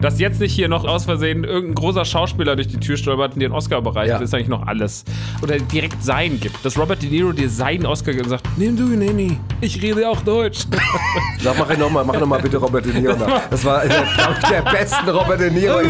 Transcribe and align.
Dass 0.00 0.20
jetzt 0.20 0.38
nicht 0.38 0.52
hier 0.54 0.68
noch 0.68 0.84
aus 0.84 1.06
Versehen 1.06 1.42
irgendein 1.42 1.74
großer 1.74 2.04
Schauspieler 2.04 2.54
durch 2.54 2.68
die 2.68 2.78
Tür 2.78 2.96
stolpert 2.96 3.32
und 3.34 3.40
dir 3.40 3.46
einen 3.46 3.54
Oscar 3.54 3.82
bereicht, 3.82 4.10
Ja. 4.10 4.18
ist 4.18 4.32
eigentlich 4.32 4.46
noch 4.46 4.64
alles. 4.64 5.04
Oder 5.42 5.58
direkt 5.58 6.04
sein 6.04 6.38
gibt. 6.38 6.64
Dass 6.64 6.78
Robert 6.78 7.02
De 7.02 7.10
Niro 7.10 7.32
dir 7.32 7.50
seinen 7.50 7.84
Oscar 7.84 8.12
gibt 8.12 8.26
und 8.26 8.30
sagt, 8.30 8.46
nimm 8.56 8.76
du 8.76 8.92
ihn, 8.92 9.02
Annie. 9.08 9.40
Ich 9.60 9.82
rede 9.82 10.08
auch 10.08 10.20
Deutsch. 10.20 10.66
Sag, 11.42 11.58
mach 11.58 11.76
nochmal, 11.76 12.04
mach 12.04 12.20
noch 12.20 12.28
mal 12.28 12.40
bitte 12.40 12.58
Robert 12.58 12.86
De 12.86 12.94
Niro 12.94 13.16
nach. 13.16 13.48
Das 13.50 13.64
war 13.64 13.84
glaub 13.88 14.36
ich, 14.40 14.48
der 14.48 14.62
besten 14.62 15.08
Robert 15.10 15.40
De 15.40 15.50
Niro. 15.50 15.74
Hallo, 15.78 15.86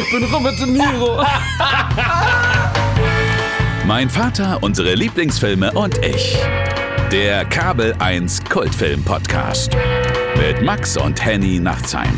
ich 0.00 0.10
bin 0.10 0.24
Robert 0.24 0.58
De 0.58 0.66
Niro. 0.66 1.22
Mein 3.86 4.10
Vater, 4.10 4.58
unsere 4.60 4.94
Lieblingsfilme 4.94 5.70
und 5.70 6.04
ich. 6.04 6.36
Der 7.12 7.44
Kabel 7.44 7.94
1 8.00 8.40
Kultfilm 8.48 9.04
Podcast. 9.04 9.70
Mit 10.36 10.62
Max 10.64 10.96
und 10.96 11.24
Henny 11.24 11.60
Nachtsheim. 11.60 12.10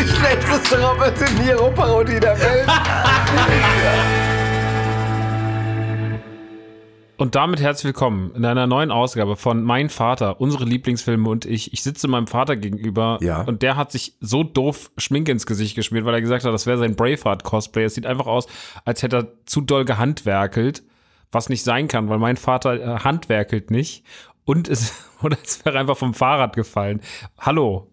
Die 0.00 0.08
schlechteste 0.08 0.80
Robert 0.82 1.20
De 1.20 1.28
Niro-Parodie 1.44 2.18
der 2.20 2.38
Welt. 2.40 2.66
Und 7.18 7.34
damit 7.34 7.60
herzlich 7.60 7.84
willkommen 7.84 8.34
in 8.34 8.46
einer 8.46 8.66
neuen 8.66 8.90
Ausgabe 8.90 9.36
von 9.36 9.62
Mein 9.62 9.90
Vater, 9.90 10.40
unsere 10.40 10.64
Lieblingsfilme 10.64 11.28
und 11.28 11.44
ich. 11.44 11.74
Ich 11.74 11.82
sitze 11.82 12.08
meinem 12.08 12.26
Vater 12.28 12.56
gegenüber 12.56 13.18
Ja. 13.20 13.42
und 13.42 13.60
der 13.60 13.76
hat 13.76 13.92
sich 13.92 14.14
so 14.20 14.42
doof 14.42 14.90
Schminke 14.96 15.32
ins 15.32 15.44
Gesicht 15.44 15.74
geschmiert, 15.76 16.06
weil 16.06 16.14
er 16.14 16.22
gesagt 16.22 16.44
hat, 16.44 16.54
das 16.54 16.66
wäre 16.66 16.78
sein 16.78 16.96
Braveheart-Cosplay. 16.96 17.84
Es 17.84 17.94
sieht 17.94 18.06
einfach 18.06 18.26
aus, 18.26 18.46
als 18.86 19.02
hätte 19.02 19.16
er 19.16 19.26
zu 19.44 19.60
doll 19.60 19.84
gehandwerkelt, 19.84 20.82
was 21.30 21.50
nicht 21.50 21.62
sein 21.62 21.88
kann, 21.88 22.08
weil 22.08 22.18
mein 22.18 22.38
Vater 22.38 22.74
äh, 22.80 23.00
handwerkelt 23.00 23.70
nicht. 23.70 24.02
Und 24.46 24.66
es, 24.68 24.94
oder 25.22 25.36
es 25.44 25.62
wäre 25.66 25.78
einfach 25.78 25.98
vom 25.98 26.14
Fahrrad 26.14 26.56
gefallen. 26.56 27.02
Hallo. 27.38 27.89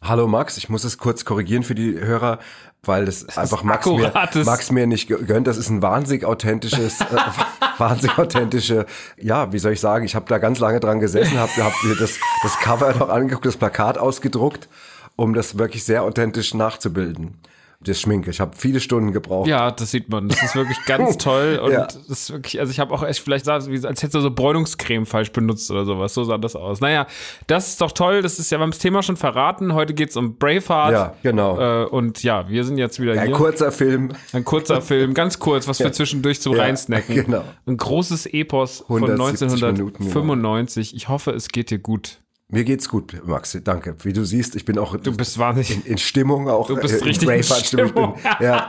Hallo 0.00 0.28
Max, 0.28 0.56
ich 0.56 0.68
muss 0.68 0.84
es 0.84 0.96
kurz 0.96 1.24
korrigieren 1.24 1.64
für 1.64 1.74
die 1.74 1.98
Hörer, 1.98 2.38
weil 2.84 3.04
das, 3.04 3.36
einfach 3.36 3.64
Max 3.64 3.84
mir, 3.86 4.12
Max 4.44 4.70
mir 4.70 4.86
nicht 4.86 5.08
gönnt. 5.08 5.46
Das 5.46 5.56
ist 5.56 5.70
ein 5.70 5.82
wahnsinnig 5.82 6.24
authentisches, 6.24 7.00
äh, 7.00 7.16
wahnsinnig 7.78 8.16
authentische, 8.16 8.86
ja, 9.20 9.52
wie 9.52 9.58
soll 9.58 9.72
ich 9.72 9.80
sagen, 9.80 10.04
ich 10.04 10.14
habe 10.14 10.26
da 10.28 10.38
ganz 10.38 10.60
lange 10.60 10.78
dran 10.78 11.00
gesessen, 11.00 11.38
habe 11.38 11.50
hab 11.56 11.72
mir 11.82 11.96
das, 11.96 12.14
das 12.42 12.58
Cover 12.60 12.94
noch 12.94 13.08
angeguckt, 13.08 13.44
das 13.44 13.56
Plakat 13.56 13.98
ausgedruckt, 13.98 14.68
um 15.16 15.34
das 15.34 15.58
wirklich 15.58 15.84
sehr 15.84 16.04
authentisch 16.04 16.54
nachzubilden. 16.54 17.36
Das 17.84 18.00
Schminke. 18.00 18.30
Ich 18.30 18.40
habe 18.40 18.56
viele 18.56 18.80
Stunden 18.80 19.12
gebraucht. 19.12 19.46
Ja, 19.46 19.70
das 19.70 19.92
sieht 19.92 20.08
man. 20.08 20.28
Das 20.28 20.42
ist 20.42 20.56
wirklich 20.56 20.78
ganz 20.86 21.16
toll. 21.18 21.60
Und 21.62 21.70
Ja. 21.70 21.84
das 21.84 21.94
ist 21.96 22.32
wirklich, 22.32 22.58
also 22.58 22.72
ich 22.72 22.80
habe 22.80 22.92
auch 22.92 23.04
echt 23.04 23.20
vielleicht 23.20 23.44
sah 23.44 23.56
es 23.58 23.68
als 23.84 24.02
hättest 24.02 24.14
du 24.16 24.20
so 24.20 24.32
Bräunungscreme 24.32 25.06
falsch 25.06 25.30
benutzt 25.30 25.70
oder 25.70 25.84
sowas. 25.84 26.12
So 26.12 26.24
sah 26.24 26.38
das 26.38 26.56
aus. 26.56 26.80
Naja, 26.80 27.06
das 27.46 27.68
ist 27.68 27.80
doch 27.80 27.92
toll. 27.92 28.20
Das 28.20 28.40
ist 28.40 28.50
ja, 28.50 28.58
wir 28.58 28.62
haben 28.64 28.72
das 28.72 28.80
Thema 28.80 29.04
schon 29.04 29.16
verraten. 29.16 29.74
Heute 29.74 29.94
geht's 29.94 30.16
um 30.16 30.38
Braveheart. 30.38 30.90
Ja, 30.92 31.14
genau. 31.22 31.84
Äh, 31.84 31.86
und 31.86 32.20
ja, 32.24 32.48
wir 32.48 32.64
sind 32.64 32.78
jetzt 32.78 32.98
wieder 33.00 33.12
Ein 33.12 33.28
hier. 33.28 33.36
kurzer 33.36 33.70
Film. 33.70 34.10
Ein 34.32 34.44
kurzer 34.44 34.82
Film, 34.82 35.14
ganz 35.14 35.38
kurz, 35.38 35.68
was 35.68 35.78
wir 35.78 35.86
Ja. 35.86 35.92
zwischendurch 35.92 36.40
so 36.40 36.52
Ja, 36.56 36.62
reinsnacken. 36.62 37.14
genau. 37.14 37.44
Ein 37.64 37.76
großes 37.76 38.26
Epos 38.26 38.84
von 38.88 39.04
170 39.04 39.62
Minuten, 39.62 39.98
genau. 39.98 40.06
1995. 40.08 40.96
Ich 40.96 41.08
hoffe, 41.08 41.30
es 41.30 41.48
geht 41.48 41.70
dir 41.70 41.78
gut. 41.78 42.18
Mir 42.50 42.64
geht's 42.64 42.88
gut, 42.88 43.12
Max. 43.26 43.58
Danke. 43.62 43.94
Wie 44.04 44.14
du 44.14 44.24
siehst, 44.24 44.56
ich 44.56 44.64
bin 44.64 44.78
auch 44.78 44.96
Du 44.96 45.14
bist 45.14 45.38
wahnsinnig. 45.38 45.84
in, 45.84 45.92
in 45.92 45.98
Stimmung 45.98 46.48
auch. 46.48 46.68
Du 46.68 46.76
bist 46.76 46.94
äh, 46.94 46.98
in 46.98 47.04
richtig 47.04 47.28
in 47.28 47.34
Braveheart-Stimmung. 47.34 47.86
Ich 47.88 47.92
bin- 47.94 48.04
Stimmung. 48.22 48.36
Ja. 48.40 48.68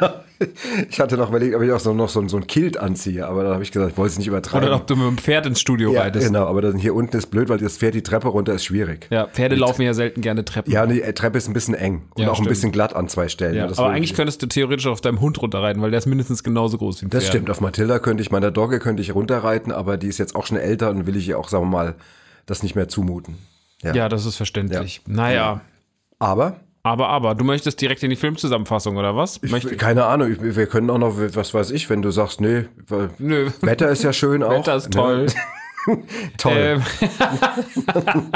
ich 0.90 0.98
hatte 0.98 1.16
noch 1.16 1.28
überlegt, 1.28 1.54
ob 1.54 1.62
ich 1.62 1.70
auch 1.70 1.78
so, 1.78 1.94
noch 1.94 2.08
so, 2.08 2.26
so 2.26 2.36
ein 2.36 2.48
Kilt 2.48 2.76
anziehe, 2.78 3.24
aber 3.24 3.44
dann 3.44 3.52
habe 3.52 3.62
ich 3.62 3.70
gesagt, 3.70 3.92
ich 3.92 3.96
wollte 3.96 4.10
es 4.14 4.18
nicht 4.18 4.26
übertreiben. 4.26 4.66
Oder 4.66 4.74
ob 4.74 4.88
du 4.88 4.96
mit 4.96 5.06
dem 5.06 5.18
Pferd 5.18 5.46
ins 5.46 5.60
Studio 5.60 5.92
ja, 5.92 6.00
reitest. 6.02 6.26
genau, 6.26 6.46
aber 6.46 6.62
dann 6.62 6.76
hier 6.78 6.96
unten 6.96 7.16
ist 7.16 7.26
blöd, 7.26 7.48
weil 7.48 7.58
das 7.58 7.76
Pferd 7.78 7.94
die 7.94 8.02
Treppe 8.02 8.26
runter 8.26 8.54
ist 8.54 8.64
schwierig. 8.64 9.06
Ja, 9.10 9.28
Pferde 9.28 9.54
laufen 9.54 9.82
ja 9.82 9.94
selten 9.94 10.20
gerne 10.20 10.44
Treppen. 10.44 10.72
Ja, 10.72 10.84
die 10.86 11.00
äh, 11.00 11.12
Treppe 11.12 11.38
ist 11.38 11.46
ein 11.46 11.52
bisschen 11.52 11.74
eng 11.74 12.02
und 12.16 12.22
Ja, 12.24 12.30
auch 12.30 12.34
stimmt. 12.34 12.48
ein 12.48 12.50
bisschen 12.50 12.72
glatt 12.72 12.96
an 12.96 13.08
zwei 13.08 13.28
Stellen. 13.28 13.54
Ja, 13.54 13.68
das 13.68 13.78
aber 13.78 13.90
eigentlich 13.90 14.10
ich- 14.10 14.16
könntest 14.16 14.42
du 14.42 14.46
theoretisch 14.48 14.88
auf 14.88 15.00
deinem 15.00 15.20
Hund 15.20 15.40
runterreiten, 15.40 15.80
weil 15.80 15.92
der 15.92 15.98
ist 15.98 16.06
mindestens 16.06 16.42
genauso 16.42 16.76
groß 16.76 17.02
wie 17.02 17.06
ein 17.06 17.10
Das 17.10 17.22
Pferd. 17.22 17.34
stimmt, 17.34 17.50
auf 17.50 17.60
Matilda 17.60 18.00
könnte 18.00 18.20
ich, 18.24 18.32
meiner 18.32 18.50
Dogge 18.50 18.80
könnte 18.80 19.00
ich 19.00 19.14
runterreiten, 19.14 19.70
aber 19.70 19.96
die 19.96 20.08
ist 20.08 20.18
jetzt 20.18 20.34
auch 20.34 20.44
schon 20.46 20.56
älter 20.56 20.90
und 20.90 21.06
will 21.06 21.14
ich 21.14 21.28
ihr 21.28 21.38
auch, 21.38 21.48
sagen 21.48 21.66
wir 21.66 21.70
mal, 21.70 21.94
das 22.46 22.62
nicht 22.62 22.74
mehr 22.74 22.88
zumuten. 22.88 23.38
Ja. 23.82 23.94
Ja, 23.94 24.08
das 24.08 24.26
ist 24.26 24.36
verständlich. 24.36 25.02
Naja, 25.06 25.60
Aber 26.18 26.56
aber, 26.84 27.08
aber, 27.10 27.36
du 27.36 27.44
möchtest 27.44 27.80
direkt 27.80 28.02
in 28.02 28.10
die 28.10 28.16
Filmzusammenfassung, 28.16 28.96
oder 28.96 29.14
was? 29.16 29.40
Möcht- 29.42 29.78
Keine 29.78 30.04
Ahnung, 30.06 30.32
ich, 30.32 30.56
wir 30.56 30.66
können 30.66 30.90
auch 30.90 30.98
noch, 30.98 31.14
was 31.16 31.54
weiß 31.54 31.70
ich, 31.70 31.88
wenn 31.90 32.02
du 32.02 32.10
sagst, 32.10 32.40
nee, 32.40 32.64
Nö. 33.18 33.50
Wetter 33.60 33.88
ist 33.90 34.02
ja 34.02 34.12
schön 34.12 34.42
auch. 34.42 34.50
Wetter 34.50 34.74
ist 34.76 34.90
toll. 34.92 35.26
Toll. 36.38 36.52
Ähm, 36.56 36.82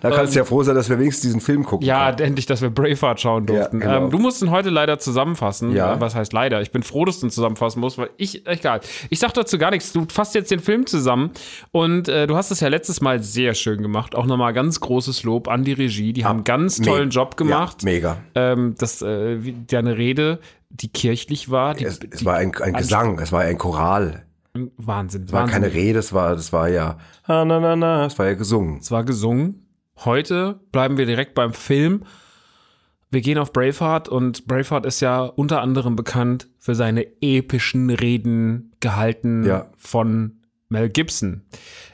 da 0.00 0.10
kannst 0.10 0.34
du 0.34 0.38
ja 0.38 0.44
froh 0.44 0.62
sein, 0.62 0.74
dass 0.74 0.88
wir 0.88 0.98
wenigstens 0.98 1.22
diesen 1.22 1.40
Film 1.40 1.64
gucken. 1.64 1.86
ja, 1.86 2.10
endlich, 2.10 2.46
dass 2.46 2.62
wir 2.62 2.70
Braveheart 2.70 3.20
schauen 3.20 3.46
durften. 3.46 3.80
Ja, 3.80 3.86
genau. 3.86 4.04
ähm, 4.06 4.10
du 4.10 4.18
musst 4.18 4.42
ihn 4.42 4.50
heute 4.50 4.70
leider 4.70 4.98
zusammenfassen. 4.98 5.72
Ja. 5.72 5.94
Äh, 5.94 6.00
Was 6.00 6.14
heißt 6.14 6.32
leider? 6.32 6.60
Ich 6.60 6.70
bin 6.72 6.82
froh, 6.82 7.04
dass 7.04 7.20
du 7.20 7.26
ihn 7.26 7.30
zusammenfassen 7.30 7.80
musst, 7.80 7.98
weil 7.98 8.10
ich, 8.16 8.46
egal. 8.46 8.80
Ich 9.10 9.18
sag 9.18 9.32
dazu 9.34 9.58
gar 9.58 9.70
nichts. 9.70 9.92
Du 9.92 10.06
fasst 10.10 10.34
jetzt 10.34 10.50
den 10.50 10.60
Film 10.60 10.86
zusammen 10.86 11.30
und 11.72 12.08
äh, 12.08 12.26
du 12.26 12.36
hast 12.36 12.50
es 12.50 12.60
ja 12.60 12.68
letztes 12.68 13.00
Mal 13.00 13.22
sehr 13.22 13.54
schön 13.54 13.82
gemacht. 13.82 14.14
Auch 14.14 14.26
nochmal 14.26 14.52
ganz 14.52 14.80
großes 14.80 15.22
Lob 15.24 15.48
an 15.48 15.64
die 15.64 15.72
Regie. 15.72 16.12
Die 16.12 16.24
haben 16.24 16.36
einen 16.38 16.44
ganz 16.44 16.80
tollen 16.80 17.10
Job 17.10 17.36
gemacht. 17.36 17.82
Ja, 17.82 17.86
mega. 17.90 18.16
ähm, 18.34 18.74
das, 18.78 19.02
äh, 19.02 19.38
deine 19.66 19.96
Rede, 19.96 20.38
die 20.70 20.88
kirchlich 20.88 21.50
war, 21.50 21.74
die, 21.74 21.84
Es, 21.84 22.00
es 22.10 22.24
war 22.24 22.34
ein, 22.36 22.54
ein 22.56 22.74
Gesang, 22.74 23.18
es 23.18 23.32
war 23.32 23.40
ein 23.42 23.56
Choral. 23.56 24.25
Wahnsinn, 24.76 25.24
Es 25.24 25.32
war 25.32 25.42
Wahnsinn. 25.42 25.62
keine 25.62 25.72
Rede, 25.74 25.98
es 25.98 26.12
war, 26.12 26.34
das 26.36 26.52
war 26.52 26.68
ja, 26.68 26.98
na, 27.26 27.44
na, 27.44 27.76
na, 27.76 28.06
es 28.06 28.18
war 28.18 28.26
ja 28.26 28.34
gesungen. 28.34 28.78
Es 28.78 28.90
war 28.90 29.04
gesungen. 29.04 29.66
Heute 30.04 30.60
bleiben 30.72 30.98
wir 30.98 31.06
direkt 31.06 31.34
beim 31.34 31.52
Film. 31.54 32.02
Wir 33.10 33.20
gehen 33.20 33.38
auf 33.38 33.52
Braveheart 33.52 34.08
und 34.08 34.46
Braveheart 34.46 34.84
ist 34.84 35.00
ja 35.00 35.20
unter 35.22 35.62
anderem 35.62 35.96
bekannt 35.96 36.48
für 36.58 36.74
seine 36.74 37.06
epischen 37.22 37.88
Reden 37.90 38.72
gehalten 38.80 39.44
Ja. 39.44 39.66
von 39.78 40.40
Mel 40.68 40.88
Gibson. 40.90 41.42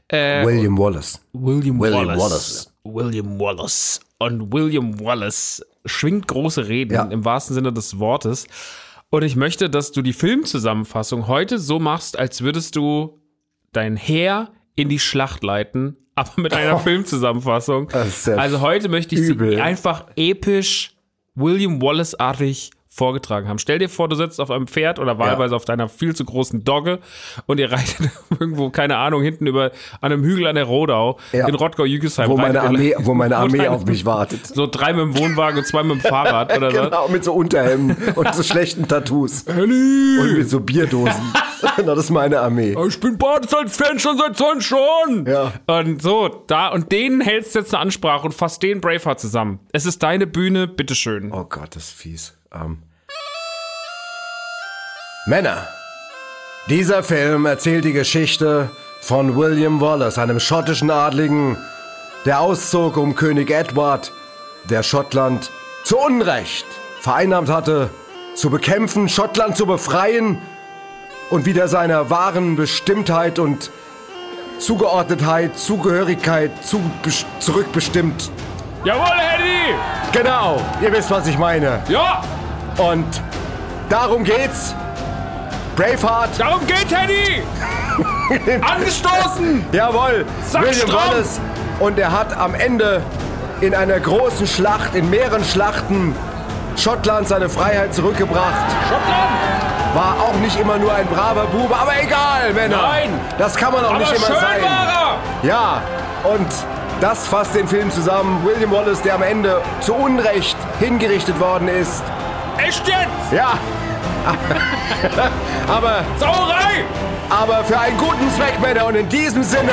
Äh, 0.08 0.44
William 0.46 0.76
Wallace. 0.78 1.20
William, 1.32 1.78
William 1.78 2.06
Wallace. 2.18 2.72
William 2.84 3.38
Wallace. 3.38 4.00
Und 4.18 4.52
William 4.52 4.98
Wallace 5.00 5.62
schwingt 5.84 6.28
große 6.28 6.66
Reden 6.68 6.94
Ja. 6.94 7.04
im 7.04 7.24
wahrsten 7.24 7.54
Sinne 7.54 7.72
des 7.72 7.98
Wortes. 7.98 8.46
Und 9.12 9.24
ich 9.24 9.36
möchte, 9.36 9.68
dass 9.68 9.92
du 9.92 10.00
die 10.00 10.14
Filmzusammenfassung 10.14 11.26
heute 11.26 11.58
so 11.58 11.78
machst, 11.78 12.18
als 12.18 12.40
würdest 12.40 12.76
du 12.76 13.20
dein 13.72 13.94
Heer 13.94 14.52
in 14.74 14.88
die 14.88 14.98
Schlacht 14.98 15.44
leiten, 15.44 15.98
aber 16.14 16.30
mit 16.38 16.54
einer 16.54 16.78
Filmzusammenfassung. 16.78 17.88
Das 17.88 18.08
ist 18.08 18.26
ja 18.26 18.36
Also 18.36 18.62
heute 18.62 18.88
möchte 18.88 19.14
ich 19.14 19.20
übel. 19.20 19.50
sie 19.50 19.60
einfach 19.60 20.06
episch 20.16 20.96
William 21.34 21.82
Wallace-artig 21.82 22.70
vorgetragen 22.94 23.48
haben. 23.48 23.58
Stell 23.58 23.78
dir 23.78 23.88
vor, 23.88 24.08
du 24.08 24.16
sitzt 24.16 24.38
auf 24.38 24.50
einem 24.50 24.66
Pferd 24.66 24.98
oder 24.98 25.18
wahlweise 25.18 25.56
auf 25.56 25.64
deiner 25.64 25.88
viel 25.88 26.14
zu 26.14 26.26
großen 26.26 26.62
Dogge 26.62 26.98
und 27.46 27.58
ihr 27.58 27.72
reitet 27.72 28.10
irgendwo, 28.38 28.68
keine 28.68 28.98
Ahnung, 28.98 29.22
hinten 29.22 29.46
über 29.46 29.70
an 30.02 30.12
einem 30.12 30.22
Hügel 30.22 30.46
an 30.46 30.56
der 30.56 30.64
Rodau 30.64 31.18
Ja. 31.32 31.48
in 31.48 31.54
Rottgau-Jügesheim. 31.54 32.28
Wo 32.28 32.36
meine 32.36 32.60
Armee, 32.60 32.94
wo 32.98 33.14
meine 33.14 33.38
Armee 33.38 33.66
auf 33.68 33.86
mich 33.86 34.04
wartet. 34.04 34.46
So 34.46 34.66
drei 34.66 34.92
mit 34.92 35.02
dem 35.02 35.18
Wohnwagen 35.18 35.58
und 35.58 35.66
zwei 35.66 35.82
mit 35.82 35.92
dem 35.92 36.00
Fahrrad 36.02 36.54
oder 36.54 36.70
so. 36.70 36.82
Genau, 36.82 37.08
mit 37.08 37.24
so 37.24 37.32
Unterhemden 37.32 37.96
und 38.14 38.34
so 38.34 38.42
schlechten 38.42 38.86
Tattoos. 38.86 39.44
Und 39.44 39.68
mit 40.36 40.50
so 40.50 40.60
Bierdosen. 40.60 41.32
Genau, 41.76 41.94
das 41.94 42.04
ist 42.04 42.10
meine 42.10 42.40
Armee. 42.40 42.76
Ich 42.88 43.00
bin 43.00 43.16
Badesalz-Fan 43.16 44.00
schon 44.00 44.18
seit 44.18 44.36
20 44.36 44.70
Jahren. 44.70 45.26
Ja. 45.26 45.52
Und 45.80 46.02
so, 46.02 46.44
da, 46.46 46.68
und 46.68 46.92
denen 46.92 47.22
hältst 47.22 47.54
du 47.54 47.60
jetzt 47.60 47.72
eine 47.74 47.80
Ansprache 47.82 48.26
und 48.26 48.32
fasst 48.34 48.62
den 48.62 48.82
Braveheart 48.82 49.18
zusammen. 49.18 49.60
Es 49.72 49.86
ist 49.86 50.02
deine 50.02 50.26
Bühne, 50.26 50.66
bitteschön. 50.68 51.32
Oh 51.32 51.44
Gott, 51.44 51.74
das 51.76 51.84
ist 51.84 51.92
fies. 51.94 52.34
Ähm. 52.54 52.78
Männer, 55.26 55.66
dieser 56.68 57.02
Film 57.02 57.46
erzählt 57.46 57.84
die 57.84 57.92
Geschichte 57.92 58.70
von 59.00 59.36
William 59.36 59.80
Wallace, 59.80 60.18
einem 60.18 60.40
schottischen 60.40 60.90
Adligen, 60.90 61.56
der 62.24 62.40
auszog, 62.40 62.96
um 62.96 63.14
König 63.14 63.50
Edward, 63.50 64.12
der 64.68 64.82
Schottland 64.82 65.50
zu 65.84 65.98
Unrecht 65.98 66.66
vereinnahmt 67.00 67.48
hatte, 67.48 67.90
zu 68.34 68.50
bekämpfen, 68.50 69.08
Schottland 69.08 69.56
zu 69.56 69.66
befreien 69.66 70.38
und 71.30 71.46
wieder 71.46 71.66
seiner 71.66 72.10
wahren 72.10 72.56
Bestimmtheit 72.56 73.38
und 73.38 73.70
Zugeordnetheit, 74.58 75.58
Zugehörigkeit 75.58 76.64
zu, 76.64 76.80
zurückbestimmt. 77.40 78.30
Jawohl, 78.84 79.18
Henny! 79.18 79.74
Genau, 80.12 80.60
ihr 80.80 80.92
wisst, 80.92 81.10
was 81.10 81.26
ich 81.26 81.38
meine. 81.38 81.82
Ja, 81.88 82.22
Und 82.78 83.20
darum 83.88 84.24
geht's. 84.24 84.74
Braveheart, 85.76 86.38
darum 86.38 86.66
geht 86.66 86.94
Henny! 86.94 87.42
Angestoßen! 88.60 89.64
jawohl, 89.72 90.26
Sack 90.46 90.62
William 90.62 90.88
stramm. 90.88 91.08
Wallace. 91.12 91.40
Und 91.80 91.98
er 91.98 92.12
hat 92.12 92.36
am 92.36 92.54
Ende 92.54 93.02
in 93.62 93.74
einer 93.74 93.98
großen 93.98 94.46
Schlacht, 94.46 94.94
in 94.94 95.08
mehreren 95.08 95.42
Schlachten, 95.44 96.14
Schottland 96.76 97.26
seine 97.26 97.48
Freiheit 97.48 97.94
zurückgebracht. 97.94 98.70
Schottland! 98.88 99.94
War 99.94 100.16
auch 100.20 100.34
nicht 100.40 100.58
immer 100.60 100.76
nur 100.76 100.92
ein 100.94 101.06
braver 101.06 101.46
Bube, 101.46 101.74
aber 101.74 101.92
egal, 102.02 102.52
Männer. 102.54 102.76
Nein. 102.82 103.08
Das 103.38 103.56
kann 103.56 103.72
man 103.72 103.84
auch 103.84 103.90
Aber 103.90 103.98
nicht 104.00 104.12
immer 104.14 104.26
schön 104.26 104.36
sein. 104.36 104.62
war 104.62 105.18
Ja, 105.42 105.82
und 106.24 106.48
Das 107.00 107.26
fasst 107.26 107.54
den 107.56 107.66
Film 107.66 107.90
zusammen. 107.90 108.44
William 108.44 108.70
Wallace, 108.70 109.02
der 109.02 109.14
am 109.14 109.22
Ende 109.22 109.60
zu 109.80 109.92
Unrecht 109.94 110.56
hingerichtet 110.78 111.40
worden 111.40 111.66
ist. 111.66 112.02
Echt 112.58 112.86
jetzt? 112.86 113.32
Ja. 113.32 113.54
aber, 115.68 116.04
Sauerei! 116.18 116.84
aber 117.28 117.64
für 117.64 117.78
einen 117.78 117.96
guten 117.96 118.30
Zweck, 118.36 118.60
Männer. 118.60 118.86
Und 118.86 118.94
in 118.94 119.08
diesem 119.08 119.42
Sinne, 119.42 119.72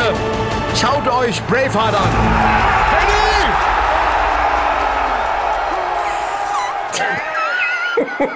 schaut 0.76 1.08
euch 1.08 1.42
Braveheart 1.44 1.96
an. 1.96 2.89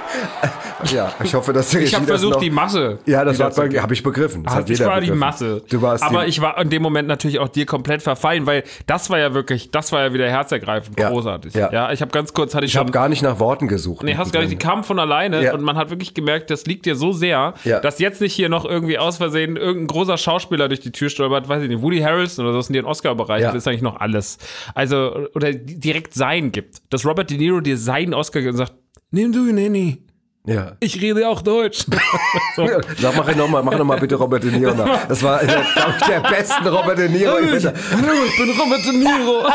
Ja, 0.92 1.14
ich 1.24 1.34
hoffe, 1.34 1.54
dass 1.54 1.70
der 1.70 1.82
Ich 1.82 1.96
habe 1.96 2.06
versucht, 2.06 2.34
noch- 2.34 2.40
die 2.42 2.50
Masse. 2.50 3.00
Ja, 3.06 3.24
das 3.24 3.40
habe 3.40 3.94
ich 3.94 4.04
begriffen. 4.04 4.44
Das 4.44 4.56
hat 4.56 4.70
ich 4.70 4.80
war 4.82 4.96
die 4.96 5.08
begriffen. 5.08 5.18
Masse. 5.20 5.62
Du 5.70 5.82
warst 5.82 6.04
Aber 6.04 6.24
die, 6.24 6.30
ich 6.30 6.42
war 6.42 6.60
in 6.60 6.70
dem 6.70 6.82
Moment 6.82 7.08
natürlich 7.08 7.40
auch 7.40 7.48
dir 7.48 7.66
komplett 7.66 8.02
verfallen, 8.02 8.46
weil 8.46 8.64
das 8.86 9.10
war 9.10 9.18
ja 9.18 9.34
wirklich, 9.34 9.72
das 9.72 9.94
war 9.94 10.02
ja 10.02 10.14
wieder 10.14 10.30
herzergreifend, 10.30 11.00
Ja. 11.00 11.10
großartig. 11.10 11.54
Ja. 11.54 11.72
Ja, 11.72 11.92
ich 11.94 12.02
habe 12.02 12.12
ganz 12.12 12.34
kurz, 12.34 12.54
hatte 12.54 12.66
ich, 12.66 12.74
ich 12.74 12.78
habe 12.78 12.92
gar 12.92 13.08
nicht 13.08 13.22
nach 13.22 13.40
Worten 13.40 13.70
gesucht. 13.70 14.04
Nee, 14.04 14.16
hast 14.18 14.34
gar 14.34 14.42
nicht, 14.42 14.52
die 14.52 14.58
kamen 14.58 14.84
von 14.84 15.00
alleine 15.00 15.42
Ja. 15.42 15.54
und 15.54 15.62
man 15.62 15.78
hat 15.78 15.90
wirklich 15.90 16.14
gemerkt, 16.14 16.50
das 16.50 16.66
liegt 16.66 16.86
dir 16.86 16.96
so 16.96 17.14
sehr, 17.14 17.54
dass 17.82 18.00
jetzt 18.00 18.20
nicht 18.20 18.34
hier 18.34 18.50
noch 18.50 18.66
irgendwie 18.66 18.98
aus 18.98 19.18
Versehen 19.18 19.56
irgendein 19.56 19.88
großer 19.88 20.18
Schauspieler 20.18 20.68
durch 20.68 20.82
die 20.82 20.92
Tür 20.92 21.10
stolpert, 21.10 21.48
weiß 21.48 21.64
ich 21.64 21.70
nicht, 21.70 21.82
Woody 21.82 22.02
Harrelson 22.02 22.46
oder 22.46 22.56
so, 22.56 22.62
sind 22.62 22.74
die 22.74 22.80
in 22.80 22.86
Oscar-Bereich, 22.86 23.42
das 23.44 23.56
ist 23.56 23.68
eigentlich 23.70 23.82
noch 23.84 24.02
alles. 24.02 24.38
Also, 24.76 25.28
oder 25.34 25.54
direkt 25.54 26.14
sein 26.14 26.52
gibt. 26.52 26.82
Dass 26.90 27.06
Robert 27.06 27.30
De 27.30 27.38
Niro 27.38 27.62
dir 27.62 27.78
seinen 27.78 28.14
Oscar 28.14 28.42
gibt 28.42 28.52
und 28.52 28.58
sagt, 28.58 28.74
nimm 29.14 29.32
du 29.32 29.48
ihn, 29.48 29.58
Henny. 29.58 30.00
Ja. 30.46 30.74
Ich 30.82 31.02
rede 31.02 31.26
auch 31.30 31.42
Deutsch. 31.42 31.86
Sag, 32.58 33.16
mach 33.16 33.34
noch 33.34 33.48
mal, 33.48 33.64
mach 33.64 33.78
noch 33.78 33.86
mal 33.86 33.98
bitte 33.98 34.16
Robert 34.16 34.44
De 34.44 34.52
Niro 34.52 34.74
nach. 34.74 35.08
Das 35.08 35.24
war, 35.24 35.40
glaube 35.40 35.64
ich, 35.98 36.06
der 36.06 36.20
besten 36.20 36.68
Robert 36.68 36.98
De 36.98 37.08
Niro. 37.08 37.32
Hallo, 37.32 38.24
ich 38.26 38.38
bin 38.38 38.50
Robert 38.60 38.86
De 38.86 38.92
Niro. 38.92 39.48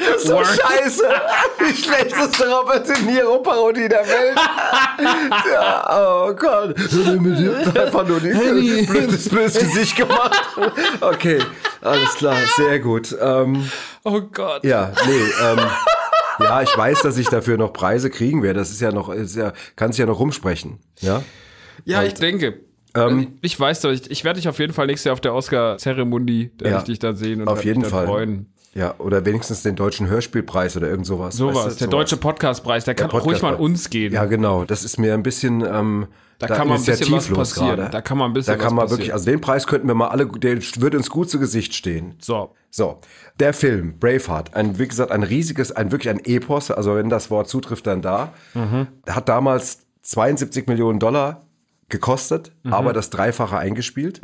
Das 0.00 0.16
ist 0.16 0.26
so 0.26 0.42
scheiße. 0.42 1.04
Die 1.60 1.76
schlechteste 1.76 2.48
Robert 2.48 2.88
De 2.88 3.02
Niro-Parodie 3.02 3.88
der 3.88 4.04
Welt. 4.06 4.38
Ja, 5.52 6.26
oh 6.26 6.34
Gott. 6.34 6.76
Einfach 6.76 8.06
nur 8.06 8.16
ein 8.20 8.86
blödes, 8.86 9.28
blödes 9.28 9.58
Gesicht 9.58 9.96
gemacht. 9.96 10.42
Okay, 11.00 11.38
alles 11.82 12.14
klar, 12.16 12.36
sehr 12.56 12.80
gut. 12.80 13.16
Ähm, 13.20 13.70
Oh 14.06 14.20
Gott. 14.20 14.64
ja, 14.64 14.92
nee, 15.06 15.22
ähm, 15.42 15.58
ja, 16.40 16.62
ich 16.62 16.76
weiß, 16.76 17.02
dass 17.02 17.16
ich 17.18 17.28
dafür 17.28 17.56
noch 17.56 17.72
Preise 17.72 18.10
kriegen 18.10 18.42
werde. 18.42 18.58
Das 18.60 18.70
ist 18.70 18.80
ja 18.80 18.92
noch, 18.92 19.08
ist 19.08 19.36
ja, 19.36 19.52
kann 19.76 19.92
sich 19.92 19.98
ja 20.00 20.06
noch 20.06 20.18
rumsprechen. 20.18 20.78
Ja, 21.00 21.22
Ja, 21.84 22.02
ich 22.02 22.14
denke. 22.14 22.60
Ähm, 22.96 23.38
ich 23.42 23.58
weiß 23.58 23.80
doch, 23.80 23.90
ich, 23.90 24.10
ich 24.10 24.22
werde 24.24 24.38
dich 24.40 24.48
auf 24.48 24.58
jeden 24.60 24.72
Fall 24.72 24.86
nächstes 24.86 25.04
Jahr 25.06 25.14
auf 25.14 25.20
der 25.20 25.34
Oscar-Zeremonie, 25.34 26.52
da 26.58 26.64
Ja, 26.66 26.70
werde 26.72 26.82
ich 26.82 26.86
dich 26.86 26.98
dann 27.00 27.16
sehen 27.16 27.40
und 27.40 27.48
auf 27.48 27.64
jeden 27.64 27.84
Fall. 27.84 28.06
freuen. 28.06 28.46
ja, 28.72 28.94
oder 28.98 29.24
wenigstens 29.24 29.62
den 29.62 29.74
deutschen 29.76 30.06
Hörspielpreis 30.08 30.76
oder 30.76 30.88
irgend 30.88 31.06
sowas. 31.06 31.36
Sowas, 31.36 31.66
Weißt 31.66 31.80
du, 31.80 31.84
der 31.86 31.88
deutsche 31.88 32.16
Podcastpreis, 32.16 32.84
der 32.84 32.94
kann 32.94 33.10
auch 33.10 33.24
ruhig 33.24 33.42
mal 33.42 33.54
an 33.54 33.60
uns 33.60 33.90
gehen. 33.90 34.12
Ja, 34.12 34.24
genau. 34.26 34.64
Das 34.64 34.84
ist 34.84 34.98
mir 34.98 35.14
ein 35.14 35.22
bisschen 35.24 35.60
ähm, 35.66 36.06
Da 36.38 36.46
kann 36.48 36.68
mal 36.68 36.74
ein 36.76 36.84
bisschen 36.84 37.12
was 37.12 37.28
passieren. 37.28 37.76
gerade. 37.76 37.90
Da 37.90 38.00
kann 38.02 38.18
mal 38.18 38.26
ein 38.26 38.32
bisschen 38.32 38.52
Da 38.52 38.56
kann 38.56 38.66
was 38.66 38.72
man 38.72 38.78
passieren. 38.84 38.98
wirklich, 38.98 39.12
also 39.12 39.24
den 39.26 39.40
Preis 39.40 39.66
könnten 39.66 39.86
wir 39.88 39.94
mal 39.94 40.08
alle, 40.08 40.26
der 40.26 40.56
würde 40.78 40.96
uns 40.96 41.08
gut 41.10 41.30
zu 41.30 41.38
Gesicht 41.38 41.74
stehen. 41.74 42.14
So. 42.20 42.54
So, 42.70 42.98
der 43.38 43.52
Film 43.54 43.98
Braveheart, 44.00 44.54
ein 44.54 44.78
wie 44.80 44.88
gesagt 44.88 45.12
ein 45.12 45.22
riesiges, 45.22 45.70
ein 45.70 45.92
wirklich 45.92 46.10
ein 46.10 46.20
Epos, 46.24 46.70
also 46.72 46.96
wenn 46.96 47.08
das 47.08 47.30
Wort 47.30 47.48
zutrifft, 47.48 47.86
dann 47.86 48.02
da. 48.02 48.32
Mhm. 48.54 48.88
Hat 49.08 49.28
damals 49.28 49.86
72 50.02 50.66
Millionen 50.66 50.98
Dollar 50.98 51.46
gekostet, 51.88 52.50
Mhm. 52.64 52.72
aber 52.72 52.92
das 52.92 53.10
Dreifache 53.10 53.56
eingespielt. 53.58 54.20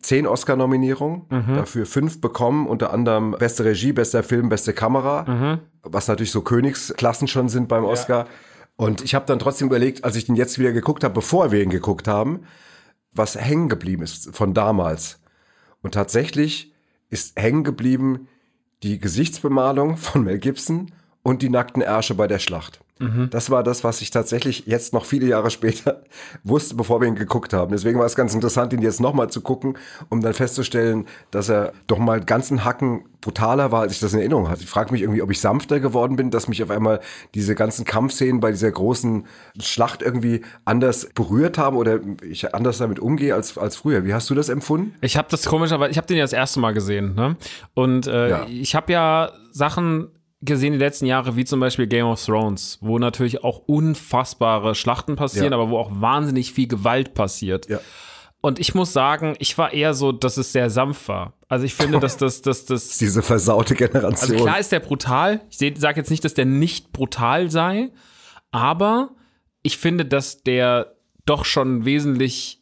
Zehn 0.00 0.26
Oscar-Nominierungen, 0.26 1.22
Mhm. 1.30 1.54
dafür 1.54 1.86
fünf 1.86 2.20
bekommen, 2.20 2.66
unter 2.66 2.92
anderem 2.92 3.36
beste 3.38 3.64
Regie, 3.64 3.92
bester 3.92 4.22
Film, 4.22 4.48
beste 4.50 4.72
Kamera, 4.74 5.24
Mhm. 5.26 5.58
was 5.82 6.08
natürlich 6.08 6.30
so 6.32 6.42
Königsklassen 6.42 7.26
schon 7.28 7.48
sind 7.48 7.68
beim 7.68 7.84
Oscar. 7.84 8.26
Und 8.76 9.02
ich 9.02 9.14
habe 9.14 9.26
dann 9.26 9.38
trotzdem 9.38 9.68
überlegt, 9.68 10.04
als 10.04 10.16
ich 10.16 10.26
den 10.26 10.36
jetzt 10.36 10.58
wieder 10.58 10.72
geguckt 10.72 11.04
habe, 11.04 11.14
bevor 11.14 11.52
wir 11.52 11.62
ihn 11.62 11.70
geguckt 11.70 12.08
haben, 12.08 12.44
was 13.12 13.36
hängen 13.36 13.68
geblieben 13.68 14.02
ist 14.02 14.34
von 14.34 14.54
damals. 14.54 15.20
Und 15.82 15.94
tatsächlich 15.94 16.72
ist 17.08 17.40
hängen 17.40 17.62
geblieben 17.62 18.28
die 18.82 18.98
Gesichtsbemalung 18.98 19.96
von 19.96 20.24
Mel 20.24 20.38
Gibson 20.38 20.92
und 21.22 21.42
die 21.42 21.48
nackten 21.48 21.82
Ärsche 21.82 22.14
bei 22.14 22.26
der 22.26 22.38
Schlacht. 22.38 22.80
Das 23.32 23.50
war 23.50 23.64
das, 23.64 23.82
was 23.82 24.00
ich 24.02 24.10
tatsächlich 24.10 24.66
jetzt 24.66 24.92
noch 24.92 25.04
viele 25.04 25.26
Jahre 25.26 25.50
später 25.50 26.02
wusste, 26.44 26.76
bevor 26.76 27.00
wir 27.00 27.08
ihn 27.08 27.16
geguckt 27.16 27.52
haben. 27.52 27.72
Deswegen 27.72 27.98
war 27.98 28.06
es 28.06 28.14
ganz 28.14 28.34
interessant, 28.34 28.72
ihn 28.72 28.82
jetzt 28.82 29.00
nochmal 29.00 29.28
zu 29.30 29.40
gucken, 29.40 29.76
um 30.10 30.20
dann 30.20 30.32
festzustellen, 30.32 31.06
dass 31.32 31.48
er 31.48 31.72
doch 31.88 31.98
mal 31.98 32.20
ganzen 32.20 32.64
Hacken 32.64 33.04
brutaler 33.20 33.72
war, 33.72 33.80
als 33.82 33.94
ich 33.94 34.00
das 34.00 34.12
in 34.12 34.20
Erinnerung 34.20 34.48
hatte. 34.48 34.62
Ich 34.62 34.68
frage 34.68 34.92
mich 34.92 35.02
irgendwie, 35.02 35.22
ob 35.22 35.30
ich 35.32 35.40
sanfter 35.40 35.80
geworden 35.80 36.14
bin, 36.14 36.30
dass 36.30 36.46
mich 36.46 36.62
auf 36.62 36.70
einmal 36.70 37.00
diese 37.34 37.54
ganzen 37.56 37.84
Kampfszenen 37.84 38.38
bei 38.40 38.52
dieser 38.52 38.70
großen 38.70 39.26
Schlacht 39.60 40.00
irgendwie 40.00 40.42
anders 40.64 41.08
berührt 41.14 41.58
haben 41.58 41.76
oder 41.76 41.98
ich 42.22 42.54
anders 42.54 42.78
damit 42.78 43.00
umgehe 43.00 43.34
als, 43.34 43.58
als 43.58 43.74
früher. 43.76 44.04
Wie 44.04 44.14
hast 44.14 44.30
du 44.30 44.34
das 44.36 44.48
empfunden? 44.48 44.94
Ich 45.00 45.16
habe 45.16 45.26
das 45.30 45.46
komischerweise, 45.46 45.90
ich 45.90 45.96
habe 45.96 46.06
den 46.06 46.18
ja 46.18 46.24
das 46.24 46.32
erste 46.32 46.60
Mal 46.60 46.72
gesehen, 46.74 47.14
ne? 47.16 47.36
Und 47.74 48.06
äh, 48.06 48.28
Ja. 48.30 48.46
ich 48.48 48.74
habe 48.76 48.92
ja 48.92 49.32
Sachen 49.52 50.10
gesehen 50.44 50.72
die 50.72 50.78
letzten 50.78 51.06
Jahre, 51.06 51.36
wie 51.36 51.44
zum 51.44 51.60
Beispiel 51.60 51.86
Game 51.86 52.06
of 52.06 52.24
Thrones, 52.24 52.78
wo 52.80 52.98
natürlich 52.98 53.42
auch 53.44 53.58
unfassbare 53.66 54.74
Schlachten 54.74 55.16
passieren, 55.16 55.52
Ja. 55.52 55.58
aber 55.58 55.70
wo 55.70 55.78
auch 55.78 55.90
wahnsinnig 55.92 56.52
viel 56.52 56.68
Gewalt 56.68 57.14
passiert. 57.14 57.68
Ja. 57.68 57.80
Und 58.40 58.60
ich 58.60 58.74
muss 58.74 58.92
sagen, 58.92 59.36
ich 59.38 59.56
war 59.56 59.72
eher 59.72 59.94
so, 59.94 60.12
dass 60.12 60.36
es 60.36 60.52
sehr 60.52 60.68
sanft 60.68 61.08
war. 61.08 61.32
Also 61.48 61.64
ich 61.64 61.72
finde, 61.74 61.98
dass 61.98 62.18
das, 62.18 62.42
dass 62.42 62.66
das, 62.66 62.98
Diese 62.98 63.22
versaute 63.22 63.74
Generation. 63.74 64.12
also 64.34 64.34
klar 64.44 64.58
ist 64.58 64.70
der 64.70 64.80
brutal. 64.80 65.40
Ich 65.48 65.58
sage 65.78 65.98
jetzt 66.00 66.10
nicht, 66.10 66.24
dass 66.24 66.34
der 66.34 66.44
nicht 66.44 66.92
brutal 66.92 67.50
sei, 67.50 67.90
aber 68.50 69.10
ich 69.62 69.78
finde, 69.78 70.04
dass 70.04 70.42
der 70.42 70.94
doch 71.24 71.46
schon 71.46 71.86
wesentlich 71.86 72.60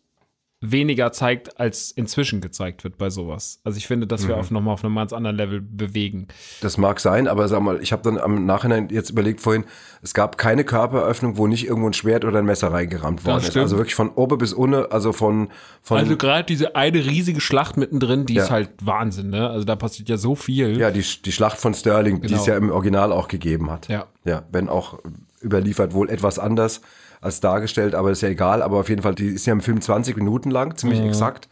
weniger 0.62 1.11
zeigt, 1.12 1.59
als 1.61 1.91
inzwischen 1.91 2.41
gezeigt 2.41 2.85
wird 2.85 2.97
bei 2.97 3.11
sowas. 3.11 3.61
Also 3.64 3.76
ich 3.79 3.87
finde, 3.88 4.06
dass 4.06 4.29
wir 4.29 4.37
auf 4.37 4.50
nochmal 4.53 4.75
auf 4.75 4.85
einem 4.85 4.94
ganz 4.94 5.12
anderen 5.12 5.37
Level 5.37 5.61
bewegen. 5.61 6.29
Das 6.61 6.79
mag 6.79 7.00
sein, 7.00 7.26
aber 7.26 7.49
sag 7.49 7.61
mal, 7.62 7.82
ich 7.82 7.93
habe 7.93 8.03
dann 8.05 8.17
am 8.17 8.47
Nachhinein 8.47 8.88
jetzt 8.91 9.11
überlegt 9.11 9.41
vorhin, 9.41 9.64
es 10.03 10.14
gab 10.14 10.38
keine 10.38 10.64
Körperöffnung, 10.64 11.37
wo 11.37 11.47
nicht 11.49 11.67
irgendwo 11.67 11.88
ein 11.88 11.93
Schwert 11.93 12.25
oder 12.25 12.38
ein 12.38 12.44
Messer 12.44 12.73
reingerammt 12.73 13.25
worden 13.25 13.43
ist. 13.44 13.56
Also 13.56 13.76
wirklich 13.76 13.94
von 13.97 14.11
oben 14.11 14.38
bis 14.38 14.53
unten, 14.53 14.87
also 14.91 15.12
von, 15.12 15.49
von 15.82 15.99
Also 15.99 16.17
gerade 16.17 16.44
diese 16.44 16.76
eine 16.76 17.05
riesige 17.05 17.41
Schlacht 17.41 17.76
mittendrin, 17.76 18.25
die 18.26 18.35
Ja. 18.35 18.44
ist 18.44 18.50
halt 18.50 18.70
Wahnsinn, 18.82 19.31
ne? 19.31 19.50
Also 19.50 19.65
da 19.65 19.75
passiert 19.76 20.08
ja 20.08 20.17
so 20.17 20.35
viel. 20.37 20.79
ja, 20.79 20.91
die, 20.93 21.05
die 21.25 21.32
Schlacht 21.32 21.58
von 21.58 21.75
Sterling, 21.75 22.20
die 22.23 22.26
es 22.35 22.44
Genau. 22.44 22.53
ja 22.53 22.56
im 22.56 22.70
Original 22.70 23.11
auch 23.12 23.26
gegeben 23.29 23.70
hat. 23.70 23.88
Ja. 23.88 24.06
Ja, 24.25 24.44
wenn 24.53 24.69
auch 24.69 25.01
überliefert 25.43 25.94
wohl 25.94 26.11
etwas 26.11 26.39
anders 26.39 26.81
als 27.20 27.41
dargestellt, 27.41 27.94
aber 27.94 28.11
ist 28.11 28.22
ja 28.22 28.29
egal. 28.29 28.63
Aber 28.63 28.79
auf 28.81 28.89
jeden 28.89 29.03
Fall, 29.03 29.15
die 29.15 29.29
ist 29.29 29.46
ja 29.46 29.53
im 29.53 29.61
Film 29.61 29.81
20 29.81 30.17
Minuten 30.17 30.51
lang, 30.51 30.77
ziemlich 30.77 31.01
Mhm. 31.01 31.08
exakt. 31.08 31.49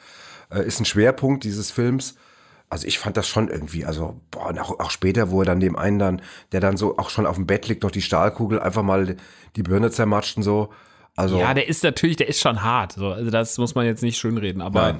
Äh, 0.53 0.65
ist 0.67 0.81
ein 0.81 0.85
Schwerpunkt 0.85 1.45
dieses 1.45 1.71
Films. 1.71 2.15
Also 2.69 2.87
ich 2.87 2.99
fand 3.01 3.17
das 3.17 3.27
schon 3.27 3.49
irgendwie, 3.49 3.85
also 3.85 4.21
boah, 4.31 4.53
auch, 4.61 4.79
auch 4.79 4.91
später, 4.93 5.31
wo 5.31 5.43
er 5.43 5.45
dann 5.47 5.59
dem 5.61 5.77
einen 5.77 5.99
dann, 5.99 6.23
der 6.53 6.61
dann 6.61 6.77
so 6.77 6.99
auch 6.99 7.11
schon 7.11 7.27
auf 7.27 7.35
dem 7.37 7.47
Bett 7.47 7.67
liegt, 7.69 7.83
noch 7.83 7.91
die 7.91 8.03
Stahlkugel 8.03 8.61
einfach 8.61 8.83
mal 8.85 9.17
die 9.57 9.63
Birne 9.63 9.91
zermatscht 9.91 10.37
und 10.37 10.45
so. 10.45 10.71
Also 11.17 11.39
Ja, 11.41 11.53
der 11.53 11.69
ist 11.69 11.83
natürlich, 11.83 12.17
der 12.17 12.29
ist 12.29 12.41
schon 12.41 12.63
hart. 12.63 12.93
So. 12.93 13.09
Also 13.09 13.31
das 13.31 13.59
muss 13.59 13.75
man 13.75 13.87
jetzt 13.87 14.03
nicht 14.03 14.19
schönreden, 14.19 14.63
aber 14.63 14.93
Nein. 14.93 14.99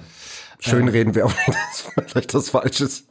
schön 0.59 0.89
reden 0.89 1.15
wir 1.15 1.27
auch 1.27 1.33
nicht, 1.33 1.49
das 1.49 1.57
ist 1.81 1.93
vielleicht 2.11 2.35
das 2.35 2.51
Falsches. 2.51 3.07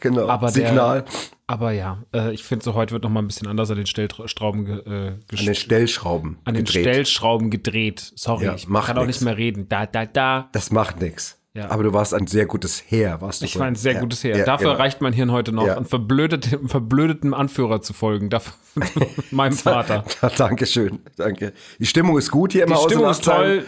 Genau. 0.00 0.28
Aber 0.28 0.50
der- 0.50 0.66
Signal 0.68 1.04
Aber 1.50 1.72
ja, 1.72 1.98
äh, 2.14 2.32
ich 2.32 2.44
finde 2.44 2.64
so 2.64 2.74
heute 2.74 2.92
wird 2.92 3.02
noch 3.02 3.10
mal 3.10 3.18
ein 3.20 3.26
bisschen 3.26 3.48
anders 3.48 3.72
an 3.72 3.76
den 3.76 3.86
Stellschrauben 3.86 4.66
ge, 4.66 4.76
äh, 4.86 5.08
an 5.08 5.44
den 5.44 5.54
Stellschrauben 5.56 6.38
an 6.44 6.54
den 6.54 6.64
gedreht. 6.64 6.82
Stellschrauben 6.84 7.50
gedreht. 7.50 8.12
Sorry, 8.14 8.44
Ja, 8.44 8.54
ich 8.54 8.68
kann 8.68 8.96
auch 8.96 9.04
nix. 9.04 9.18
nicht 9.18 9.24
mehr 9.24 9.36
reden. 9.36 9.68
Da, 9.68 9.84
da, 9.84 10.06
da. 10.06 10.48
Das 10.52 10.70
macht 10.70 11.00
nichts. 11.00 11.38
Ja. 11.52 11.68
Aber 11.68 11.82
du 11.82 11.92
warst 11.92 12.14
ein 12.14 12.28
sehr 12.28 12.46
gutes 12.46 12.80
Heer, 12.86 13.20
warst 13.20 13.40
du. 13.42 13.46
Ich 13.46 13.58
war 13.58 13.66
ein 13.66 13.74
sehr 13.74 13.94
Ja, 13.94 14.00
gutes 14.00 14.22
Heer. 14.22 14.44
Dafür 14.44 14.68
genau. 14.68 14.78
reicht 14.78 15.00
mein 15.00 15.12
Hirn 15.12 15.32
heute 15.32 15.50
noch, 15.50 15.66
Ja. 15.66 15.76
einen 15.76 15.86
verblödeten, 15.86 16.68
verblödeten 16.68 17.34
Anführer 17.34 17.82
zu 17.82 17.94
folgen. 17.94 18.30
Dafür, 18.30 18.52
meinem 19.32 19.54
Vater. 19.56 20.04
Dankeschön, 20.36 21.00
danke. 21.16 21.52
Die 21.80 21.86
Stimmung 21.86 22.16
ist 22.16 22.30
gut 22.30 22.52
hier 22.52 22.62
im 22.62 22.68
Die 22.70 22.76
Stimmung 22.76 23.10
ist 23.10 23.24
toll. 23.24 23.64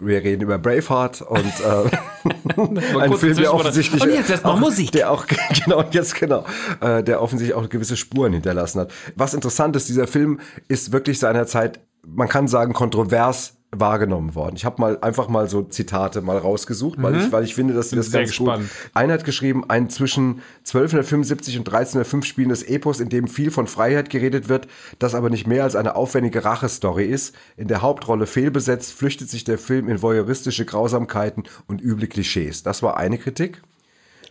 Wir 0.00 0.22
reden 0.22 0.42
über 0.42 0.58
Braveheart 0.58 1.22
und 1.22 1.38
äh, 1.38 2.30
ein 3.00 3.14
Film, 3.14 3.36
der 3.36 3.54
offensichtlich 3.54 4.02
Und 4.02 4.10
jetzt 4.10 4.30
erst 4.30 4.44
mal 4.44 4.52
auch, 4.52 4.58
Musik. 4.58 4.92
der 4.92 5.10
auch 5.10 5.26
genau 5.64 5.84
jetzt 5.90 6.14
genau, 6.14 6.44
äh, 6.80 7.02
der 7.02 7.22
offensichtlich 7.22 7.54
auch 7.56 7.68
gewisse 7.68 7.96
Spuren 7.96 8.32
hinterlassen 8.32 8.80
hat. 8.80 8.92
Was 9.14 9.34
interessant 9.34 9.76
ist, 9.76 9.88
dieser 9.88 10.06
Film 10.06 10.40
ist 10.68 10.92
wirklich 10.92 11.18
seinerzeit, 11.18 11.80
man 12.06 12.28
kann 12.28 12.48
sagen, 12.48 12.72
kontrovers 12.72 13.55
wahrgenommen 13.72 14.34
worden. 14.34 14.54
Ich 14.56 14.64
habe 14.64 14.80
mal 14.80 14.98
einfach 15.00 15.28
mal 15.28 15.48
so 15.50 15.62
Zitate 15.62 16.22
mal 16.22 16.38
rausgesucht, 16.38 17.02
weil 17.02 17.16
ich 17.16 17.32
weil 17.32 17.44
ich 17.44 17.54
finde, 17.54 17.74
dass 17.74 17.90
sie 17.90 17.96
das 17.96 18.06
Mhm. 18.08 18.10
sehr 18.12 18.20
ganz 18.20 18.30
gespannt. 18.30 18.60
gut. 18.62 18.70
Einer 18.94 19.12
hat 19.14 19.24
geschrieben, 19.24 19.64
ein 19.68 19.90
zwischen 19.90 20.40
1275 20.64 21.58
und 21.58 21.68
1305 21.68 22.24
spielendes 22.24 22.62
Epos, 22.62 23.00
in 23.00 23.08
dem 23.08 23.26
viel 23.28 23.50
von 23.50 23.66
Freiheit 23.66 24.08
geredet 24.08 24.48
wird, 24.48 24.68
das 24.98 25.14
aber 25.14 25.30
nicht 25.30 25.46
mehr 25.46 25.64
als 25.64 25.76
eine 25.76 25.96
aufwendige 25.96 26.44
Rachestory 26.44 27.04
ist. 27.06 27.34
In 27.56 27.68
der 27.68 27.82
Hauptrolle 27.82 28.26
fehlbesetzt, 28.26 28.92
flüchtet 28.92 29.28
sich 29.30 29.44
der 29.44 29.58
Film 29.58 29.88
in 29.88 30.00
voyeuristische 30.00 30.64
Grausamkeiten 30.64 31.44
und 31.66 31.82
üble 31.82 32.06
Klischees. 32.06 32.62
Das 32.62 32.82
war 32.82 32.96
eine 32.96 33.18
Kritik. 33.18 33.62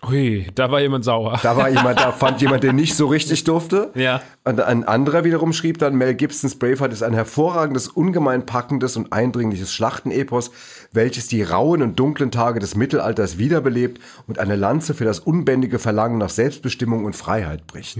Hui, 0.07 0.47
da 0.55 0.71
war 0.71 0.81
jemand 0.81 1.05
sauer. 1.05 1.39
Da 1.41 1.57
war 1.57 1.69
jemand, 1.69 1.99
da 1.99 2.11
fand 2.11 2.41
jemand, 2.41 2.63
der 2.63 2.73
nicht 2.73 2.95
so 2.95 3.07
richtig 3.07 3.43
durfte. 3.43 3.91
Ja. 3.95 4.21
Und 4.43 4.61
ein 4.61 4.83
anderer 4.83 5.23
wiederum 5.23 5.53
schrieb 5.53 5.79
dann, 5.79 5.95
Mel 5.95 6.13
Gibsons 6.13 6.55
Braveheart 6.55 6.93
ist 6.93 7.01
ein 7.01 7.13
hervorragendes, 7.13 7.87
ungemein 7.87 8.45
packendes 8.45 8.95
und 8.95 9.11
eindringliches 9.11 9.73
Schlachtenepos, 9.73 10.51
welches 10.91 11.27
die 11.27 11.41
rauen 11.41 11.81
und 11.81 11.99
dunklen 11.99 12.31
Tage 12.31 12.59
des 12.59 12.75
Mittelalters 12.75 13.37
wiederbelebt 13.37 13.99
und 14.27 14.37
eine 14.37 14.55
Lanze 14.55 14.93
für 14.93 15.05
das 15.05 15.19
unbändige 15.19 15.79
Verlangen 15.79 16.19
nach 16.19 16.29
Selbstbestimmung 16.29 17.05
und 17.05 17.15
Freiheit 17.15 17.65
bricht. 17.65 17.97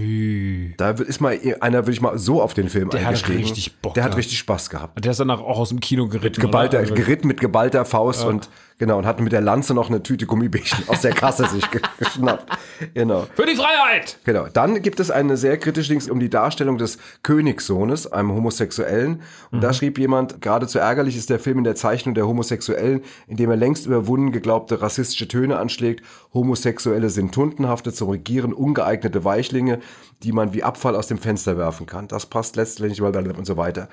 Da 0.76 0.90
ist 0.90 1.20
mal 1.20 1.38
einer, 1.60 1.78
würde 1.78 1.92
ich 1.92 2.00
mal 2.00 2.16
so 2.18 2.40
auf 2.40 2.54
den 2.54 2.68
Film 2.68 2.90
Der 2.90 3.00
hat 3.00 3.08
eingestiegen. 3.08 3.38
richtig 3.38 3.76
Bock 3.78 3.94
Der 3.94 4.04
hat 4.04 4.16
richtig 4.16 4.38
Spaß 4.38 4.70
gehabt. 4.70 5.04
Der 5.04 5.10
ist 5.10 5.20
danach 5.20 5.40
auch 5.40 5.58
aus 5.58 5.70
dem 5.70 5.80
Kino 5.80 6.06
geritten. 6.06 6.40
Geballter, 6.40 6.82
geritten 6.84 7.26
mit 7.26 7.40
geballter 7.40 7.84
Faust 7.84 8.24
und 8.24 8.48
genau 8.78 8.98
und 8.98 9.06
hat 9.06 9.20
mit 9.20 9.32
der 9.32 9.40
Lanze 9.40 9.74
noch 9.74 9.88
eine 9.88 10.02
Tüte 10.02 10.26
Gummibärchen 10.26 10.88
aus 10.88 11.00
der 11.00 11.12
Kasse 11.12 11.46
sich 11.50 11.70
ge- 11.70 11.80
geschnappt. 11.98 12.50
Genau. 12.94 13.26
Für 13.34 13.46
die 13.46 13.56
Freiheit! 13.56 14.18
Genau. 14.24 14.46
Dann 14.52 14.82
gibt 14.82 15.00
es 15.00 15.10
eine 15.10 15.36
sehr 15.36 15.56
kritische 15.58 15.88
Dings 15.90 16.08
um 16.10 16.20
die 16.20 16.28
Darstellung 16.30 16.78
des 16.78 16.98
Königssohnes, 17.22 18.10
einem 18.12 18.32
Homosexuellen. 18.32 19.22
Und 19.50 19.62
da 19.62 19.72
schrieb 19.72 19.98
jemand, 19.98 20.40
geradezu 20.40 20.78
ärgerlich 20.78 21.16
ist 21.16 21.30
der 21.30 21.38
Film 21.38 21.58
in 21.58 21.64
der 21.64 21.74
Zeichnung 21.74 22.14
der 22.14 22.26
Homosexuellen, 22.26 23.02
indem 23.26 23.50
er 23.50 23.56
längst 23.56 23.86
überwunden 23.86 24.32
geglaubte 24.32 24.80
rassistische 24.82 25.28
Töne 25.28 25.58
anschlägt. 25.58 26.04
Homosexuelle 26.34 27.10
sind 27.10 27.32
tuntenhafte, 27.32 27.92
zum 27.92 28.10
Regieren 28.10 28.52
ungeeignete 28.52 29.24
Weichlinge, 29.24 29.80
die 30.22 30.32
man 30.32 30.54
wie 30.54 30.62
Abfall 30.62 30.96
aus 30.96 31.08
dem 31.08 31.18
Fenster 31.18 31.58
werfen 31.58 31.86
kann. 31.86 32.08
Das 32.08 32.26
passt 32.26 32.56
letztendlich 32.56 33.00
mal 33.00 33.14
und 33.16 33.46
so 33.46 33.56
weiter. 33.56 33.88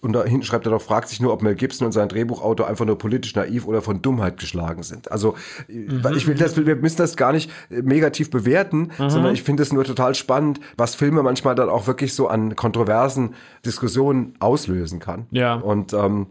Und 0.00 0.12
da 0.12 0.24
hinten 0.24 0.44
schreibt 0.44 0.66
er 0.66 0.70
doch, 0.70 0.82
fragt 0.82 1.08
sich 1.08 1.20
nur, 1.20 1.32
ob 1.32 1.42
Mel 1.42 1.54
Gibson 1.54 1.86
und 1.86 1.92
sein 1.92 2.08
Drehbuchautor 2.08 2.66
einfach 2.66 2.84
nur 2.84 2.98
politisch 2.98 3.34
naiv 3.34 3.66
oder 3.66 3.82
von 3.82 4.02
Dummheit 4.02 4.38
geschlagen 4.38 4.82
sind. 4.82 5.10
Also 5.10 5.34
weil 5.68 6.16
ich 6.16 6.26
will 6.26 6.34
das, 6.34 6.56
wir 6.56 6.76
müssen 6.76 6.98
das 6.98 7.16
gar 7.16 7.32
nicht 7.32 7.50
äh, 7.70 7.82
negativ 7.82 8.30
bewerten, 8.30 8.90
sondern 8.96 9.34
ich 9.34 9.42
finde 9.42 9.62
es 9.62 9.72
nur 9.72 9.84
total 9.84 10.14
spannend, 10.14 10.60
was 10.76 10.94
Filme 10.94 11.22
manchmal 11.22 11.54
dann 11.54 11.68
auch 11.68 11.86
wirklich 11.86 12.14
so 12.14 12.28
an 12.28 12.56
kontroversen 12.56 13.34
Diskussionen 13.64 14.34
auslösen 14.40 15.00
kann. 15.00 15.26
Ja. 15.30 15.54
Und 15.54 15.92
ähm, 15.92 16.26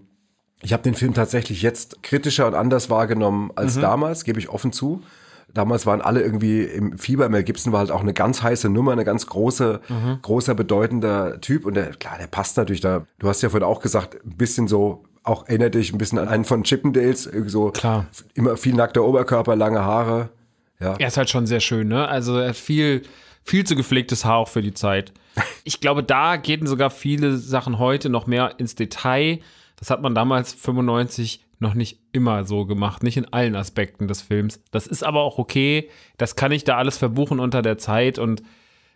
ich 0.62 0.74
habe 0.74 0.84
den 0.84 0.94
Film 0.94 1.14
tatsächlich 1.14 1.62
jetzt 1.62 2.04
kritischer 2.04 2.48
und 2.48 2.54
anders 2.54 2.90
wahrgenommen 2.90 3.52
als 3.56 3.80
damals, 3.80 4.24
gebe 4.24 4.40
ich 4.40 4.50
offen 4.50 4.72
zu. 4.72 5.02
Damals 5.54 5.86
waren 5.86 6.02
alle 6.02 6.22
irgendwie 6.22 6.62
im 6.62 6.98
Fieber. 6.98 7.28
Mel 7.30 7.44
Gibson 7.44 7.74
war 7.74 7.80
halt 7.80 7.92
auch 7.92 8.02
eine 8.02 8.14
ganz 8.14 8.42
heiße 8.42 8.70
Nummer, 8.70 8.94
eine 8.94 9.04
ganz 9.04 9.28
große, 9.28 9.82
großer, 10.22 10.56
bedeutender 10.56 11.42
Typ. 11.42 11.66
Und 11.66 11.74
der, 11.74 11.88
klar, 11.92 12.18
der 12.20 12.28
passt 12.28 12.58
natürlich 12.58 12.82
da. 12.82 13.06
Du 13.20 13.28
hast 13.28 13.42
ja 13.42 13.50
vorhin 13.50 13.68
auch 13.68 13.82
gesagt, 13.82 14.24
ein 14.26 14.38
bisschen 14.38 14.68
so, 14.68 15.04
auch 15.24 15.48
erinnert 15.48 15.76
dich 15.76 15.94
ein 15.94 15.98
bisschen 15.98 16.18
an 16.20 16.28
einen 16.28 16.46
von 16.46 16.64
Chippendales. 16.64 17.24
So 17.48 17.72
Klar. 17.72 18.08
immer 18.34 18.58
viel 18.58 18.74
nackter 18.74 19.04
Oberkörper, 19.04 19.56
lange 19.56 19.84
Haare. 19.84 20.30
Ja. 20.80 20.96
Er 20.98 21.08
ist 21.08 21.18
halt 21.18 21.30
schon 21.30 21.46
sehr 21.46 21.60
schön, 21.60 21.88
ne? 21.88 22.08
Also 22.08 22.38
er 22.38 22.50
hat 22.50 22.56
viel, 22.56 23.04
viel 23.44 23.64
zu 23.66 23.76
gepflegtes 23.76 24.26
Haar 24.26 24.38
auch 24.38 24.48
für 24.48 24.62
die 24.62 24.74
Zeit. 24.74 25.14
Ich 25.64 25.80
glaube, 25.80 26.04
da 26.04 26.38
gehen 26.38 26.66
sogar 26.66 26.90
viele 26.90 27.38
Sachen 27.38 27.78
heute 27.78 28.10
noch 28.10 28.26
mehr 28.26 28.56
ins 28.58 28.74
Detail. 28.74 29.42
Das 29.78 29.92
hat 29.92 30.02
man 30.02 30.16
damals 30.16 30.54
95 30.54 31.46
noch 31.62 31.74
nicht 31.76 32.00
immer 32.12 32.44
so 32.46 32.66
gemacht, 32.66 33.04
nicht 33.04 33.18
in 33.18 33.32
allen 33.32 33.56
Aspekten 33.56 34.08
des 34.08 34.22
Films. 34.22 34.62
Das 34.72 34.88
ist 34.88 35.04
aber 35.04 35.22
auch 35.22 35.38
okay. 35.38 35.90
Das 36.18 36.36
kann 36.36 36.52
ich 36.52 36.64
da 36.64 36.78
alles 36.78 36.98
verbuchen 36.98 37.40
unter 37.40 37.62
der 37.62 37.78
Zeit 37.78 38.20
und 38.20 38.42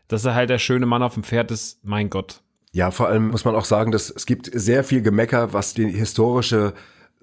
dass 0.07 0.25
er 0.25 0.35
halt 0.35 0.49
der 0.49 0.59
schöne 0.59 0.85
Mann 0.85 1.03
auf 1.03 1.13
dem 1.13 1.23
Pferd 1.23 1.51
ist, 1.51 1.83
mein 1.83 2.09
Gott. 2.09 2.41
Ja, 2.71 2.91
vor 2.91 3.07
allem 3.07 3.29
muss 3.29 3.45
man 3.45 3.55
auch 3.55 3.65
sagen, 3.65 3.91
dass 3.91 4.09
es 4.09 4.25
gibt 4.25 4.49
sehr 4.53 4.83
viel 4.83 5.01
Gemecker, 5.01 5.53
was 5.53 5.73
die 5.73 5.87
historische 5.87 6.73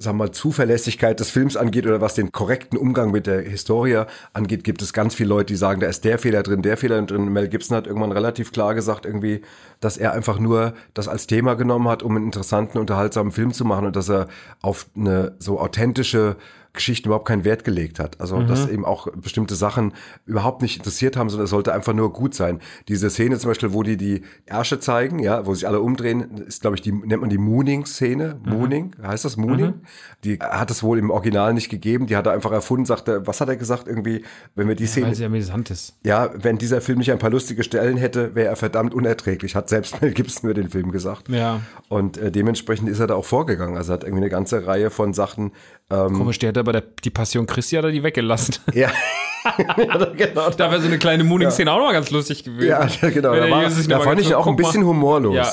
wir 0.05 0.27
mal, 0.27 0.31
Zuverlässigkeit 0.31 1.19
des 1.21 1.31
Films 1.31 1.57
angeht 1.57 1.87
oder 1.87 2.01
was 2.01 2.15
den 2.15 2.33
korrekten 2.33 2.77
Umgang 2.77 3.11
mit 3.11 3.27
der 3.27 3.41
Historie 3.41 4.05
angeht, 4.33 4.65
gibt 4.65 4.83
es 4.83 4.93
ganz 4.93 5.15
viele 5.15 5.31
Leute, 5.31 5.47
die 5.47 5.57
sagen, 5.57 5.81
da 5.81 5.87
ist 5.87 6.05
der 6.05 6.19
Fehler 6.19 6.43
drin, 6.43 6.63
der 6.63 6.77
Fehler 6.77 7.01
drin. 7.03 7.33
Mel 7.33 7.49
Gibson 7.49 7.77
hat 7.77 7.87
irgendwann 7.87 8.13
relativ 8.13 8.53
klar 8.53 8.75
gesagt, 8.75 9.07
irgendwie, 9.07 9.43
dass 9.81 9.97
er 9.97 10.13
einfach 10.13 10.39
nur 10.39 10.75
das 10.95 11.09
als 11.09 11.27
Thema 11.27 11.55
genommen 11.55 11.89
hat, 11.89 12.03
um 12.03 12.17
einen 12.17 12.27
interessanten, 12.27 12.79
unterhaltsamen 12.79 13.33
Film 13.33 13.53
zu 13.53 13.65
machen 13.65 13.87
und 13.87 13.97
dass 13.97 14.09
er 14.09 14.29
auf 14.61 14.87
eine 14.97 15.35
so 15.39 15.61
authentische 15.61 16.37
Geschichten 16.75 17.09
überhaupt 17.09 17.29
keinen 17.29 17.45
Wert 17.45 17.65
gelegt 17.65 17.99
hat. 17.99 18.21
Also, 18.21 18.43
dass 18.43 18.67
eben 18.69 18.85
auch 18.85 19.09
bestimmte 19.15 19.55
Sachen 19.55 19.93
überhaupt 20.25 20.63
nicht 20.63 20.79
interessiert 20.79 21.17
haben, 21.17 21.29
sondern 21.29 21.45
es 21.45 21.51
sollte 21.51 21.75
einfach 21.75 21.93
nur 21.93 22.13
gut 22.13 22.35
sein. 22.35 22.61
Diese 22.89 23.11
Szene 23.11 23.39
zum 23.39 23.51
Beispiel, 23.51 23.73
wo 23.75 23.83
die 23.83 23.99
die 23.99 24.23
Ärsche 24.47 24.81
zeigen, 24.81 25.19
ja, 25.19 25.45
wo 25.45 25.55
sich 25.55 25.67
alle 25.69 25.81
umdrehen, 25.81 26.39
ist, 26.39 26.63
glaube 26.63 26.77
ich, 26.77 26.83
die, 26.83 26.93
nennt 26.93 27.21
man 27.21 27.29
die 27.29 27.39
Mooning-Szene. 27.39 28.41
Mooning, 28.45 28.97
heißt 29.03 29.25
das 29.25 29.37
Mooning? 29.37 29.75
Die 30.25 30.39
hat 30.39 30.71
es 30.71 30.83
wohl 30.83 30.99
im 30.99 31.11
Original 31.11 31.53
nicht 31.53 31.69
gegeben. 31.69 32.07
Die 32.07 32.17
hat 32.17 32.27
er 32.27 32.33
einfach 32.33 32.53
erfunden, 32.53 32.87
sagte, 32.87 33.27
was 33.27 33.41
hat 33.41 33.49
er 33.49 33.57
gesagt? 33.57 33.87
Irgendwie, 33.87 34.25
wenn 34.55 34.67
wir 34.67 34.75
die 34.75 34.87
Szene, 34.87 35.09
Weil 35.09 35.15
sie 35.15 35.25
amüsant 35.27 35.71
ist. 35.71 35.99
ja, 36.05 36.31
wenn 36.35 36.57
dieser 36.57 36.81
Film 36.81 36.99
nicht 36.99 37.13
ein 37.13 37.19
paar 37.19 37.31
lustige 37.31 37.65
Stellen 37.65 37.99
hätte, 37.99 38.35
wäre 38.35 38.49
er 38.49 38.57
verdammt 38.57 38.95
unerträglich, 38.95 39.55
hat 39.55 39.69
selbst 39.69 40.01
Mel 40.01 40.13
Gibson 40.13 40.49
über 40.49 40.55
den 40.55 40.71
Film 40.71 40.91
gesagt. 40.91 41.29
Ja. 41.29 41.61
Und 41.89 42.17
äh, 42.17 42.31
dementsprechend 42.33 42.89
ist 42.89 42.99
er 42.99 43.09
da 43.09 43.15
auch 43.15 43.25
vorgegangen. 43.27 43.77
Also 43.77 43.93
er 43.93 43.95
hat 43.95 44.05
irgendwie 44.05 44.23
eine 44.23 44.31
ganze 44.31 44.67
Reihe 44.67 44.91
von 44.91 45.13
Sachen, 45.13 45.53
ähm, 45.91 46.15
Komisch, 46.15 46.39
der 46.39 46.49
hat 46.49 46.57
aber 46.63 46.73
der, 46.73 46.83
die 47.05 47.11
Passion 47.11 47.47
Christi 47.47 47.77
hat 47.77 47.85
er 47.85 47.91
die 47.91 48.03
weggelassen. 48.03 48.57
ja. 48.73 48.91
ja, 49.45 50.05
genau. 50.17 50.51
Da 50.51 50.71
wäre 50.71 50.81
so 50.81 50.87
eine 50.87 50.99
kleine 50.99 51.25
Mooning-Szene 51.25 51.71
auch 51.71 51.79
noch 51.79 51.93
ganz 51.93 52.11
lustig 52.11 52.45
gewesen. 52.45 52.69
Ja, 52.69 52.87
genau. 53.11 53.35
Da, 53.35 53.51
war, 53.51 53.69
da 53.69 54.01
fand 54.01 54.21
ich 54.21 54.35
auch 54.35 54.47
ein 54.47 54.57
bisschen 54.57 54.85
humorlos. 54.85 55.35
Ja. 55.35 55.53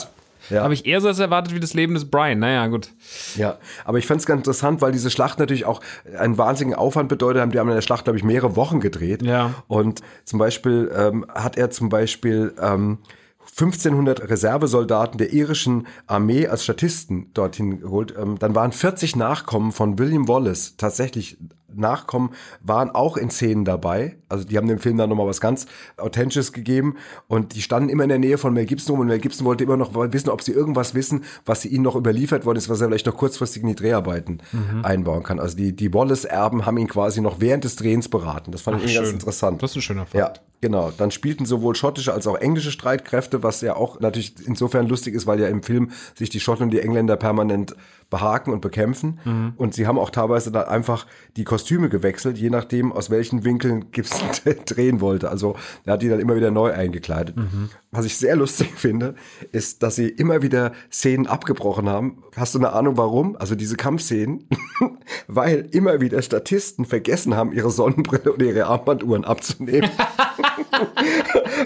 Ja. 0.50 0.64
Habe 0.64 0.74
ich 0.74 0.86
eher 0.86 1.00
so 1.00 1.08
das 1.08 1.20
erwartet 1.20 1.54
wie 1.54 1.60
das 1.60 1.74
Leben 1.74 1.94
des 1.94 2.10
Brian. 2.10 2.40
Naja, 2.40 2.66
gut. 2.68 2.90
Ja, 3.36 3.58
aber 3.86 3.98
ich 4.00 4.08
fand 4.08 4.22
es 4.22 4.26
ganz 4.26 4.40
interessant, 4.40 4.82
weil 4.82 4.92
diese 4.92 5.12
Schlacht 5.12 5.40
natürlich 5.40 5.66
auch 5.66 5.82
einen 6.18 6.38
wahnsinnigen 6.38 6.78
Aufwand 6.78 7.10
bedeutet 7.10 7.42
haben. 7.42 7.52
Die 7.52 7.60
haben 7.60 7.70
in 7.70 7.76
der 7.76 7.82
Schlacht, 7.82 8.06
glaube 8.06 8.18
ich, 8.18 8.24
mehrere 8.24 8.56
Wochen 8.56 8.80
gedreht. 8.80 9.22
Ja. 9.22 9.54
Und 9.68 10.02
zum 10.26 10.40
Beispiel 10.40 10.92
ähm, 10.96 11.26
hat 11.34 11.58
er 11.58 11.70
zum 11.70 11.90
Beispiel 11.90 12.54
ähm, 12.62 13.00
1500 13.46 14.30
Reservesoldaten 14.30 15.18
der 15.18 15.34
irischen 15.34 15.88
Armee 16.08 16.48
als 16.48 16.64
Statisten 16.64 17.32
dorthin 17.34 17.80
geholt. 17.80 18.14
Ähm, 18.18 18.38
dann 18.40 18.56
waren 18.56 18.72
40 18.72 19.16
Nachkommen 19.16 19.72
von 19.72 19.98
William 19.98 20.28
Wallace, 20.28 20.76
tatsächlich 20.78 21.38
Nachkommen, 21.76 22.32
waren 22.62 22.90
auch 22.92 23.18
in 23.18 23.30
Szenen 23.30 23.66
dabei. 23.66 24.18
Also 24.28 24.46
die 24.46 24.58
haben 24.58 24.68
dem 24.68 24.80
Film 24.80 24.98
dann 24.98 25.10
nochmal 25.10 25.28
was 25.28 25.42
ganz 25.42 25.66
Authentisches 25.98 26.54
gegeben. 26.54 26.96
Und 27.28 27.56
die 27.56 27.62
standen 27.62 27.90
immer 27.90 28.04
in 28.04 28.10
der 28.10 28.20
Nähe 28.20 28.38
von 28.38 28.54
Mel 28.54 28.66
Gibson 28.66 28.94
rum. 28.94 29.02
Und 29.02 29.08
Mel 29.08 29.20
Gibson 29.20 29.46
wollte 29.46 29.64
immer 29.64 29.78
noch 29.78 29.94
wissen, 29.94 30.30
ob 30.30 30.42
sie 30.42 30.52
irgendwas 30.52 30.94
wissen, 30.94 31.24
was 31.46 31.62
sie 31.62 31.70
ihnen 31.70 31.84
noch 31.84 31.96
überliefert 31.96 32.46
worden 32.46 32.58
ist, 32.58 32.70
was 32.70 32.82
er 32.82 32.88
vielleicht 32.88 33.06
noch 33.06 33.18
kurzfristig 33.18 33.62
in 33.62 33.70
die 33.70 33.76
Dreharbeiten 33.76 34.42
einbauen 34.84 35.24
kann. 35.24 35.40
Also 35.40 35.58
die, 35.58 35.76
die 35.76 35.94
Wallace-Erben 35.94 36.66
haben 36.66 36.78
ihn 36.78 36.88
quasi 36.88 37.22
noch 37.22 37.40
während 37.40 37.64
des 37.64 37.76
Drehens 37.76 38.10
beraten. 38.10 38.52
Das 38.52 38.62
fand 38.62 38.78
ich 38.78 38.84
irgendwie 38.84 38.96
ganz 38.96 39.08
schön. 39.08 39.16
interessant. 39.16 39.64
Das 39.64 39.72
ist 39.72 39.78
ein 39.78 39.82
schöner 39.82 40.06
Fakt. 40.06 40.16
Ja, 40.16 40.34
genau. 40.62 40.92
Dann 40.98 41.12
spielten 41.12 41.46
sowohl 41.46 41.76
schottische 41.76 42.14
als 42.14 42.28
auch 42.28 42.36
englische 42.36 42.72
Streitkräfte, 42.72 43.44
was 43.44 43.62
ja 43.62 43.76
auch 43.76 44.00
natürlich 44.00 44.36
insofern 44.46 44.88
lustig 44.88 45.16
ist, 45.16 45.28
weil 45.28 45.40
ja 45.40 45.48
im 45.48 45.64
Film 45.64 45.92
sich 46.16 46.30
die 46.30 46.40
Schotten 46.40 46.64
und 46.64 46.72
die 46.72 46.80
Engländer 46.80 47.16
permanent 47.18 47.76
behaken 48.10 48.52
und 48.54 48.62
bekämpfen. 48.62 49.20
Mhm. 49.24 49.54
Und 49.58 49.74
sie 49.74 49.88
haben 49.88 50.00
auch 50.00 50.10
teilweise 50.10 50.52
dann 50.52 50.68
einfach 50.68 51.06
die 51.38 51.44
Kostüme 51.44 51.90
gewechselt, 51.90 52.38
je 52.38 52.50
nachdem, 52.50 52.92
aus 52.92 53.10
welchen 53.10 53.44
Winkeln 53.44 53.92
Gibson 53.92 54.30
drehen 54.66 55.02
wollte. 55.02 55.30
Also 55.30 55.56
er 55.86 55.94
hat 55.94 56.02
die 56.02 56.10
dann 56.10 56.20
immer 56.20 56.36
wieder 56.36 56.52
neu 56.52 56.72
eingekleidet. 56.72 57.38
Mhm. 57.38 57.70
Was 57.92 58.06
ich 58.06 58.18
sehr 58.18 58.36
lustig 58.36 58.72
finde, 58.76 59.16
ist, 59.52 59.82
dass 59.82 59.96
sie 59.96 60.10
immer 60.10 60.42
wieder 60.42 60.74
Szenen 60.92 61.28
abgebrochen 61.28 61.90
haben. 61.90 62.24
Hast 62.36 62.54
du 62.54 62.60
eine 62.60 62.74
Ahnung, 62.74 62.98
warum? 62.98 63.36
Also 63.38 63.56
diese 63.56 63.78
Kampfszenen, 63.78 64.48
weil 65.28 65.68
immer 65.72 66.00
wieder 66.00 66.22
Statisten 66.22 66.86
vergessen 66.86 67.36
haben, 67.36 67.52
ihre 67.52 67.72
Sonnenbrille 67.72 68.34
oder 68.34 68.46
ihre 68.46 68.66
Armbanduhren 68.68 69.26
abzunehmen. 69.26 69.90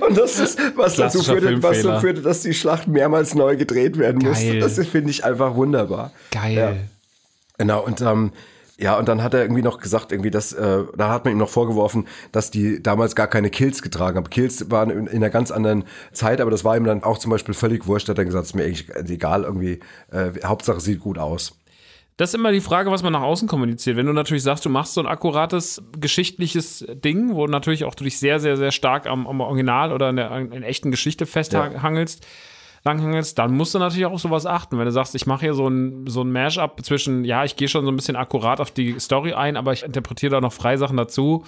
Und 0.07 0.17
das 0.17 0.39
ist, 0.39 0.59
was 0.75 0.95
dazu, 0.95 1.21
führte, 1.21 1.61
was 1.61 1.81
dazu 1.81 1.99
führte, 1.99 2.21
dass 2.21 2.41
die 2.41 2.53
Schlacht 2.53 2.87
mehrmals 2.87 3.35
neu 3.35 3.57
gedreht 3.57 3.97
werden 3.97 4.25
musste. 4.25 4.47
Geil. 4.47 4.59
Das 4.59 4.75
finde 4.87 5.11
ich 5.11 5.23
einfach 5.23 5.55
wunderbar. 5.55 6.11
Geil. 6.31 6.55
Ja. 6.55 6.75
Genau, 7.57 7.85
und 7.85 8.01
ähm, 8.01 8.31
ja, 8.83 8.97
und 8.97 9.07
dann 9.07 9.23
hat 9.23 9.33
er 9.33 9.41
irgendwie 9.43 9.61
noch 9.61 9.79
gesagt, 9.79 10.11
irgendwie, 10.11 10.29
dass, 10.29 10.51
äh, 10.51 10.83
da 10.97 11.09
hat 11.09 11.23
man 11.23 11.31
ihm 11.31 11.37
noch 11.37 11.47
vorgeworfen, 11.47 12.05
dass 12.33 12.51
die 12.51 12.83
damals 12.83 13.15
gar 13.15 13.27
keine 13.27 13.49
Kills 13.49 13.81
getragen 13.81 14.17
haben. 14.17 14.29
Kills 14.29 14.69
waren 14.71 14.89
in, 14.89 15.07
in 15.07 15.15
einer 15.15 15.29
ganz 15.29 15.51
anderen 15.51 15.85
Zeit, 16.11 16.41
aber 16.41 16.51
das 16.51 16.65
war 16.65 16.75
ihm 16.75 16.83
dann 16.83 17.01
auch 17.01 17.17
zum 17.17 17.31
Beispiel 17.31 17.53
völlig 17.53 17.87
wurscht. 17.87 18.09
Hat 18.09 18.17
er 18.17 18.25
gesagt, 18.25 18.45
ist 18.45 18.55
mir 18.55 18.65
eigentlich 18.65 18.89
egal, 19.09 19.43
irgendwie, 19.43 19.79
äh, 20.11 20.31
Hauptsache 20.43 20.81
sieht 20.81 20.99
gut 20.99 21.17
aus. 21.17 21.57
Das 22.17 22.31
ist 22.31 22.35
immer 22.35 22.51
die 22.51 22.59
Frage, 22.59 22.91
was 22.91 23.03
man 23.03 23.13
nach 23.13 23.21
außen 23.21 23.47
kommuniziert. 23.47 23.95
Wenn 23.95 24.05
du 24.05 24.11
natürlich 24.11 24.43
sagst, 24.43 24.65
du 24.65 24.69
machst 24.69 24.95
so 24.95 25.01
ein 25.01 25.07
akkurates 25.07 25.81
geschichtliches 25.97 26.85
Ding, 26.89 27.35
wo 27.35 27.47
natürlich 27.47 27.85
auch 27.85 27.95
du 27.95 28.03
dich 28.03 28.19
sehr, 28.19 28.41
sehr, 28.41 28.57
sehr 28.57 28.71
stark 28.71 29.07
am, 29.07 29.27
am 29.27 29.39
Original 29.39 29.93
oder 29.93 30.09
in 30.09 30.17
der 30.17 30.35
in 30.35 30.61
echten 30.61 30.91
Geschichte 30.91 31.25
festhangelst, 31.25 32.27
langhangelst, 32.83 33.37
dann 33.39 33.55
musst 33.55 33.73
du 33.73 33.79
natürlich 33.79 34.05
auch 34.05 34.13
auf 34.13 34.21
sowas 34.21 34.45
achten. 34.45 34.77
Wenn 34.77 34.85
du 34.85 34.91
sagst, 34.91 35.15
ich 35.15 35.25
mache 35.25 35.41
hier 35.41 35.53
so 35.53 35.67
ein, 35.67 36.05
so 36.07 36.21
ein 36.21 36.31
Mash-up 36.31 36.83
zwischen, 36.83 37.23
ja, 37.23 37.43
ich 37.43 37.55
gehe 37.55 37.67
schon 37.67 37.85
so 37.85 37.91
ein 37.91 37.95
bisschen 37.95 38.15
akkurat 38.15 38.59
auf 38.59 38.71
die 38.71 38.99
Story 38.99 39.33
ein, 39.33 39.57
aber 39.57 39.73
ich 39.73 39.83
interpretiere 39.83 40.31
da 40.31 40.41
noch 40.41 40.53
Freisachen 40.53 40.97
dazu, 40.97 41.43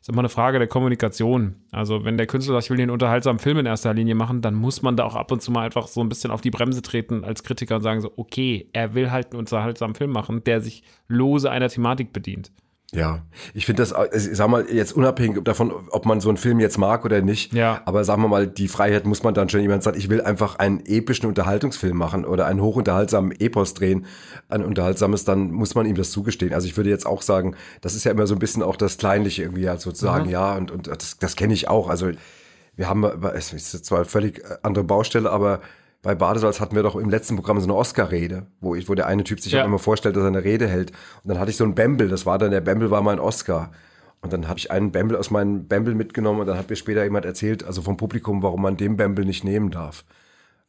ist 0.00 0.08
immer 0.08 0.20
eine 0.20 0.28
Frage 0.28 0.58
der 0.58 0.68
Kommunikation. 0.68 1.56
Also, 1.72 2.04
wenn 2.04 2.16
der 2.16 2.26
Künstler 2.26 2.54
sagt, 2.54 2.64
ich 2.64 2.70
will 2.70 2.76
den 2.76 2.90
unterhaltsamen 2.90 3.40
Film 3.40 3.58
in 3.58 3.66
erster 3.66 3.92
Linie 3.92 4.14
machen, 4.14 4.40
dann 4.40 4.54
muss 4.54 4.82
man 4.82 4.96
da 4.96 5.04
auch 5.04 5.16
ab 5.16 5.32
und 5.32 5.42
zu 5.42 5.50
mal 5.50 5.62
einfach 5.62 5.88
so 5.88 6.00
ein 6.00 6.08
bisschen 6.08 6.30
auf 6.30 6.40
die 6.40 6.50
Bremse 6.50 6.82
treten 6.82 7.24
als 7.24 7.42
Kritiker 7.42 7.76
und 7.76 7.82
sagen 7.82 8.00
so, 8.00 8.12
okay, 8.16 8.68
er 8.72 8.94
will 8.94 9.10
halt 9.10 9.32
einen 9.32 9.40
unterhaltsamen 9.40 9.96
Film 9.96 10.12
machen, 10.12 10.44
der 10.44 10.60
sich 10.60 10.84
lose 11.08 11.50
einer 11.50 11.68
Thematik 11.68 12.12
bedient. 12.12 12.52
Ja, 12.94 13.20
ich 13.52 13.66
finde 13.66 13.82
das, 13.82 13.94
ich 14.14 14.34
sag 14.34 14.48
mal, 14.48 14.64
jetzt 14.70 14.92
unabhängig 14.92 15.44
davon, 15.44 15.70
ob 15.90 16.06
man 16.06 16.22
so 16.22 16.30
einen 16.30 16.38
Film 16.38 16.58
jetzt 16.58 16.78
mag 16.78 17.04
oder 17.04 17.20
nicht, 17.20 17.52
Ja. 17.52 17.82
aber 17.84 18.02
sagen 18.02 18.22
wir 18.22 18.28
mal, 18.28 18.46
die 18.46 18.66
Freiheit 18.66 19.04
muss 19.06 19.22
man 19.22 19.34
dann 19.34 19.50
schon 19.50 19.60
jemand 19.60 19.82
sagt, 19.82 19.98
ich 19.98 20.08
will 20.08 20.22
einfach 20.22 20.58
einen 20.58 20.80
epischen 20.86 21.28
Unterhaltungsfilm 21.28 21.94
machen 21.98 22.24
oder 22.24 22.46
einen 22.46 22.62
hochunterhaltsamen 22.62 23.32
Epos 23.38 23.74
drehen, 23.74 24.06
ein 24.48 24.64
unterhaltsames, 24.64 25.26
dann 25.26 25.50
muss 25.52 25.74
man 25.74 25.84
ihm 25.84 25.96
das 25.96 26.12
zugestehen. 26.12 26.54
Also 26.54 26.66
ich 26.66 26.78
würde 26.78 26.88
jetzt 26.88 27.04
auch 27.04 27.20
sagen, 27.20 27.56
das 27.82 27.94
ist 27.94 28.04
ja 28.04 28.10
immer 28.10 28.26
so 28.26 28.34
ein 28.34 28.38
bisschen 28.38 28.62
auch 28.62 28.76
das 28.76 28.96
Kleinliche 28.96 29.42
irgendwie 29.42 29.68
halt 29.68 29.82
sozusagen, 29.82 30.30
ja, 30.30 30.54
und, 30.56 30.70
und 30.70 30.86
das, 30.86 31.18
das 31.18 31.36
kenne 31.36 31.52
ich 31.52 31.68
auch. 31.68 31.90
Also 31.90 32.10
wir 32.74 32.88
haben, 32.88 33.04
es 33.34 33.52
ist 33.52 33.84
zwar 33.84 33.98
eine 33.98 34.04
völlig 34.06 34.42
andere 34.62 34.84
Baustelle, 34.84 35.30
aber 35.30 35.60
bei 36.02 36.14
Badesalz 36.14 36.60
hatten 36.60 36.76
wir 36.76 36.82
doch 36.82 36.96
im 36.96 37.10
letzten 37.10 37.36
Programm 37.36 37.58
so 37.60 37.66
eine 37.66 37.74
Oscar-Rede, 37.74 38.46
wo 38.60 38.74
ich, 38.74 38.88
wo 38.88 38.94
der 38.94 39.06
eine 39.06 39.24
Typ 39.24 39.40
sich 39.40 39.52
Ja. 39.52 39.62
auch 39.62 39.66
immer 39.66 39.78
vorstellt, 39.78 40.16
dass 40.16 40.22
er 40.22 40.28
eine 40.28 40.44
Rede 40.44 40.68
hält. 40.68 40.92
Und 41.22 41.28
dann 41.30 41.38
hatte 41.40 41.50
ich 41.50 41.56
so 41.56 41.64
einen 41.64 41.74
Bamble, 41.74 42.08
das 42.08 42.24
war 42.26 42.38
dann, 42.38 42.50
der 42.50 42.60
Bamble 42.60 42.90
war 42.90 43.02
mein 43.02 43.18
Oscar. 43.18 43.72
Und 44.20 44.32
dann 44.32 44.48
habe 44.48 44.58
ich 44.58 44.70
einen 44.70 44.90
Bamble 44.92 45.18
aus 45.18 45.30
meinem 45.30 45.66
Bamble 45.68 45.94
mitgenommen 45.94 46.40
und 46.40 46.46
dann 46.46 46.58
hat 46.58 46.70
mir 46.70 46.76
später 46.76 47.04
jemand 47.04 47.24
erzählt, 47.24 47.64
also 47.64 47.82
vom 47.82 47.96
Publikum, 47.96 48.42
warum 48.42 48.62
man 48.62 48.76
den 48.76 48.96
Bamble 48.96 49.24
nicht 49.24 49.44
nehmen 49.44 49.70
darf. 49.70 50.04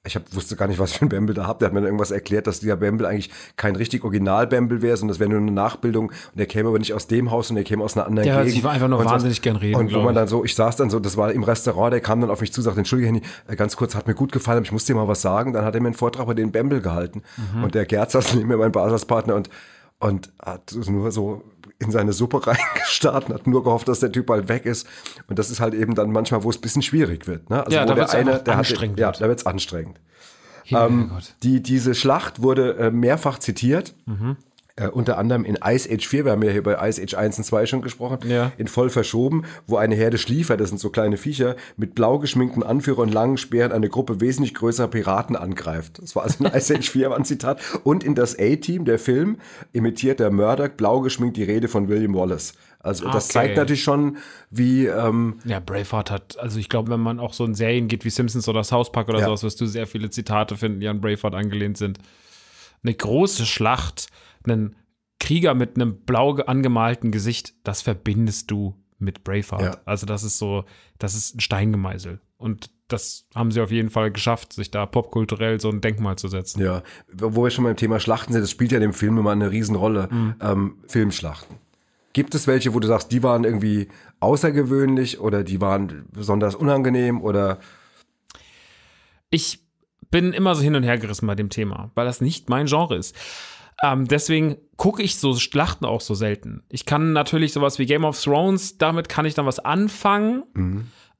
Ich 0.08 0.16
hab, 0.16 0.34
wusste 0.34 0.56
gar 0.56 0.70
nicht, 0.70 0.80
was 0.80 0.94
für 0.94 1.06
ein 1.06 1.10
Bamble 1.10 1.34
da 1.36 1.46
habt. 1.46 1.62
Der 1.62 1.66
hat 1.68 1.74
mir 1.74 1.82
dann 1.82 1.88
irgendwas 1.88 2.12
erklärt, 2.12 2.48
dass 2.48 2.62
dieser 2.62 2.78
Bamble 2.78 3.06
eigentlich 3.06 3.30
kein 3.58 3.76
richtig 3.76 4.06
Original-Bamble 4.06 4.82
wäre, 4.82 4.96
sondern 4.96 5.12
das 5.14 5.20
wäre 5.20 5.30
nur 5.30 5.40
eine 5.40 5.52
Nachbildung. 5.52 6.08
Und 6.08 6.16
der 6.40 6.46
käme 6.46 6.70
aber 6.70 6.80
nicht 6.80 6.94
aus 6.94 7.08
dem 7.08 7.32
Haus 7.32 7.50
und 7.50 7.58
der 7.58 7.66
käme 7.66 7.84
aus 7.84 7.98
einer 7.98 8.08
anderen 8.08 8.26
Der 8.26 8.38
Gegend. 8.38 8.54
sich 8.54 8.66
einfach 8.66 8.88
nur 8.88 9.00
Und 9.00 9.06
so- 9.06 9.12
wahnsinnig 9.12 9.42
gern 9.42 9.58
reden, 9.58 9.76
Und 9.76 9.94
wo 9.94 9.98
man 10.00 10.12
ich. 10.14 10.16
dann 10.16 10.28
so, 10.30 10.46
ich 10.46 10.56
saß 10.56 10.78
dann 10.78 10.90
so, 10.90 11.02
das 11.02 11.18
war 11.18 11.34
im 11.34 11.44
Restaurant, 11.44 11.92
der 11.92 12.00
kam 12.00 12.22
dann 12.22 12.30
auf 12.30 12.40
mich 12.40 12.54
zu, 12.54 12.62
sagte, 12.62 12.80
entschuldige 12.80 13.08
Henny, 13.10 13.22
äh, 13.50 13.58
ganz 13.58 13.76
kurz, 13.76 13.94
hat 13.94 14.08
mir 14.08 14.16
gut 14.16 14.32
gefallen, 14.32 14.60
aber 14.60 14.66
ich 14.66 14.72
muss 14.72 14.86
dir 14.86 14.96
mal 14.96 15.10
was 15.10 15.22
sagen. 15.22 15.52
Dann 15.52 15.66
hat 15.66 15.76
er 15.76 15.82
mir 15.82 15.88
einen 15.88 15.96
Vortrag 15.96 16.24
über 16.24 16.36
den 16.36 16.54
Bamble 16.54 16.80
gehalten. 16.80 17.22
Mhm. 17.56 17.66
Und 17.66 17.76
der 17.76 17.86
Gerd 17.86 18.10
saß 18.12 18.36
neben 18.36 18.48
mir, 18.48 18.56
mein 18.56 18.72
Basispartner, 18.72 19.36
und, 19.36 19.50
und 20.00 20.32
hat 20.42 20.74
nur 20.88 21.12
so 21.12 21.44
in 21.78 21.92
seine 21.92 22.14
Suppe 22.14 22.46
reingestarrt 22.48 23.30
und 23.30 23.36
hat 23.36 23.48
nur 23.48 23.64
gehofft, 23.64 23.88
dass 23.88 24.00
der 24.00 24.12
Typ 24.12 24.26
bald 24.28 24.50
weg 24.50 24.66
ist. 24.66 24.88
Und 25.28 25.40
das 25.40 25.50
ist 25.50 25.60
halt 25.60 25.74
eben 25.74 25.96
dann 25.96 26.12
manchmal, 26.12 26.44
wo 26.44 26.50
es 26.50 26.58
ein 26.58 26.62
bisschen 26.62 26.82
schwierig 26.82 27.28
wird. 27.28 27.50
Ne? 27.50 27.66
Also 27.66 27.76
Ja, 27.78 27.84
wo 27.84 27.94
da 27.94 27.94
einfach 28.04 28.14
eine, 28.14 28.40
der 28.44 28.54
hat, 28.54 28.60
anstrengend 28.60 29.00
ja, 29.00 29.08
wird. 29.08 29.22
da 29.22 29.28
wird's 29.28 29.46
anstrengend. 29.46 30.00
Herrgott. 30.66 31.36
Die, 31.44 31.62
diese 31.64 31.96
Schlacht 31.96 32.42
wurde 32.42 32.76
äh, 32.78 32.92
mehrfach 32.92 33.40
zitiert. 33.40 33.96
Äh, 34.80 34.88
unter 34.88 35.18
anderem 35.18 35.44
in 35.46 35.58
Ice 35.64 35.90
Age 35.92 36.08
4, 36.08 36.26
wir 36.26 36.32
haben 36.32 36.42
ja 36.44 36.52
hier 36.52 36.64
bei 36.64 36.88
Ice 36.88 37.02
Age 37.02 37.14
1 37.16 37.38
und 37.40 37.44
2 37.44 37.66
schon 37.66 37.82
gesprochen, 37.82 38.20
Ja. 38.30 38.52
in 38.58 38.68
voll 38.68 38.90
verschoben, 38.90 39.44
wo 39.68 39.76
eine 39.78 39.96
Herde 39.96 40.18
Schliefer, 40.18 40.56
das 40.56 40.70
sind 40.70 40.78
so 40.80 40.90
kleine 40.90 41.18
Viecher, 41.18 41.56
mit 41.76 41.96
blau 41.96 42.20
geschminkten 42.20 42.64
Anführer 42.64 43.00
und 43.00 43.10
langen 43.14 43.38
Speeren 43.38 43.72
eine 43.72 43.90
Gruppe 43.90 44.22
wesentlich 44.22 44.54
größerer 44.54 44.88
Piraten 44.88 45.36
angreift. 45.36 46.00
Das 46.02 46.16
war 46.16 46.24
also 46.24 46.44
in 46.46 46.52
Ice 46.54 46.74
Age 46.74 46.90
4 46.90 47.10
war 47.10 47.18
ein 47.18 47.26
Zitat. 47.26 47.60
Und 47.84 48.04
in 48.04 48.16
das 48.16 48.38
A-Team, 48.40 48.86
der 48.86 49.00
Film, 49.00 49.38
imitiert 49.74 50.20
der 50.20 50.32
Murdoch 50.32 50.70
blau 50.70 51.02
geschminkt 51.02 51.36
die 51.38 51.44
Rede 51.44 51.68
von 51.68 51.90
William 51.90 52.14
Wallace. 52.16 52.54
Also 52.80 53.06
das 53.10 53.26
Okay. 53.26 53.34
zeigt 53.34 53.58
natürlich 53.58 53.84
schon, 53.84 54.18
wie 54.50 54.86
ähm, 54.86 55.40
Ja, 55.44 55.60
Braveheart 55.60 56.10
hat, 56.12 56.40
also 56.40 56.58
ich 56.58 56.70
glaube, 56.70 56.90
wenn 56.92 57.02
man 57.02 57.20
auch 57.20 57.34
so 57.34 57.44
in 57.44 57.54
Serien 57.54 57.90
geht 57.90 58.06
wie 58.06 58.10
Simpsons 58.10 58.48
oder 58.48 58.64
South 58.64 58.94
Park 58.94 59.10
oder 59.10 59.20
Ja. 59.20 59.26
sowas, 59.26 59.44
wirst 59.44 59.60
du 59.60 59.66
sehr 59.66 59.86
viele 59.88 60.10
Zitate 60.10 60.56
finden, 60.56 60.80
die 60.80 60.88
an 60.88 61.02
Braveheart 61.02 61.36
angelehnt 61.36 61.78
sind. 61.78 61.98
Eine 62.82 62.94
große 62.94 63.46
Schlacht, 63.46 64.08
einen 64.46 64.76
Krieger 65.20 65.54
mit 65.54 65.76
einem 65.76 66.02
blau 66.06 66.36
ge- 66.36 66.46
angemalten 66.46 67.12
Gesicht, 67.12 67.54
das 67.64 67.82
verbindest 67.82 68.50
du 68.52 68.76
mit 68.98 69.24
Braveheart. 69.24 69.62
Ja. 69.62 69.78
Also 69.86 70.06
das 70.06 70.24
ist 70.24 70.38
so, 70.38 70.66
das 70.98 71.16
ist 71.16 71.36
ein 71.36 71.40
Steingemeißel. 71.40 72.20
Und 72.38 72.72
das 72.88 73.28
haben 73.36 73.52
sie 73.52 73.62
auf 73.62 73.72
jeden 73.72 73.90
Fall 73.90 74.12
geschafft, 74.12 74.54
sich 74.54 74.72
da 74.72 74.86
popkulturell 74.86 75.60
so 75.60 75.70
ein 75.70 75.82
Denkmal 75.82 76.18
zu 76.18 76.28
setzen. 76.28 76.62
Ja, 76.62 76.84
wo 77.14 77.44
wir 77.44 77.50
schon 77.52 77.66
beim 77.66 77.76
Thema 77.76 78.00
Schlachten 78.00 78.34
sind, 78.34 78.42
das 78.42 78.52
spielt 78.52 78.72
ja 78.72 78.78
in 78.78 78.82
dem 78.82 78.94
Film 78.94 79.18
immer 79.18 79.32
eine 79.32 79.52
Riesenrolle. 79.52 80.10
Ähm, 80.42 80.78
Filmschlachten. 80.88 81.58
Gibt 82.14 82.34
es 82.34 82.48
welche, 82.48 82.74
wo 82.74 82.80
du 82.80 82.88
sagst, 82.88 83.12
die 83.12 83.22
waren 83.22 83.44
irgendwie 83.44 83.90
außergewöhnlich 84.20 85.20
oder 85.20 85.44
die 85.44 85.62
waren 85.62 86.06
besonders 86.12 86.56
unangenehm 86.56 87.22
oder 87.22 87.60
ich 89.30 89.64
bin 90.10 90.34
immer 90.34 90.56
so 90.56 90.64
hin 90.64 90.76
und 90.76 90.84
her 90.84 90.98
gerissen 90.98 91.28
bei 91.28 91.36
dem 91.36 91.50
Thema, 91.50 91.92
weil 91.94 92.06
das 92.06 92.20
nicht 92.20 92.50
mein 92.50 92.66
Genre 92.66 92.96
ist. 92.98 93.16
Ähm, 93.84 94.08
deswegen 94.08 94.58
gucke 94.78 95.04
ich 95.04 95.18
so 95.18 95.34
Schlachten 95.36 95.86
auch 95.86 96.02
so 96.02 96.14
selten. 96.14 96.64
Ich 96.70 96.86
kann 96.86 97.14
natürlich 97.14 97.54
sowas 97.54 97.80
wie 97.80 97.86
Game 97.86 98.06
of 98.06 98.22
Thrones, 98.22 98.78
damit 98.78 99.10
kann 99.10 99.26
ich 99.26 99.34
dann 99.34 99.46
was 99.46 99.60
anfangen. 99.60 100.44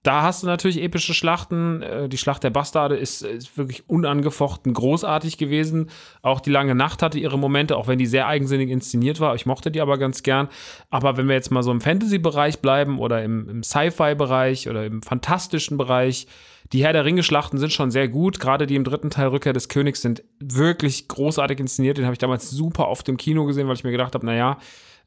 Da 0.02 0.22
hast 0.22 0.44
du 0.44 0.48
natürlich 0.48 0.82
epische 0.82 1.14
Schlachten. 1.14 1.82
Äh, 1.82 2.08
Die 2.08 2.18
Schlacht 2.18 2.44
der 2.44 2.52
Bastarde 2.52 2.96
ist, 2.96 3.22
ist 3.22 3.58
wirklich 3.58 3.90
unangefochten 3.90 4.74
großartig 4.74 5.38
gewesen. 5.38 5.90
Auch 6.22 6.40
die 6.40 6.52
lange 6.52 6.74
Nacht 6.74 7.02
hatte 7.02 7.20
ihre 7.20 7.38
Momente, 7.38 7.76
auch 7.76 7.88
wenn 7.88 8.00
die 8.00 8.06
sehr 8.06 8.28
eigensinnig 8.28 8.70
inszeniert 8.70 9.20
war. 9.20 9.36
Ich 9.36 9.46
mochte 9.46 9.72
die 9.72 9.82
aber 9.82 9.98
ganz 9.98 10.24
gern. 10.24 10.48
Aber 10.90 11.18
wenn 11.18 11.28
wir 11.28 11.36
jetzt 11.36 11.52
mal 11.52 11.64
so 11.64 11.72
im 11.72 11.82
Fantasy-Bereich 11.82 12.60
bleiben 12.60 12.98
oder 12.98 13.24
im, 13.24 13.50
im 13.50 13.64
Sci-Fi-Bereich 13.64 14.70
oder 14.70 14.86
im 14.86 15.02
fantastischen 15.02 15.78
Bereich, 15.78 16.28
die 16.72 16.84
Herr 16.84 16.94
der 16.94 17.06
Ringe-Schlachten 17.06 17.58
sind 17.58 17.74
schon 17.74 17.92
sehr 17.92 18.08
gut. 18.08 18.40
Gerade 18.40 18.68
die 18.68 18.76
im 18.76 18.84
dritten 18.84 19.10
Teil 19.10 19.28
Rückkehr 19.28 19.54
des 19.54 19.70
Königs 19.70 20.02
sind 20.02 20.24
wirklich 20.40 21.08
großartig 21.08 21.60
inszeniert. 21.60 21.98
Den 21.98 22.06
habe 22.06 22.14
ich 22.14 22.20
damals 22.20 22.50
super 22.52 22.90
oft 22.90 23.10
im 23.10 23.18
Kino 23.18 23.46
gesehen, 23.46 23.68
weil 23.68 23.76
ich 23.76 23.84
mir 23.84 23.92
gedacht 23.92 24.14
habe, 24.14 24.26
naja, 24.26 24.58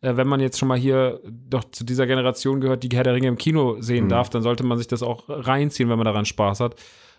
äh, 0.00 0.16
wenn 0.16 0.26
man 0.26 0.40
jetzt 0.40 0.58
schon 0.58 0.68
mal 0.68 0.78
hier 0.78 1.20
doch 1.24 1.64
zu 1.70 1.84
dieser 1.84 2.06
Generation 2.06 2.60
gehört, 2.60 2.82
die 2.82 2.94
Herr 2.94 3.04
der 3.04 3.14
Ringe 3.14 3.28
im 3.28 3.38
Kino 3.38 3.80
sehen 3.80 4.08
darf, 4.08 4.28
dann 4.28 4.42
sollte 4.42 4.64
man 4.64 4.76
sich 4.76 4.88
das 4.88 5.02
auch 5.02 5.24
reinziehen, 5.28 5.88
wenn 5.88 5.98
man 5.98 6.04
daran 6.04 6.24
Spaß 6.24 6.60
hat. 6.60 6.74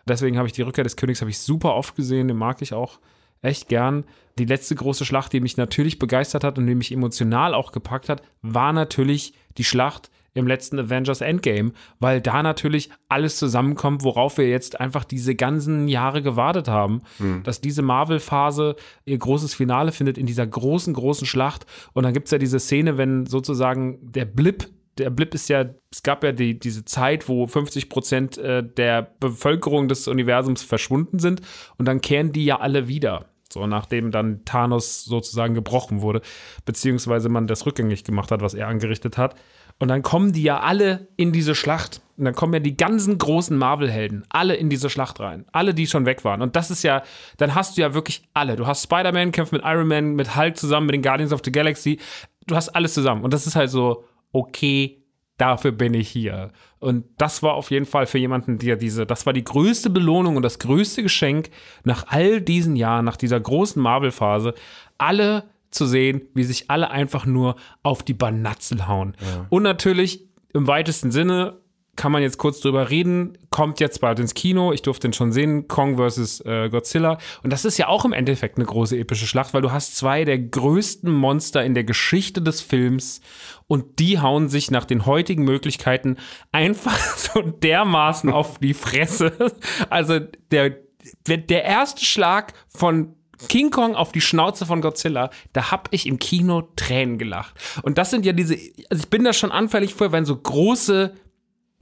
Deswegen 0.06 0.38
habe 0.38 0.48
ich 0.48 0.54
die 0.54 0.62
Rückkehr 0.64 0.84
des 0.84 0.98
Königs 0.98 1.22
habe 1.22 1.32
ich 1.32 1.40
super 1.40 1.76
oft 1.76 1.96
gesehen, 1.96 2.28
den 2.28 2.38
mag 2.38 2.62
ich 2.62 2.74
auch 2.74 3.00
echt 3.42 3.70
gern. 3.70 4.04
Die 4.38 4.46
letzte 4.46 4.76
große 4.76 5.06
Schlacht, 5.06 5.32
die 5.32 5.40
mich 5.40 5.56
natürlich 5.56 6.00
begeistert 6.00 6.44
hat 6.44 6.58
und 6.58 6.68
die 6.68 6.76
mich 6.76 6.92
emotional 6.92 7.54
auch 7.54 7.72
gepackt 7.72 8.10
hat, 8.10 8.22
war 8.42 8.74
natürlich 8.74 9.34
die 9.58 9.64
Schlacht 9.64 10.10
im 10.34 10.48
letzten 10.48 10.80
Avengers 10.80 11.22
Endgame, 11.22 11.74
weil 12.00 12.22
da 12.22 12.43
natürlich 12.43 12.89
alles 13.10 13.38
zusammenkommt, 13.38 14.04
worauf 14.04 14.38
wir 14.38 14.50
jetzt 14.50 14.80
einfach 14.80 15.04
diese 15.04 15.36
ganzen 15.36 15.88
Jahre 15.88 16.22
gewartet 16.22 16.67
haben, 16.67 17.02
dass 17.43 17.62
diese 17.62 17.82
Marvel-Phase 17.82 18.76
ihr 19.06 19.17
großes 19.17 19.54
Finale 19.54 19.91
findet 19.91 20.17
in 20.17 20.26
dieser 20.26 20.48
großen, 20.48 20.93
großen 20.93 21.28
Schlacht. 21.28 21.65
Und 21.93 22.04
dann 22.04 22.13
gibt 22.13 22.28
es 22.28 22.32
ja 22.32 22.38
diese 22.38 22.60
Szene, 22.60 22.98
wenn 22.98 23.26
sozusagen 23.26 24.00
der 24.02 24.26
Blip 24.26 24.69
der 24.98 25.10
Blip 25.10 25.34
ist 25.34 25.50
ja, 25.50 25.65
es 25.91 26.04
gab 26.04 26.24
ja 26.24 26.32
die, 26.32 26.60
diese 26.60 26.86
Zeit, 26.86 27.28
wo 27.28 27.48
50 27.48 27.89
Prozent 27.89 28.38
äh, 28.38 28.63
der 28.63 29.02
Bevölkerung 29.19 29.88
des 29.88 30.08
Universums 30.08 30.62
verschwunden 30.62 31.19
sind 31.19 31.41
und 31.78 31.88
dann 31.88 32.02
kehren 32.02 32.32
die 32.32 32.46
ja 32.46 32.60
alle 32.60 32.88
wieder. 32.88 33.26
So, 33.54 33.67
nachdem 33.67 34.10
dann 34.10 34.46
Thanos 34.46 35.06
sozusagen 35.06 35.54
gebrochen 35.54 36.02
wurde, 36.02 36.22
beziehungsweise 36.65 37.30
man 37.30 37.46
das 37.46 37.67
rückgängig 37.67 38.04
gemacht 38.04 38.32
hat, 38.32 38.41
was 38.41 38.56
er 38.56 38.67
angerichtet 38.67 39.19
hat. 39.19 39.36
Und 39.80 39.88
dann 39.88 40.02
kommen 40.02 40.32
die 40.34 40.44
ja 40.44 40.60
alle 40.60 41.08
in 41.18 41.32
diese 41.32 41.56
Schlacht. 41.56 42.02
Und 42.18 42.26
dann 42.26 42.36
kommen 42.36 42.54
ja 42.54 42.60
die 42.60 42.78
ganzen 42.78 43.18
großen 43.18 43.58
Marvel-Helden 43.58 44.24
alle 44.30 44.56
in 44.56 44.70
diese 44.70 44.90
Schlacht 44.90 45.20
rein. 45.20 45.46
Alle, 45.52 45.74
die 45.74 45.88
schon 45.88 46.06
weg 46.06 46.24
waren. 46.24 46.42
Und 46.42 46.56
das 46.56 46.72
ist 46.72 46.84
ja, 46.84 47.04
dann 47.38 47.56
hast 47.56 47.78
du 47.78 47.82
ja 47.82 47.94
wirklich 47.94 48.24
alle. 48.34 48.56
Du 48.56 48.68
hast 48.68 48.84
Spider-Man 48.84 49.32
kämpft 49.32 49.52
mit 49.52 49.64
Iron 49.66 49.88
Man, 49.88 50.14
mit 50.16 50.36
Hulk 50.36 50.58
zusammen, 50.58 50.86
mit 50.86 50.96
den 50.96 51.02
Guardians 51.02 51.34
of 51.34 51.42
the 51.44 51.52
Galaxy. 51.52 52.00
Du 52.46 52.56
hast 52.56 52.70
alles 52.70 52.94
zusammen. 52.94 53.24
Und 53.24 53.34
das 53.34 53.48
ist 53.48 53.56
halt 53.56 53.72
so, 53.72 54.06
okay, 54.32 55.04
dafür 55.38 55.72
bin 55.72 55.94
ich 55.94 56.10
hier. 56.10 56.52
Und 56.80 57.06
das 57.18 57.42
war 57.42 57.56
auf 57.56 57.72
jeden 57.72 57.86
Fall 57.86 58.06
für 58.06 58.20
jemanden, 58.20 58.60
der 58.60 58.76
diese, 58.76 59.06
das 59.06 59.26
war 59.26 59.34
die 59.34 59.44
größte 59.44 59.90
Belohnung 59.90 60.36
und 60.36 60.44
das 60.44 60.60
größte 60.60 61.02
Geschenk 61.02 61.50
nach 61.84 62.06
all 62.08 62.42
diesen 62.42 62.76
Jahren, 62.76 63.06
nach 63.06 63.18
dieser 63.18 63.40
großen 63.40 63.82
Marvel-Phase, 63.82 64.54
alle 64.98 65.46
zu 65.74 65.86
sehen, 65.86 66.22
wie 66.34 66.44
sich 66.44 66.70
alle 66.70 66.92
einfach 66.92 67.26
nur 67.26 67.56
auf 67.82 68.04
die 68.04 68.14
Banatzel 68.14 68.88
hauen. 68.88 69.16
Und 69.50 69.64
natürlich 69.64 70.28
im 70.54 70.68
weitesten 70.68 71.12
Sinne 71.12 71.58
kann 71.96 72.12
man 72.12 72.24
jetzt 72.24 72.40
kurz 72.40 72.60
drüber 72.60 72.90
reden, 72.90 73.38
kommt 73.52 73.80
jetzt 73.80 74.02
bald 74.02 74.20
ins 74.20 74.34
Kino. 74.34 74.74
Ich 74.74 74.82
durfte 74.82 75.08
den 75.08 75.14
schon 75.14 75.32
sehen, 75.32 75.68
Kong 75.68 75.98
vs. 75.98 76.42
Äh, 76.42 76.70
Godzilla. 76.70 77.20
Und 77.44 77.54
das 77.54 77.66
ist 77.66 77.78
ja 77.78 77.88
auch 77.88 78.04
im 78.04 78.14
Endeffekt 78.14 78.58
eine 78.58 78.66
große 78.66 78.98
epische 78.98 79.28
Schlacht, 79.28 79.54
weil 79.54 79.62
du 79.62 79.72
hast 79.72 79.96
zwei 79.96 80.26
der 80.26 80.40
größten 80.40 81.12
Monster 81.12 81.64
in 81.64 81.76
der 81.76 81.84
Geschichte 81.84 82.42
des 82.42 82.62
Films 82.62 83.22
und 83.68 84.00
die 84.00 84.20
hauen 84.20 84.50
sich 84.50 84.72
nach 84.72 84.86
den 84.86 85.06
heutigen 85.06 85.44
Möglichkeiten 85.44 86.18
einfach 86.52 86.98
so 87.18 87.42
dermaßen 87.42 88.32
auf 88.32 88.58
die 88.58 88.74
Fresse. 88.74 89.32
Also 89.90 90.20
der, 90.50 90.78
der 91.28 91.64
erste 91.64 92.04
Schlag 92.06 92.54
von 92.70 93.16
King 93.50 93.72
Kong 93.72 93.96
auf 93.96 94.12
die 94.12 94.22
Schnauze 94.22 94.65
von 94.65 94.82
Godzilla, 94.82 95.30
da 95.54 95.72
hab 95.72 95.89
ich 95.91 96.08
im 96.08 96.19
Kino 96.19 96.69
Tränen 96.76 97.17
gelacht. 97.17 97.56
Und 97.82 97.98
das 97.98 98.10
sind 98.10 98.26
ja 98.26 98.34
diese, 98.34 98.56
also 98.89 99.04
ich 99.04 99.10
bin 99.10 99.24
da 99.24 99.34
schon 99.34 99.52
anfällig 99.52 99.93
vor, 99.93 100.12
wenn 100.12 100.26
so 100.26 100.36
große 100.36 101.13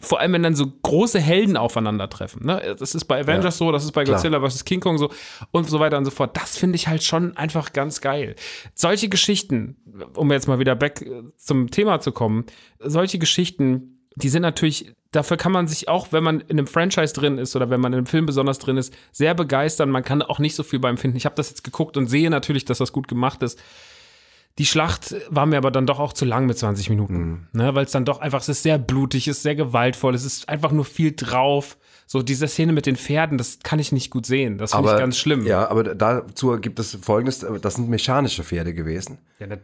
vor 0.01 0.19
allem 0.19 0.33
wenn 0.33 0.43
dann 0.43 0.55
so 0.55 0.65
große 0.67 1.19
Helden 1.19 1.55
aufeinandertreffen. 1.55 2.45
Ne? 2.45 2.75
Das 2.79 2.95
ist 2.95 3.05
bei 3.05 3.21
Avengers 3.21 3.59
Ja, 3.59 3.65
so, 3.65 3.71
das 3.71 3.83
ist 3.83 3.91
bei 3.91 4.03
klar. 4.03 4.15
Godzilla 4.15 4.49
vs. 4.49 4.65
King 4.65 4.79
Kong 4.79 4.97
so 4.97 5.11
und 5.51 5.69
so 5.69 5.79
weiter 5.79 5.97
und 5.97 6.05
so 6.05 6.11
fort. 6.11 6.35
Das 6.35 6.57
finde 6.57 6.75
ich 6.75 6.87
halt 6.87 7.03
schon 7.03 7.37
einfach 7.37 7.71
ganz 7.71 8.01
geil. 8.01 8.35
Solche 8.73 9.09
Geschichten, 9.09 9.77
um 10.15 10.31
jetzt 10.31 10.47
mal 10.47 10.59
wieder 10.59 10.75
back 10.75 11.05
zum 11.37 11.69
Thema 11.69 11.99
zu 11.99 12.11
kommen, 12.11 12.45
solche 12.79 13.19
Geschichten, 13.19 14.07
die 14.15 14.29
sind 14.29 14.41
natürlich, 14.41 14.91
dafür 15.11 15.37
kann 15.37 15.51
man 15.51 15.67
sich 15.67 15.87
auch, 15.87 16.11
wenn 16.11 16.23
man 16.23 16.39
in 16.41 16.57
einem 16.57 16.67
Franchise 16.67 17.13
drin 17.13 17.37
ist 17.37 17.55
oder 17.55 17.69
wenn 17.69 17.81
man 17.81 17.93
in 17.93 17.97
einem 17.99 18.05
Film 18.05 18.25
besonders 18.25 18.59
drin 18.59 18.77
ist, 18.77 18.93
sehr 19.11 19.33
begeistern. 19.33 19.89
Man 19.89 20.03
kann 20.03 20.21
auch 20.21 20.39
nicht 20.39 20.55
so 20.55 20.63
viel 20.63 20.79
beim 20.79 20.97
finden. 20.97 21.17
Ich 21.17 21.25
habe 21.25 21.35
das 21.35 21.49
jetzt 21.49 21.63
geguckt 21.63 21.97
und 21.97 22.07
sehe 22.07 22.29
natürlich, 22.29 22.65
dass 22.65 22.77
das 22.79 22.91
gut 22.93 23.07
gemacht 23.07 23.43
ist 23.43 23.59
Die 24.57 24.65
Schlacht 24.65 25.15
war 25.29 25.45
mir 25.45 25.57
aber 25.57 25.71
dann 25.71 25.85
doch 25.85 25.99
auch 25.99 26.13
zu 26.13 26.25
lang 26.25 26.45
mit 26.45 26.57
20 26.57 26.89
Minuten. 26.89 27.47
Ne, 27.53 27.73
Weil 27.75 27.85
es 27.85 27.91
dann 27.91 28.05
doch 28.05 28.19
einfach, 28.19 28.41
es 28.41 28.49
ist 28.49 28.63
sehr 28.63 28.77
blutig, 28.77 29.27
es 29.27 29.37
ist 29.37 29.43
sehr 29.43 29.55
gewaltvoll, 29.55 30.15
es 30.15 30.25
ist 30.25 30.49
einfach 30.49 30.71
nur 30.71 30.85
viel 30.85 31.13
drauf. 31.15 31.77
So 32.07 32.21
diese 32.21 32.47
Szene 32.49 32.73
mit 32.73 32.85
den 32.85 32.97
Pferden, 32.97 33.37
das 33.37 33.59
kann 33.63 33.79
ich 33.79 33.93
nicht 33.93 34.11
gut 34.11 34.25
sehen. 34.25 34.57
Das 34.57 34.73
finde 34.73 34.91
ich 34.91 34.97
ganz 34.97 35.17
schlimm. 35.17 35.45
Ja, 35.45 35.69
aber 35.69 35.95
dazu 35.95 36.57
gibt 36.59 36.77
es 36.79 36.97
folgendes, 37.01 37.45
das 37.61 37.75
sind 37.75 37.87
mechanische 37.89 38.43
Pferde 38.43 38.73
gewesen. 38.73 39.17
Ja, 39.39 39.47
das, 39.47 39.59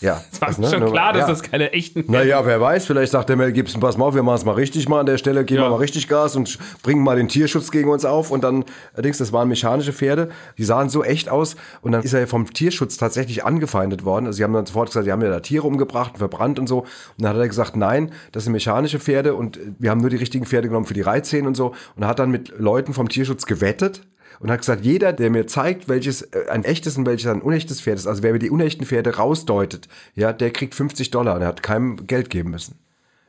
Ja. 0.00 0.22
das 0.30 0.40
war 0.40 0.60
ne, 0.60 0.70
schon 0.70 0.80
nur- 0.80 0.92
klar, 0.92 1.12
dass 1.12 1.22
ja. 1.22 1.28
das 1.28 1.42
keine 1.42 1.72
echten 1.72 2.04
Naja, 2.10 2.44
wer 2.44 2.60
weiß, 2.60 2.86
vielleicht 2.86 3.12
sagt 3.12 3.28
der 3.28 3.36
Mel 3.36 3.52
Gibson, 3.52 3.80
pass 3.80 3.96
mal 3.96 4.06
auf, 4.06 4.14
wir 4.14 4.22
machen 4.22 4.36
es 4.36 4.44
mal 4.44 4.52
richtig 4.52 4.88
mal 4.88 5.00
an 5.00 5.06
der 5.06 5.18
Stelle, 5.18 5.44
geben 5.44 5.60
Ja. 5.60 5.66
wir 5.66 5.70
mal 5.70 5.76
richtig 5.76 6.08
Gas 6.08 6.36
und 6.36 6.58
bringen 6.82 7.02
mal 7.02 7.16
den 7.16 7.28
Tierschutz 7.28 7.70
gegen 7.70 7.90
uns 7.90 8.04
auf 8.04 8.30
und 8.30 8.42
dann, 8.44 8.64
allerdings, 8.94 9.18
das 9.18 9.32
waren 9.32 9.48
mechanische 9.48 9.92
Pferde, 9.92 10.30
die 10.58 10.64
sahen 10.64 10.88
so 10.88 11.04
echt 11.04 11.28
aus 11.28 11.56
und 11.82 11.92
dann 11.92 12.02
ist 12.02 12.12
er 12.12 12.26
vom 12.26 12.52
Tierschutz 12.52 12.96
tatsächlich 12.96 13.44
angefeindet 13.44 14.04
worden. 14.04 14.26
Also 14.26 14.38
sie 14.38 14.44
haben 14.44 14.52
dann 14.52 14.66
sofort 14.66 14.88
gesagt, 14.88 15.06
die 15.06 15.12
haben 15.12 15.22
ja 15.22 15.28
da 15.30 15.40
Tiere 15.40 15.66
umgebracht 15.66 16.12
und 16.12 16.18
verbrannt 16.18 16.58
und 16.58 16.66
so. 16.66 16.80
Und 16.80 16.86
dann 17.18 17.34
hat 17.34 17.36
er 17.40 17.48
gesagt, 17.48 17.76
nein, 17.76 18.12
das 18.32 18.44
sind 18.44 18.52
mechanische 18.52 18.98
Pferde 18.98 19.34
und 19.34 19.58
wir 19.78 19.90
haben 19.90 20.00
nur 20.00 20.10
die 20.10 20.16
richtigen 20.16 20.46
Pferde 20.46 20.68
genommen 20.68 20.86
für 20.86 20.94
die 20.94 21.00
Reitszenen 21.02 21.46
und 21.46 21.56
so 21.56 21.74
und 21.96 22.06
hat 22.06 22.18
dann 22.18 22.30
mit 22.30 22.58
Leuten 22.58 22.94
vom 22.94 23.08
Tierschutz 23.08 23.46
gewettet 23.46 24.02
und 24.40 24.50
hat 24.50 24.60
gesagt, 24.60 24.84
jeder, 24.84 25.12
der 25.12 25.30
mir 25.30 25.46
zeigt, 25.46 25.88
welches 25.88 26.22
äh, 26.22 26.48
ein 26.50 26.64
echtes 26.64 26.96
und 26.96 27.06
welches 27.06 27.30
ein 27.30 27.42
unechtes 27.42 27.80
Pferd 27.80 27.98
ist, 27.98 28.06
also 28.06 28.22
wer 28.22 28.32
mir 28.32 28.38
die 28.38 28.50
unechten 28.50 28.84
Pferde 28.84 29.16
rausdeutet, 29.16 29.86
ja, 30.14 30.32
der 30.32 30.50
kriegt 30.50 30.74
50 30.74 31.10
Dollar 31.10 31.36
und 31.36 31.42
er 31.42 31.48
hat 31.48 31.62
keinem 31.62 32.06
Geld 32.06 32.30
geben 32.30 32.50
müssen. 32.50 32.78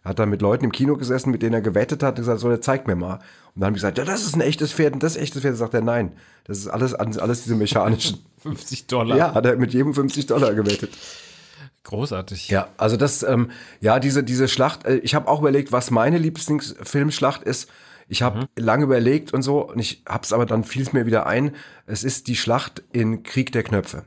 Er 0.04 0.12
hat 0.12 0.20
dann 0.20 0.30
mit 0.30 0.42
Leuten 0.42 0.66
im 0.66 0.72
Kino 0.72 0.96
gesessen, 0.96 1.30
mit 1.30 1.44
denen 1.44 1.54
er 1.54 1.62
gewettet 1.62 2.02
hat 2.02 2.18
und 2.18 2.22
gesagt, 2.24 2.40
so, 2.40 2.50
der 2.50 2.62
zeigt 2.62 2.88
mir 2.88 2.96
mal. 2.96 3.16
Und 3.16 3.22
dann 3.58 3.68
haben 3.68 3.74
die 3.74 3.78
gesagt, 3.78 4.00
ja, 4.00 4.06
das 4.06 4.24
ist 4.24 4.36
ein 4.36 4.42
echtes 4.42 4.74
Pferd 4.74 4.94
und 4.94 5.04
das 5.04 5.12
ist 5.14 5.18
ein 5.18 5.24
echtes 5.24 5.42
Pferd. 5.42 5.58
Sagt 5.58 5.76
er, 5.76 5.82
nein, 5.82 6.14
das 6.46 6.58
ist 6.58 6.68
alles, 6.68 6.96
alles 6.96 7.44
diese 7.44 7.56
mechanischen. 7.56 8.20
50 8.42 8.88
Dollar. 8.88 9.16
ja, 9.18 9.34
hat 9.36 9.46
er 9.46 9.58
mit 9.58 9.74
jedem 9.74 9.94
50 9.94 10.26
Dollar 10.26 10.56
gewettet. 10.56 10.98
Großartig. 11.84 12.50
Ja, 12.50 12.70
also 12.78 12.96
das, 12.96 13.22
ähm, 13.24 13.52
ja, 13.80 14.00
diese, 14.00 14.24
diese 14.24 14.48
Schlacht, 14.48 14.86
äh, 14.86 14.98
ich 14.98 15.14
habe 15.14 15.28
auch 15.28 15.42
überlegt, 15.42 15.72
was 15.72 15.92
meine 15.92 16.18
Lieblingsfilmschlacht 16.18 17.44
ist. 17.44 17.70
Ich 18.08 18.22
habe 18.22 18.48
lange 18.56 18.84
überlegt 18.84 19.34
und 19.34 19.42
so, 19.42 19.68
und 19.68 19.80
ich 19.80 20.04
hab's 20.08 20.34
aber 20.34 20.46
dann 20.46 20.64
fiel 20.64 20.82
es 20.82 20.94
mir 20.94 21.06
wieder 21.06 21.28
ein. 21.28 21.56
Es 21.86 22.04
ist 22.04 22.28
die 22.28 22.36
Schlacht 22.36 22.84
in 22.92 23.24
Krieg 23.24 23.52
der 23.52 23.64
Knöpfe. 23.64 24.04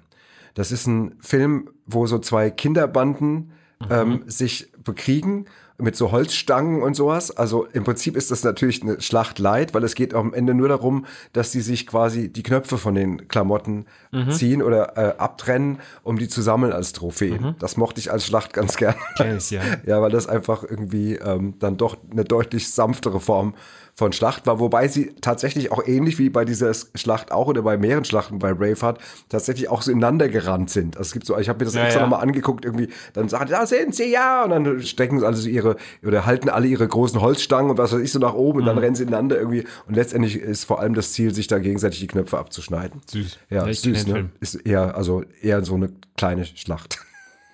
Das 0.54 0.72
ist 0.72 0.86
ein 0.86 1.16
Film, 1.20 1.70
wo 1.86 2.06
so 2.06 2.18
zwei 2.18 2.50
Kinderbanden 2.50 3.52
ähm, 3.90 4.22
sich 4.26 4.72
bekriegen 4.82 5.46
mit 5.78 5.96
so 5.96 6.12
Holzstangen 6.12 6.82
und 6.82 6.94
sowas. 6.94 7.36
Also 7.36 7.66
im 7.72 7.84
Prinzip 7.84 8.16
ist 8.16 8.30
das 8.30 8.44
natürlich 8.44 8.82
eine 8.82 9.00
Schlacht 9.00 9.38
leid, 9.38 9.74
weil 9.74 9.82
es 9.82 9.94
geht 9.94 10.14
am 10.14 10.32
Ende 10.32 10.54
nur 10.54 10.68
darum, 10.68 11.06
dass 11.32 11.50
sie 11.52 11.60
sich 11.60 11.86
quasi 11.86 12.28
die 12.32 12.42
Knöpfe 12.42 12.78
von 12.78 12.94
den 12.94 13.28
Klamotten 13.28 13.86
ziehen 14.30 14.62
oder 14.62 14.96
äh, 14.96 15.18
abtrennen, 15.18 15.80
um 16.04 16.18
die 16.18 16.28
zu 16.28 16.40
sammeln 16.40 16.72
als 16.72 16.92
Trophäen. 16.92 17.56
Das 17.58 17.76
mochte 17.76 17.98
ich 17.98 18.12
als 18.12 18.24
Schlacht 18.24 18.52
ganz 18.52 18.76
gern. 18.76 18.94
Kenn 19.16 19.36
ich, 19.38 19.50
ja. 19.50 19.62
ja, 19.86 20.00
weil 20.00 20.12
das 20.12 20.28
einfach 20.28 20.62
irgendwie 20.62 21.16
ähm, 21.16 21.54
dann 21.58 21.76
doch 21.76 21.96
eine 22.10 22.24
deutlich 22.24 22.70
sanftere 22.70 23.18
Form 23.18 23.54
von 23.96 24.12
Schlacht 24.12 24.46
war, 24.46 24.58
wobei 24.58 24.88
sie 24.88 25.14
tatsächlich 25.20 25.70
auch 25.70 25.86
ähnlich 25.86 26.18
wie 26.18 26.28
bei 26.28 26.44
dieser 26.44 26.72
Schlacht 26.94 27.30
auch 27.30 27.46
oder 27.46 27.62
bei 27.62 27.76
mehreren 27.76 28.04
Schlachten 28.04 28.40
bei 28.40 28.52
Braveheart 28.52 28.98
tatsächlich 29.28 29.68
auch 29.68 29.82
so 29.82 29.92
ineinander 29.92 30.28
gerannt 30.28 30.70
sind. 30.70 30.96
Also 30.96 31.08
es 31.08 31.12
gibt 31.12 31.26
so, 31.26 31.38
ich 31.38 31.48
habe 31.48 31.60
mir 31.60 31.66
das 31.66 31.74
Ja, 31.74 31.84
extra 31.84 32.00
ja. 32.00 32.06
nochmal 32.06 32.22
angeguckt, 32.22 32.64
irgendwie, 32.64 32.88
dann 33.12 33.28
sagen, 33.28 33.50
da 33.50 33.66
sind 33.66 33.94
sie, 33.94 34.10
ja, 34.10 34.44
und 34.44 34.50
dann 34.50 34.82
stecken 34.82 35.20
sie 35.20 35.26
also 35.26 35.48
ihre, 35.48 35.63
oder 36.04 36.26
halten 36.26 36.48
alle 36.48 36.66
ihre 36.66 36.86
großen 36.86 37.20
Holzstangen 37.20 37.70
und 37.70 37.78
was 37.78 37.92
weiß 37.92 38.00
ich 38.00 38.12
so 38.12 38.18
nach 38.18 38.34
oben 38.34 38.58
und 38.58 38.64
Mhm. 38.64 38.68
dann 38.68 38.78
rennen 38.78 38.94
sie 38.94 39.02
ineinander 39.04 39.36
irgendwie 39.38 39.64
und 39.86 39.94
letztendlich 39.94 40.36
ist 40.36 40.64
vor 40.64 40.80
allem 40.80 40.94
das 40.94 41.12
Ziel, 41.12 41.34
sich 41.34 41.46
da 41.46 41.58
gegenseitig 41.58 42.00
die 42.00 42.06
Knöpfe 42.06 42.38
abzuschneiden. 42.38 43.00
Süß. 43.10 43.38
Ja, 43.50 43.72
süß, 43.72 44.06
ne? 44.06 44.12
Film. 44.14 44.30
Ist 44.40 44.54
eher, 44.54 44.96
also 44.96 45.24
eher 45.42 45.64
so 45.64 45.74
eine 45.74 45.90
kleine 46.16 46.44
Schlacht. 46.44 46.98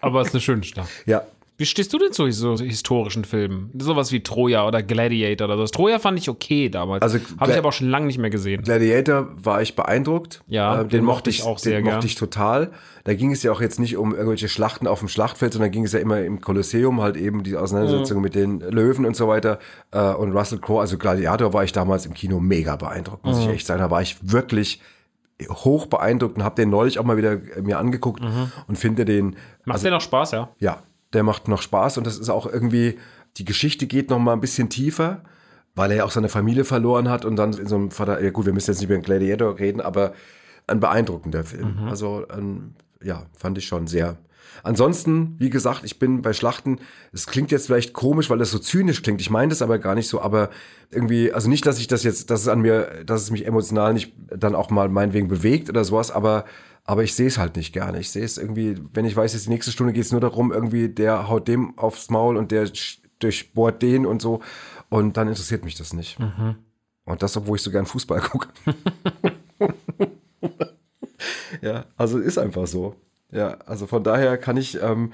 Aber 0.00 0.20
es 0.22 0.28
ist 0.28 0.34
eine 0.34 0.40
schöne 0.40 0.62
Schlacht. 0.64 0.88
ja, 1.06 1.22
Wie 1.60 1.66
stehst 1.66 1.92
du 1.92 1.98
denn 1.98 2.10
zu 2.10 2.30
so 2.30 2.56
historischen 2.56 3.26
Filmen? 3.26 3.70
Sowas 3.78 4.12
wie 4.12 4.22
Troja 4.22 4.66
oder 4.66 4.82
Gladiator 4.82 5.46
oder 5.46 5.58
so. 5.58 5.66
Troja 5.66 5.98
fand 5.98 6.18
ich 6.18 6.30
okay 6.30 6.70
damals. 6.70 7.02
Also 7.02 7.18
Habe 7.38 7.52
ich 7.52 7.58
aber 7.58 7.68
auch 7.68 7.72
schon 7.74 7.90
lange 7.90 8.06
nicht 8.06 8.16
mehr 8.16 8.30
gesehen. 8.30 8.62
Gladiator 8.62 9.28
war 9.36 9.60
ich 9.60 9.76
beeindruckt. 9.76 10.42
Ja, 10.48 10.80
Äh, 10.80 10.88
den 10.88 11.04
mochte 11.04 11.28
ich 11.28 11.42
auch 11.42 11.58
sehr 11.58 11.74
Den 11.76 11.84
gern. 11.84 11.94
mochte 11.96 12.06
ich 12.06 12.14
total. 12.14 12.70
Da 13.04 13.12
ging 13.12 13.30
es 13.30 13.42
ja 13.42 13.52
auch 13.52 13.60
jetzt 13.60 13.78
nicht 13.78 13.98
um 13.98 14.12
irgendwelche 14.14 14.48
Schlachten 14.48 14.86
auf 14.86 15.00
dem 15.00 15.08
Schlachtfeld, 15.08 15.52
sondern 15.52 15.70
ging 15.70 15.84
es 15.84 15.92
ja 15.92 15.98
immer 16.00 16.22
im 16.22 16.40
Kolosseum 16.40 17.02
halt 17.02 17.18
eben 17.18 17.42
die 17.42 17.56
Auseinandersetzung 17.58 18.16
Mhm. 18.16 18.22
mit 18.22 18.34
den 18.34 18.60
Löwen 18.60 19.04
und 19.04 19.14
so 19.14 19.28
weiter. 19.28 19.58
Äh, 19.90 20.00
und 20.14 20.32
Russell 20.32 20.60
Crowe, 20.60 20.80
also 20.80 20.96
Gladiator 20.96 21.52
war 21.52 21.62
ich 21.64 21.72
damals 21.72 22.06
im 22.06 22.14
Kino 22.14 22.40
mega 22.40 22.76
beeindruckt, 22.76 23.22
muss 23.26 23.36
Mhm. 23.36 23.42
ich 23.42 23.48
echt 23.56 23.66
sagen. 23.66 23.80
Da 23.80 23.90
war 23.90 24.00
ich 24.00 24.16
wirklich 24.22 24.80
hoch 25.50 25.84
beeindruckt 25.86 26.36
und 26.36 26.44
habe 26.44 26.54
den 26.56 26.70
neulich 26.70 26.98
auch 26.98 27.04
mal 27.04 27.16
wieder 27.18 27.32
äh, 27.32 27.60
mir 27.62 27.78
angeguckt 27.78 28.22
Mhm. 28.22 28.50
und 28.66 28.76
finde 28.78 29.04
den 29.04 29.36
Macht 29.66 29.84
dir 29.84 29.90
noch 29.90 30.00
Spaß, 30.00 30.32
ja? 30.32 30.48
ja, 30.58 30.82
der 31.12 31.22
macht 31.22 31.48
noch 31.48 31.62
Spaß 31.62 31.98
und 31.98 32.06
das 32.06 32.18
ist 32.18 32.28
auch 32.28 32.46
irgendwie, 32.46 32.98
die 33.36 33.44
Geschichte 33.44 33.86
geht 33.86 34.10
noch 34.10 34.18
mal 34.18 34.32
ein 34.32 34.40
bisschen 34.40 34.68
tiefer, 34.70 35.22
weil 35.74 35.90
er 35.90 35.98
ja 35.98 36.04
auch 36.04 36.10
seine 36.10 36.28
Familie 36.28 36.64
verloren 36.64 37.08
hat 37.08 37.24
und 37.24 37.36
dann 37.36 37.52
in 37.52 37.66
so 37.66 37.76
einem 37.76 37.90
Vater, 37.90 38.22
ja 38.22 38.30
gut, 38.30 38.46
wir 38.46 38.52
müssen 38.52 38.70
jetzt 38.70 38.80
nicht 38.80 38.88
über 38.88 38.98
den 38.98 39.02
Gladiator 39.04 39.58
reden, 39.58 39.80
aber 39.80 40.12
ein 40.66 40.80
beeindruckender 40.80 41.44
Film. 41.44 41.78
Also, 41.88 42.26
ähm, 42.36 42.74
ja, 43.02 43.26
fand 43.36 43.58
ich 43.58 43.66
schon 43.66 43.86
sehr. 43.86 44.16
Ansonsten, 44.62 45.36
wie 45.38 45.50
gesagt, 45.50 45.84
ich 45.84 45.98
bin 45.98 46.22
bei 46.22 46.32
Schlachten, 46.32 46.80
es 47.12 47.26
klingt 47.26 47.50
jetzt 47.50 47.66
vielleicht 47.66 47.92
komisch, 47.92 48.30
weil 48.30 48.38
das 48.38 48.50
so 48.50 48.58
zynisch 48.58 49.02
klingt. 49.02 49.20
Ich 49.20 49.30
meine 49.30 49.50
das 49.50 49.62
aber 49.62 49.78
gar 49.78 49.94
nicht 49.94 50.08
so, 50.08 50.20
aber 50.20 50.50
irgendwie, 50.90 51.32
also 51.32 51.48
nicht, 51.48 51.66
dass 51.66 51.78
ich 51.78 51.86
das 51.86 52.04
jetzt, 52.04 52.30
dass 52.30 52.42
es 52.42 52.48
an 52.48 52.60
mir, 52.60 53.04
dass 53.04 53.22
es 53.22 53.30
mich 53.30 53.46
emotional 53.46 53.94
nicht 53.94 54.12
dann 54.28 54.54
auch 54.54 54.70
mal 54.70 54.88
meinetwegen 54.88 55.28
bewegt 55.28 55.68
oder 55.68 55.84
sowas, 55.84 56.10
aber 56.10 56.44
aber 56.84 57.04
ich 57.04 57.14
sehe 57.14 57.28
es 57.28 57.38
halt 57.38 57.56
nicht 57.56 57.72
gerne. 57.72 58.00
Ich 58.00 58.10
sehe 58.10 58.24
es 58.24 58.36
irgendwie, 58.36 58.76
wenn 58.92 59.04
ich 59.04 59.14
weiß, 59.14 59.34
jetzt 59.34 59.46
die 59.46 59.50
nächste 59.50 59.70
Stunde 59.70 59.92
geht 59.92 60.04
es 60.04 60.12
nur 60.12 60.20
darum, 60.20 60.50
irgendwie, 60.50 60.88
der 60.88 61.28
haut 61.28 61.46
dem 61.46 61.78
aufs 61.78 62.10
Maul 62.10 62.36
und 62.36 62.50
der 62.50 62.68
durchbohrt 63.20 63.82
den 63.82 64.06
und 64.06 64.20
so. 64.20 64.40
Und 64.88 65.16
dann 65.16 65.28
interessiert 65.28 65.64
mich 65.64 65.76
das 65.76 65.92
nicht. 65.92 66.18
Und 67.04 67.22
das, 67.22 67.36
obwohl 67.36 67.56
ich 67.56 67.62
so 67.62 67.70
gern 67.70 67.86
Fußball 67.86 68.20
gucke. 68.22 68.48
ja, 71.62 71.84
also 71.96 72.18
ist 72.18 72.38
einfach 72.38 72.66
so. 72.66 72.96
Ja, 73.32 73.58
also 73.66 73.86
von 73.86 74.02
daher 74.02 74.36
kann 74.38 74.56
ich, 74.56 74.82
ähm, 74.82 75.12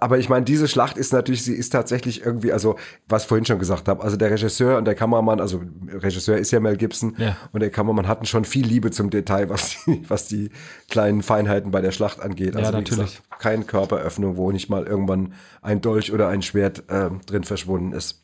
aber 0.00 0.18
ich 0.18 0.28
meine, 0.28 0.44
diese 0.44 0.68
Schlacht 0.68 0.98
ist 0.98 1.12
natürlich, 1.14 1.42
sie 1.44 1.54
ist 1.54 1.70
tatsächlich 1.70 2.24
irgendwie, 2.24 2.52
also 2.52 2.76
was 3.08 3.22
ich 3.22 3.28
vorhin 3.28 3.46
schon 3.46 3.58
gesagt 3.58 3.88
habe, 3.88 4.02
also 4.02 4.16
der 4.18 4.30
Regisseur 4.30 4.76
und 4.76 4.84
der 4.84 4.94
Kameramann, 4.94 5.40
also 5.40 5.62
Regisseur 5.88 6.36
ist 6.36 6.50
ja 6.50 6.60
Mel 6.60 6.76
Gibson 6.76 7.14
Ja. 7.16 7.36
und 7.52 7.60
der 7.60 7.70
Kameramann 7.70 8.06
hatten 8.06 8.26
schon 8.26 8.44
viel 8.44 8.66
Liebe 8.66 8.90
zum 8.90 9.08
Detail, 9.08 9.48
was 9.48 9.76
die, 9.86 10.04
was 10.08 10.28
die 10.28 10.50
kleinen 10.90 11.22
Feinheiten 11.22 11.70
bei 11.70 11.80
der 11.80 11.92
Schlacht 11.92 12.20
angeht. 12.20 12.54
Also 12.54 12.70
Ja, 12.70 12.78
natürlich. 12.78 13.16
Gesagt, 13.22 13.40
keine 13.40 13.64
Körperöffnung, 13.64 14.36
wo 14.36 14.52
nicht 14.52 14.68
mal 14.68 14.84
irgendwann 14.86 15.32
ein 15.62 15.80
Dolch 15.80 16.12
oder 16.12 16.28
ein 16.28 16.42
Schwert 16.42 16.84
ähm, 16.90 17.20
drin 17.26 17.44
verschwunden 17.44 17.92
ist. 17.92 18.22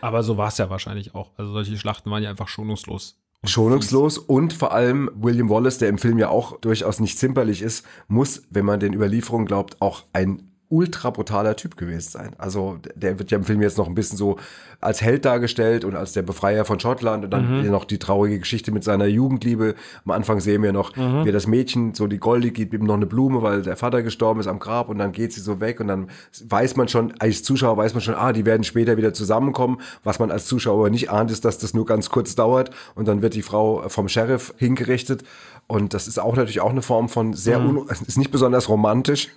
Aber 0.00 0.22
so 0.22 0.36
war 0.36 0.48
es 0.48 0.58
ja 0.58 0.70
wahrscheinlich 0.70 1.14
auch. 1.14 1.30
Also 1.36 1.52
solche 1.52 1.76
Schlachten 1.76 2.10
waren 2.10 2.22
ja 2.22 2.30
einfach 2.30 2.48
schonungslos. 2.48 3.18
Schonungslos 3.44 4.18
und 4.18 4.52
vor 4.52 4.72
allem 4.72 5.10
William 5.14 5.48
Wallace, 5.48 5.78
der 5.78 5.88
im 5.88 5.98
Film 5.98 6.18
ja 6.18 6.28
auch 6.28 6.58
durchaus 6.60 7.00
nicht 7.00 7.18
zimperlich 7.18 7.62
ist, 7.62 7.86
muss, 8.08 8.42
wenn 8.50 8.64
man 8.64 8.80
den 8.80 8.92
Überlieferungen 8.92 9.46
glaubt, 9.46 9.80
auch 9.80 10.04
ein 10.12 10.55
ultra 10.68 11.10
brutaler 11.10 11.54
Typ 11.56 11.76
gewesen 11.76 12.10
sein. 12.10 12.30
Also 12.38 12.78
der 12.94 13.18
wird 13.18 13.30
ja 13.30 13.38
im 13.38 13.44
Film 13.44 13.62
jetzt 13.62 13.78
noch 13.78 13.86
ein 13.86 13.94
bisschen 13.94 14.18
so 14.18 14.36
als 14.80 15.00
Held 15.00 15.24
dargestellt 15.24 15.84
und 15.84 15.94
als 15.94 16.12
der 16.12 16.22
Befreier 16.22 16.64
von 16.64 16.80
Schottland 16.80 17.24
und 17.24 17.30
dann 17.30 17.70
noch 17.70 17.84
die 17.84 17.98
traurige 17.98 18.40
Geschichte 18.40 18.72
mit 18.72 18.84
seiner 18.84 19.06
Jugendliebe. 19.06 19.74
Am 20.04 20.10
Anfang 20.10 20.40
sehen 20.40 20.62
wir 20.62 20.72
noch, 20.72 20.96
wie 20.96 21.32
das 21.32 21.46
Mädchen, 21.46 21.94
so 21.94 22.06
die 22.06 22.18
Goldi, 22.18 22.50
gibt 22.50 22.74
ihm 22.74 22.84
noch 22.84 22.94
eine 22.94 23.06
Blume, 23.06 23.42
weil 23.42 23.62
der 23.62 23.76
Vater 23.76 24.02
gestorben 24.02 24.40
ist 24.40 24.48
am 24.48 24.58
Grab 24.58 24.88
und 24.88 24.98
dann 24.98 25.12
geht 25.12 25.32
sie 25.32 25.40
so 25.40 25.60
weg 25.60 25.80
und 25.80 25.88
dann 25.88 26.08
weiß 26.48 26.76
man 26.76 26.88
schon, 26.88 27.12
als 27.20 27.42
Zuschauer 27.42 27.76
weiß 27.76 27.94
man 27.94 28.02
schon, 28.02 28.14
ah, 28.14 28.32
die 28.32 28.44
werden 28.44 28.64
später 28.64 28.96
wieder 28.96 29.14
zusammenkommen. 29.14 29.80
Was 30.02 30.18
man 30.18 30.30
als 30.30 30.46
Zuschauer 30.46 30.90
nicht 30.90 31.10
ahnt, 31.10 31.30
ist, 31.30 31.44
dass 31.44 31.58
das 31.58 31.74
nur 31.74 31.86
ganz 31.86 32.10
kurz 32.10 32.34
dauert 32.34 32.70
und 32.94 33.06
dann 33.08 33.22
wird 33.22 33.34
die 33.34 33.42
Frau 33.42 33.88
vom 33.88 34.08
Sheriff 34.08 34.52
hingerichtet. 34.56 35.22
Und 35.68 35.94
das 35.94 36.06
ist 36.06 36.18
auch 36.18 36.36
natürlich 36.36 36.60
auch 36.60 36.70
eine 36.70 36.82
Form 36.82 37.08
von 37.08 37.32
sehr, 37.34 37.58
un 37.60 37.88
ist 37.88 38.18
nicht 38.18 38.30
besonders 38.30 38.68
romantisch 38.68 39.28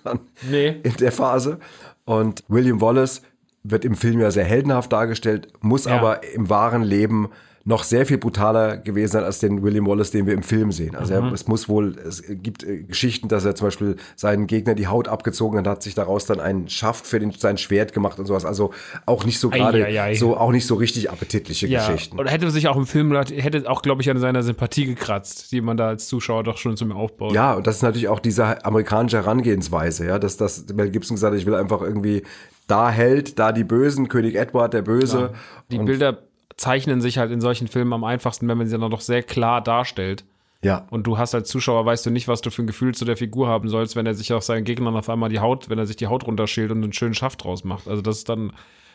Nee. 0.48 0.76
in 0.82 0.94
der 0.96 1.10
Phase. 1.12 1.58
Und 2.04 2.44
William 2.48 2.80
Wallace 2.80 3.22
wird 3.62 3.84
im 3.84 3.94
Film 3.94 4.20
ja 4.20 4.30
sehr 4.30 4.44
heldenhaft 4.44 4.92
dargestellt, 4.92 5.48
muss 5.60 5.84
Ja. 5.86 5.98
aber 5.98 6.22
im 6.32 6.48
wahren 6.48 6.82
Leben 6.82 7.28
noch 7.70 7.84
sehr 7.84 8.04
viel 8.04 8.18
brutaler 8.18 8.76
gewesen 8.76 9.12
sein 9.12 9.24
als 9.24 9.38
den 9.38 9.62
William 9.62 9.86
Wallace, 9.86 10.10
den 10.10 10.26
wir 10.26 10.34
im 10.34 10.42
Film 10.42 10.72
sehen. 10.72 10.94
Also 10.94 11.14
er, 11.14 11.32
es 11.32 11.48
muss 11.48 11.68
wohl, 11.68 11.96
es 12.06 12.22
gibt 12.26 12.64
äh, 12.64 12.82
Geschichten, 12.82 13.28
dass 13.28 13.44
er 13.44 13.54
zum 13.54 13.68
Beispiel 13.68 13.96
seinen 14.16 14.46
Gegner 14.46 14.74
die 14.74 14.88
Haut 14.88 15.08
abgezogen 15.08 15.58
hat, 15.58 15.66
hat 15.66 15.82
sich 15.82 15.94
daraus 15.94 16.26
dann 16.26 16.40
einen 16.40 16.68
Schaft 16.68 17.06
für 17.06 17.18
den, 17.18 17.30
sein 17.32 17.56
Schwert 17.56 17.94
gemacht 17.94 18.18
und 18.18 18.26
sowas. 18.26 18.44
Also 18.44 18.72
auch 19.06 19.24
nicht 19.24 19.38
so 19.38 19.48
gerade, 19.48 19.86
so 20.16 20.36
auch 20.36 20.50
nicht 20.50 20.66
so 20.66 20.74
richtig 20.74 21.10
appetitliche 21.10 21.68
Ja, 21.68 21.86
Geschichten. 21.86 22.18
oder 22.18 22.30
hätte 22.30 22.50
sich 22.50 22.68
auch 22.68 22.76
im 22.76 22.86
Film, 22.86 23.12
hätte 23.14 23.70
auch, 23.70 23.82
glaube 23.82 24.02
ich, 24.02 24.10
an 24.10 24.18
seiner 24.18 24.42
Sympathie 24.42 24.86
gekratzt, 24.86 25.52
die 25.52 25.60
man 25.60 25.76
da 25.76 25.88
als 25.88 26.08
Zuschauer 26.08 26.42
doch 26.42 26.58
schon 26.58 26.76
zum 26.76 26.92
Aufbau. 26.92 27.32
Ja, 27.32 27.54
und 27.54 27.66
das 27.66 27.76
ist 27.76 27.82
natürlich 27.82 28.08
auch 28.08 28.20
diese 28.20 28.64
amerikanische 28.64 29.18
Herangehensweise, 29.18 30.06
ja, 30.06 30.18
dass 30.18 30.36
das 30.36 30.66
Mel 30.74 30.90
Gibson 30.90 31.14
gesagt 31.14 31.32
hat, 31.32 31.40
ich 31.40 31.46
will 31.46 31.54
einfach 31.54 31.82
irgendwie 31.82 32.24
da 32.66 32.90
Held, 32.90 33.38
da 33.38 33.52
die 33.52 33.64
Bösen, 33.64 34.08
König 34.08 34.34
Edward 34.34 34.74
der 34.74 34.82
Böse. 34.82 35.30
Die 35.70 35.78
und, 35.78 35.86
Bilder 35.86 36.18
zeichnen 36.60 37.00
sich 37.00 37.16
halt 37.16 37.30
in 37.32 37.40
solchen 37.40 37.68
Filmen 37.68 37.94
am 37.94 38.04
einfachsten, 38.04 38.46
wenn 38.46 38.58
man 38.58 38.66
sie 38.66 38.78
dann 38.78 38.90
doch 38.90 39.00
sehr 39.00 39.22
klar 39.22 39.62
darstellt. 39.62 40.24
Ja. 40.62 40.86
Und 40.90 41.06
du 41.06 41.16
hast 41.16 41.34
als 41.34 41.48
Zuschauer, 41.48 41.86
weißt 41.86 42.04
du 42.04 42.10
nicht, 42.10 42.28
was 42.28 42.42
du 42.42 42.50
für 42.50 42.62
ein 42.62 42.66
Gefühl 42.66 42.94
zu 42.94 43.06
der 43.06 43.16
Figur 43.16 43.48
haben 43.48 43.70
sollst, 43.70 43.96
wenn 43.96 44.04
er 44.04 44.12
sich 44.12 44.34
auf 44.34 44.42
seinen 44.42 44.64
Gegnern 44.64 44.94
auf 44.94 45.08
einmal 45.08 45.30
die 45.30 45.40
Haut, 45.40 45.70
wenn 45.70 45.78
er 45.78 45.86
sich 45.86 45.96
die 45.96 46.08
Haut 46.08 46.26
runterschält 46.26 46.70
und 46.70 46.82
einen 46.82 46.92
schönen 46.92 47.14
Schaft 47.14 47.44
draus 47.44 47.64
macht. 47.64 47.88
Also 47.88 48.02
das 48.02 48.18
ist 48.18 48.28
dann, 48.28 48.52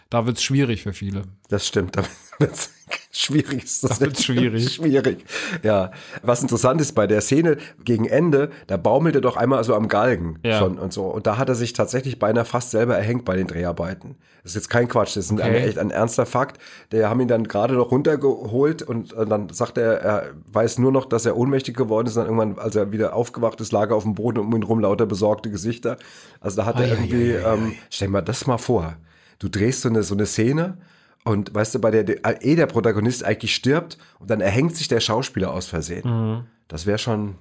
da 0.10 0.26
wird's 0.26 0.44
schwierig 0.44 0.84
für 0.84 0.94
viele. 0.94 1.24
Das 1.50 1.66
stimmt. 1.68 1.98
Da 1.98 2.04
wird's 2.40 2.70
schwierig. 3.12 3.64
Ist 3.64 3.84
das 3.84 3.98
Da 4.00 4.06
wird's 4.06 4.20
echt 4.20 4.26
schwierig. 4.28 4.74
schwierig. 4.74 5.26
Ja. 5.64 5.92
Was 6.22 6.42
interessant 6.42 6.80
ist 6.82 6.94
bei 6.94 7.08
der 7.08 7.22
Szene 7.22 7.58
gegen 7.84 8.06
Ende, 8.06 8.52
da 8.68 8.78
baumelt 8.78 9.16
er 9.16 9.22
doch 9.22 9.36
einmal 9.38 9.64
so 9.64 9.74
am 9.76 9.88
Galgen 9.88 10.40
Ja. 10.44 10.60
schon 10.60 10.78
und 10.78 10.94
so. 10.94 11.06
Und 11.06 11.26
da 11.28 11.38
hat 11.38 11.50
er 11.50 11.56
sich 11.56 11.74
tatsächlich 11.74 12.20
beinahe 12.20 12.46
fast 12.46 12.72
selber 12.72 12.96
erhängt 12.96 13.26
bei 13.26 13.36
den 13.36 13.48
Dreharbeiten. 13.48 14.16
Das 14.44 14.52
ist 14.52 14.56
jetzt 14.56 14.70
kein 14.70 14.88
Quatsch, 14.88 15.18
das 15.18 15.26
ist 15.26 15.32
ein, 15.32 15.40
Okay. 15.40 15.58
echt 15.66 15.80
ein 15.80 15.90
ernster 15.90 16.28
Fakt. 16.28 16.62
Der 16.92 17.10
haben 17.10 17.20
ihn 17.20 17.28
dann 17.28 17.46
gerade 17.48 17.74
noch 17.74 17.90
runtergeholt 17.92 18.84
und, 18.84 19.12
und 19.14 19.30
dann 19.30 19.50
sagt 19.50 19.78
er, 19.80 20.02
er 20.02 20.34
weiß 20.52 20.78
nur 20.78 20.92
noch, 20.92 21.06
dass 21.06 21.26
er 21.26 21.36
ohnmächtig 21.36 21.76
geworden 21.76 22.08
ist. 22.08 22.16
Und 22.18 22.28
dann 22.28 22.38
irgendwann, 22.38 22.64
als 22.64 22.76
er 22.76 22.92
wieder 22.92 23.16
aufgewacht 23.16 23.60
ist, 23.62 23.72
lag 23.72 23.90
er 23.90 23.96
auf 23.96 24.04
dem 24.04 24.14
Boden 24.14 24.38
und 24.40 24.46
um 24.48 24.56
ihn 24.56 24.64
rum 24.64 24.80
lauter 24.82 25.08
besorgte 25.08 25.50
Gesichter. 25.50 25.98
Also 26.42 26.58
da 26.58 26.66
hat 26.68 26.76
er 26.80 26.82
Ei, 26.84 26.86
ei, 26.86 26.90
irgendwie, 26.92 27.32
ähm, 27.32 27.74
stell 27.90 28.08
dir 28.10 28.12
mal 28.12 28.22
das 28.22 28.46
mal 28.46 28.60
vor. 28.60 28.98
Du 29.40 29.50
drehst 29.50 29.82
so 29.82 29.90
eine, 29.90 30.04
so 30.04 30.14
eine 30.16 30.26
Szene 30.26 30.78
und 31.24 31.54
weißt 31.54 31.76
du, 31.76 31.80
bei 31.80 31.92
der 31.92 32.04
der- 32.04 32.46
eh 32.46 32.56
der 32.56 32.68
Protagonist 32.68 33.24
eigentlich 33.24 33.54
stirbt 33.56 33.98
und 34.20 34.30
dann 34.30 34.42
erhängt 34.42 34.76
sich 34.76 34.88
der 34.88 35.00
Schauspieler 35.00 35.52
aus 35.52 35.68
Versehen. 35.68 36.08
Mhm. 36.10 36.46
Das 36.68 36.86
wäre 36.86 36.98
schon, 36.98 37.36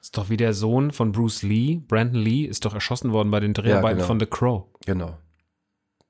Ist 0.00 0.16
doch 0.16 0.30
wie 0.30 0.36
der 0.36 0.54
Sohn 0.54 0.92
von 0.92 1.12
Bruce 1.12 1.42
Lee, 1.42 1.80
Brandon 1.86 2.20
Lee, 2.22 2.44
ist 2.44 2.64
doch 2.64 2.74
erschossen 2.74 3.12
worden 3.12 3.30
bei 3.30 3.40
den 3.40 3.52
Dreharbeiten 3.54 3.98
genau. 3.98 4.06
von 4.06 4.20
The 4.20 4.26
Crow. 4.26 4.64
genau. 4.86 5.16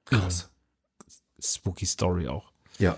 Krass. 0.05 0.51
Spooky 1.43 1.87
Story 1.87 2.29
auch. 2.29 2.51
Ja. 2.79 2.97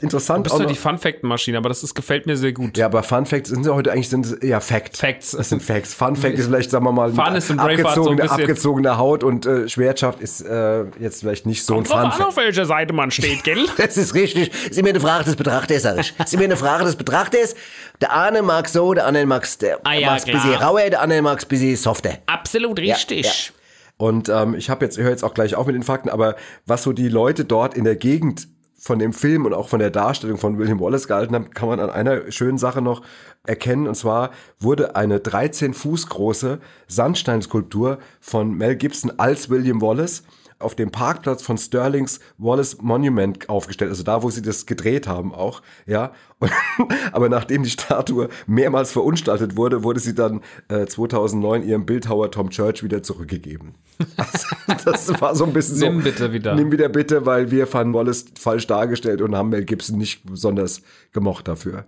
Du 0.00 0.06
Interessant 0.06 0.44
bist 0.44 0.54
auch 0.54 0.60
ja 0.60 0.66
die 0.66 0.74
Fun 0.74 0.96
Fact 0.96 1.22
Maschine, 1.22 1.58
aber 1.58 1.68
das 1.68 1.82
ist, 1.82 1.94
gefällt 1.94 2.26
mir 2.26 2.36
sehr 2.36 2.52
gut. 2.52 2.78
Ja, 2.78 2.86
aber 2.86 3.02
Fun 3.02 3.26
Facts 3.26 3.50
sind 3.50 3.66
ja 3.66 3.74
heute 3.74 3.92
eigentlich 3.92 4.08
sind 4.08 4.42
eher 4.42 4.60
Facts. 4.62 4.98
Facts. 4.98 5.32
Das 5.32 5.50
sind 5.50 5.62
Facts. 5.62 5.92
Fun 5.92 6.16
Fact 6.16 6.38
ist 6.38 6.46
vielleicht, 6.46 6.70
sagen 6.70 6.84
wir 6.86 6.92
mal, 6.92 7.12
Fun 7.12 7.34
ist 7.36 7.48
Braveheart 7.48 7.94
so 7.94 8.08
ein 8.08 8.20
abgezogene, 8.20 8.30
abgezogene 8.30 8.96
Haut 8.96 9.22
und 9.22 9.44
äh, 9.44 9.68
Schwertschaft 9.68 10.20
ist 10.20 10.40
äh, 10.40 10.84
jetzt 10.98 11.20
vielleicht 11.20 11.44
nicht 11.44 11.64
so 11.64 11.74
ein 11.74 11.84
Kommt 11.84 11.90
drauf 11.90 12.00
Fun 12.00 12.06
an, 12.06 12.12
Fact. 12.12 12.28
auf 12.28 12.36
welcher 12.38 12.64
Seite 12.64 12.94
man 12.94 13.10
steht, 13.10 13.44
gell? 13.44 13.66
Das 13.76 13.96
ist 13.98 14.14
richtig. 14.14 14.50
Ist 14.70 14.78
immer 14.78 14.88
eine 14.88 15.00
Frage 15.00 15.24
des 15.24 15.36
Betrachters, 15.36 15.82
sag 15.82 15.98
ich. 15.98 16.14
Ist 16.18 16.32
immer 16.32 16.44
eine 16.44 16.56
Frage 16.56 16.84
des 16.84 16.96
Betrachters. 16.96 17.54
Der 18.00 18.16
eine 18.16 18.40
mag 18.42 18.68
so, 18.68 18.94
der 18.94 19.06
andere 19.06 19.26
mag's, 19.26 19.58
der 19.58 19.80
Ah 19.84 19.94
ja, 19.94 20.12
mag's 20.12 20.24
bisschen 20.24 20.54
rauer, 20.54 20.88
der 20.88 21.02
andere 21.02 21.20
mag's 21.20 21.44
bisschen 21.44 21.76
softer. 21.76 22.18
Absolut 22.26 22.78
richtig. 22.78 23.52
Und 23.98 24.30
ähm, 24.30 24.54
ich 24.54 24.70
habe 24.70 24.86
jetzt, 24.86 24.96
höre 24.96 25.10
jetzt 25.10 25.22
auch 25.22 25.34
gleich 25.34 25.54
auf 25.56 25.66
mit 25.66 25.74
den 25.74 25.82
Fakten, 25.82 26.08
aber 26.08 26.36
was 26.64 26.84
so 26.84 26.94
die 26.94 27.08
Leute 27.08 27.44
dort 27.44 27.74
in 27.74 27.84
der 27.84 27.96
Gegend 27.96 28.48
von 28.80 28.98
dem 28.98 29.12
Film 29.12 29.44
und 29.44 29.52
auch 29.52 29.68
von 29.68 29.78
der 29.78 29.90
Darstellung 29.90 30.38
von 30.38 30.58
William 30.58 30.80
Wallace 30.80 31.06
gehalten 31.06 31.34
haben, 31.34 31.50
kann 31.50 31.68
man 31.68 31.80
an 31.80 31.90
einer 31.90 32.32
schönen 32.32 32.56
Sache 32.56 32.80
noch 32.80 33.02
erkennen. 33.46 33.86
Und 33.86 33.94
zwar 33.94 34.30
wurde 34.58 34.96
eine 34.96 35.20
13 35.20 35.74
Fuß 35.74 36.06
große 36.08 36.60
Sandsteinskulptur 36.88 37.98
von 38.20 38.56
Mel 38.56 38.76
Gibson 38.76 39.12
als 39.18 39.50
William 39.50 39.82
Wallace 39.82 40.24
auf 40.60 40.74
dem 40.74 40.90
Parkplatz 40.90 41.42
von 41.42 41.58
Sterlings 41.58 42.20
Wallace 42.38 42.80
Monument 42.80 43.48
aufgestellt, 43.48 43.90
also 43.90 44.02
da, 44.02 44.22
wo 44.22 44.30
sie 44.30 44.42
das 44.42 44.66
gedreht 44.66 45.06
haben 45.06 45.34
auch, 45.34 45.62
ja. 45.86 46.12
Und, 46.38 46.52
aber 47.12 47.28
nachdem 47.28 47.62
die 47.62 47.70
Statue 47.70 48.28
mehrmals 48.46 48.92
verunstaltet 48.92 49.56
wurde, 49.56 49.82
wurde 49.82 50.00
sie 50.00 50.14
dann 50.14 50.42
äh, 50.68 50.86
2009 50.86 51.62
ihrem 51.62 51.86
Bildhauer 51.86 52.30
Tom 52.30 52.50
Church 52.50 52.82
wieder 52.82 53.02
zurückgegeben. 53.02 53.74
Also, 54.16 54.84
das 54.84 55.20
war 55.20 55.34
so 55.34 55.44
ein 55.44 55.52
bisschen 55.52 55.76
so. 55.76 55.86
Nimm 55.86 56.02
bitte 56.02 56.32
wieder. 56.32 56.54
Nimm 56.54 56.70
wieder 56.70 56.88
bitte, 56.88 57.26
weil 57.26 57.50
wir 57.50 57.66
fanden 57.66 57.94
Wallace 57.94 58.26
falsch 58.38 58.66
dargestellt 58.66 59.20
und 59.22 59.34
haben 59.34 59.48
Mel 59.48 59.64
Gibson 59.64 59.98
nicht 59.98 60.24
besonders 60.24 60.82
gemocht 61.12 61.48
dafür. 61.48 61.84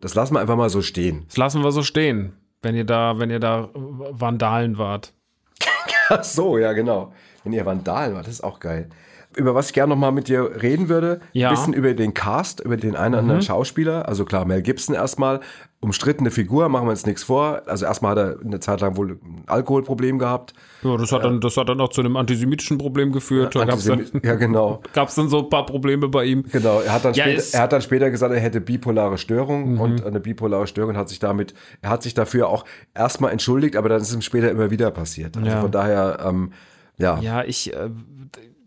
Das 0.00 0.14
lassen 0.14 0.34
wir 0.34 0.40
einfach 0.40 0.56
mal 0.56 0.70
so 0.70 0.82
stehen. 0.82 1.24
Das 1.28 1.36
lassen 1.36 1.62
wir 1.62 1.72
so 1.72 1.82
stehen, 1.82 2.34
wenn 2.62 2.74
ihr 2.74 2.84
da, 2.84 3.18
wenn 3.18 3.30
ihr 3.30 3.40
da 3.40 3.70
Vandalen 3.74 4.78
wart. 4.78 5.14
Ach 6.08 6.24
so, 6.24 6.58
ja, 6.58 6.72
genau. 6.72 7.12
Wenn 7.44 7.52
ihr 7.52 7.64
Vandalen 7.66 8.14
wart, 8.14 8.26
das 8.26 8.34
ist 8.34 8.44
auch 8.44 8.58
geil. 8.60 8.88
Über 9.36 9.52
was 9.56 9.66
ich 9.66 9.72
gerne 9.72 9.90
noch 9.90 9.96
mal 10.00 10.12
mit 10.12 10.28
dir 10.28 10.62
reden 10.62 10.88
würde, 10.88 11.18
Ja. 11.32 11.48
ein 11.48 11.54
bisschen 11.56 11.72
über 11.74 11.92
den 11.94 12.14
Cast, 12.14 12.60
über 12.60 12.76
den 12.76 12.94
einen 12.94 13.14
oder 13.14 13.22
anderen 13.22 13.42
Schauspieler. 13.42 14.06
Also 14.08 14.24
klar, 14.24 14.44
Mel 14.44 14.62
Gibson 14.62 14.94
erstmal, 14.94 15.40
umstrittene 15.80 16.30
Figur, 16.30 16.68
machen 16.68 16.86
wir 16.86 16.92
uns 16.92 17.04
nichts 17.04 17.24
vor. 17.24 17.62
Also 17.66 17.84
erstmal 17.84 18.12
hat 18.12 18.18
er 18.18 18.36
eine 18.44 18.60
Zeit 18.60 18.80
lang 18.80 18.96
wohl 18.96 19.10
ein 19.22 19.42
Alkoholproblem 19.48 20.20
gehabt. 20.20 20.54
Ja, 20.82 20.96
das 20.96 21.10
hat 21.10 21.24
dann, 21.24 21.40
das 21.40 21.56
hat 21.56 21.68
dann 21.68 21.80
auch 21.80 21.88
zu 21.88 22.00
einem 22.00 22.16
antisemitischen 22.16 22.78
Problem 22.78 23.10
geführt. 23.10 23.54
Gab 23.54 23.68
es 23.70 23.84
dann, 23.84 24.00
Antisemi- 24.02 24.24
ja, 24.24 24.36
genau. 24.36 24.80
gab's 24.94 25.16
dann 25.16 25.28
so 25.28 25.40
ein 25.40 25.50
paar 25.50 25.66
Probleme 25.66 26.06
bei 26.08 26.26
ihm. 26.26 26.44
Genau, 26.52 26.78
er 26.80 26.92
hat, 26.92 27.04
dann 27.04 27.14
Ja, 27.14 27.24
später, 27.24 27.42
Mhm. 27.42 27.48
er 27.54 27.60
hat 27.62 27.72
dann 27.72 27.82
später 27.82 28.10
gesagt, 28.12 28.32
er 28.32 28.40
hätte 28.40 28.60
bipolare 28.60 29.18
Störung 29.18 29.78
und 29.78 30.06
eine 30.06 30.20
bipolare 30.20 30.68
Störung 30.68 30.96
hat 30.96 31.08
sich 31.08 31.18
damit, 31.18 31.54
er 31.82 31.90
hat 31.90 32.04
sich 32.04 32.14
dafür 32.14 32.48
auch 32.48 32.64
erstmal 32.94 33.32
entschuldigt, 33.32 33.74
aber 33.74 33.88
dann 33.88 34.00
ist 34.00 34.10
es 34.10 34.14
ihm 34.14 34.22
später 34.22 34.48
immer 34.48 34.70
wieder 34.70 34.92
passiert. 34.92 35.36
Also 35.36 35.48
Ja. 35.48 35.60
von 35.60 35.72
daher, 35.72 36.18
ähm, 36.24 36.52
ja. 36.98 37.18
Ja, 37.20 37.44
ich, 37.44 37.72
äh, 37.74 37.90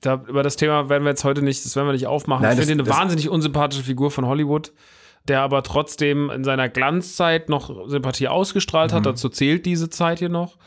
da, 0.01 0.23
über 0.27 0.43
das 0.43 0.55
Thema 0.55 0.89
werden 0.89 1.03
wir 1.03 1.09
jetzt 1.09 1.23
heute 1.23 1.41
nicht, 1.41 1.63
das 1.65 1.75
werden 1.75 1.87
wir 1.87 1.93
nicht 1.93 2.07
aufmachen. 2.07 2.43
Nein, 2.43 2.53
ich 2.57 2.65
finde 2.65 2.83
ihn 2.83 2.87
eine 2.87 2.89
wahnsinnig 2.97 3.29
unsympathische 3.29 3.83
Figur 3.83 4.11
von 4.11 4.25
Hollywood, 4.25 4.71
der 5.27 5.41
aber 5.41 5.63
trotzdem 5.63 6.29
in 6.29 6.43
seiner 6.43 6.69
Glanzzeit 6.69 7.49
noch 7.49 7.89
Sympathie 7.89 8.27
ausgestrahlt 8.27 8.91
Mhm. 8.91 8.95
hat. 8.97 9.05
Dazu 9.05 9.29
zählt 9.29 9.65
diese 9.65 9.89
Zeit 9.89 10.19
hier 10.19 10.29
noch. 10.29 10.57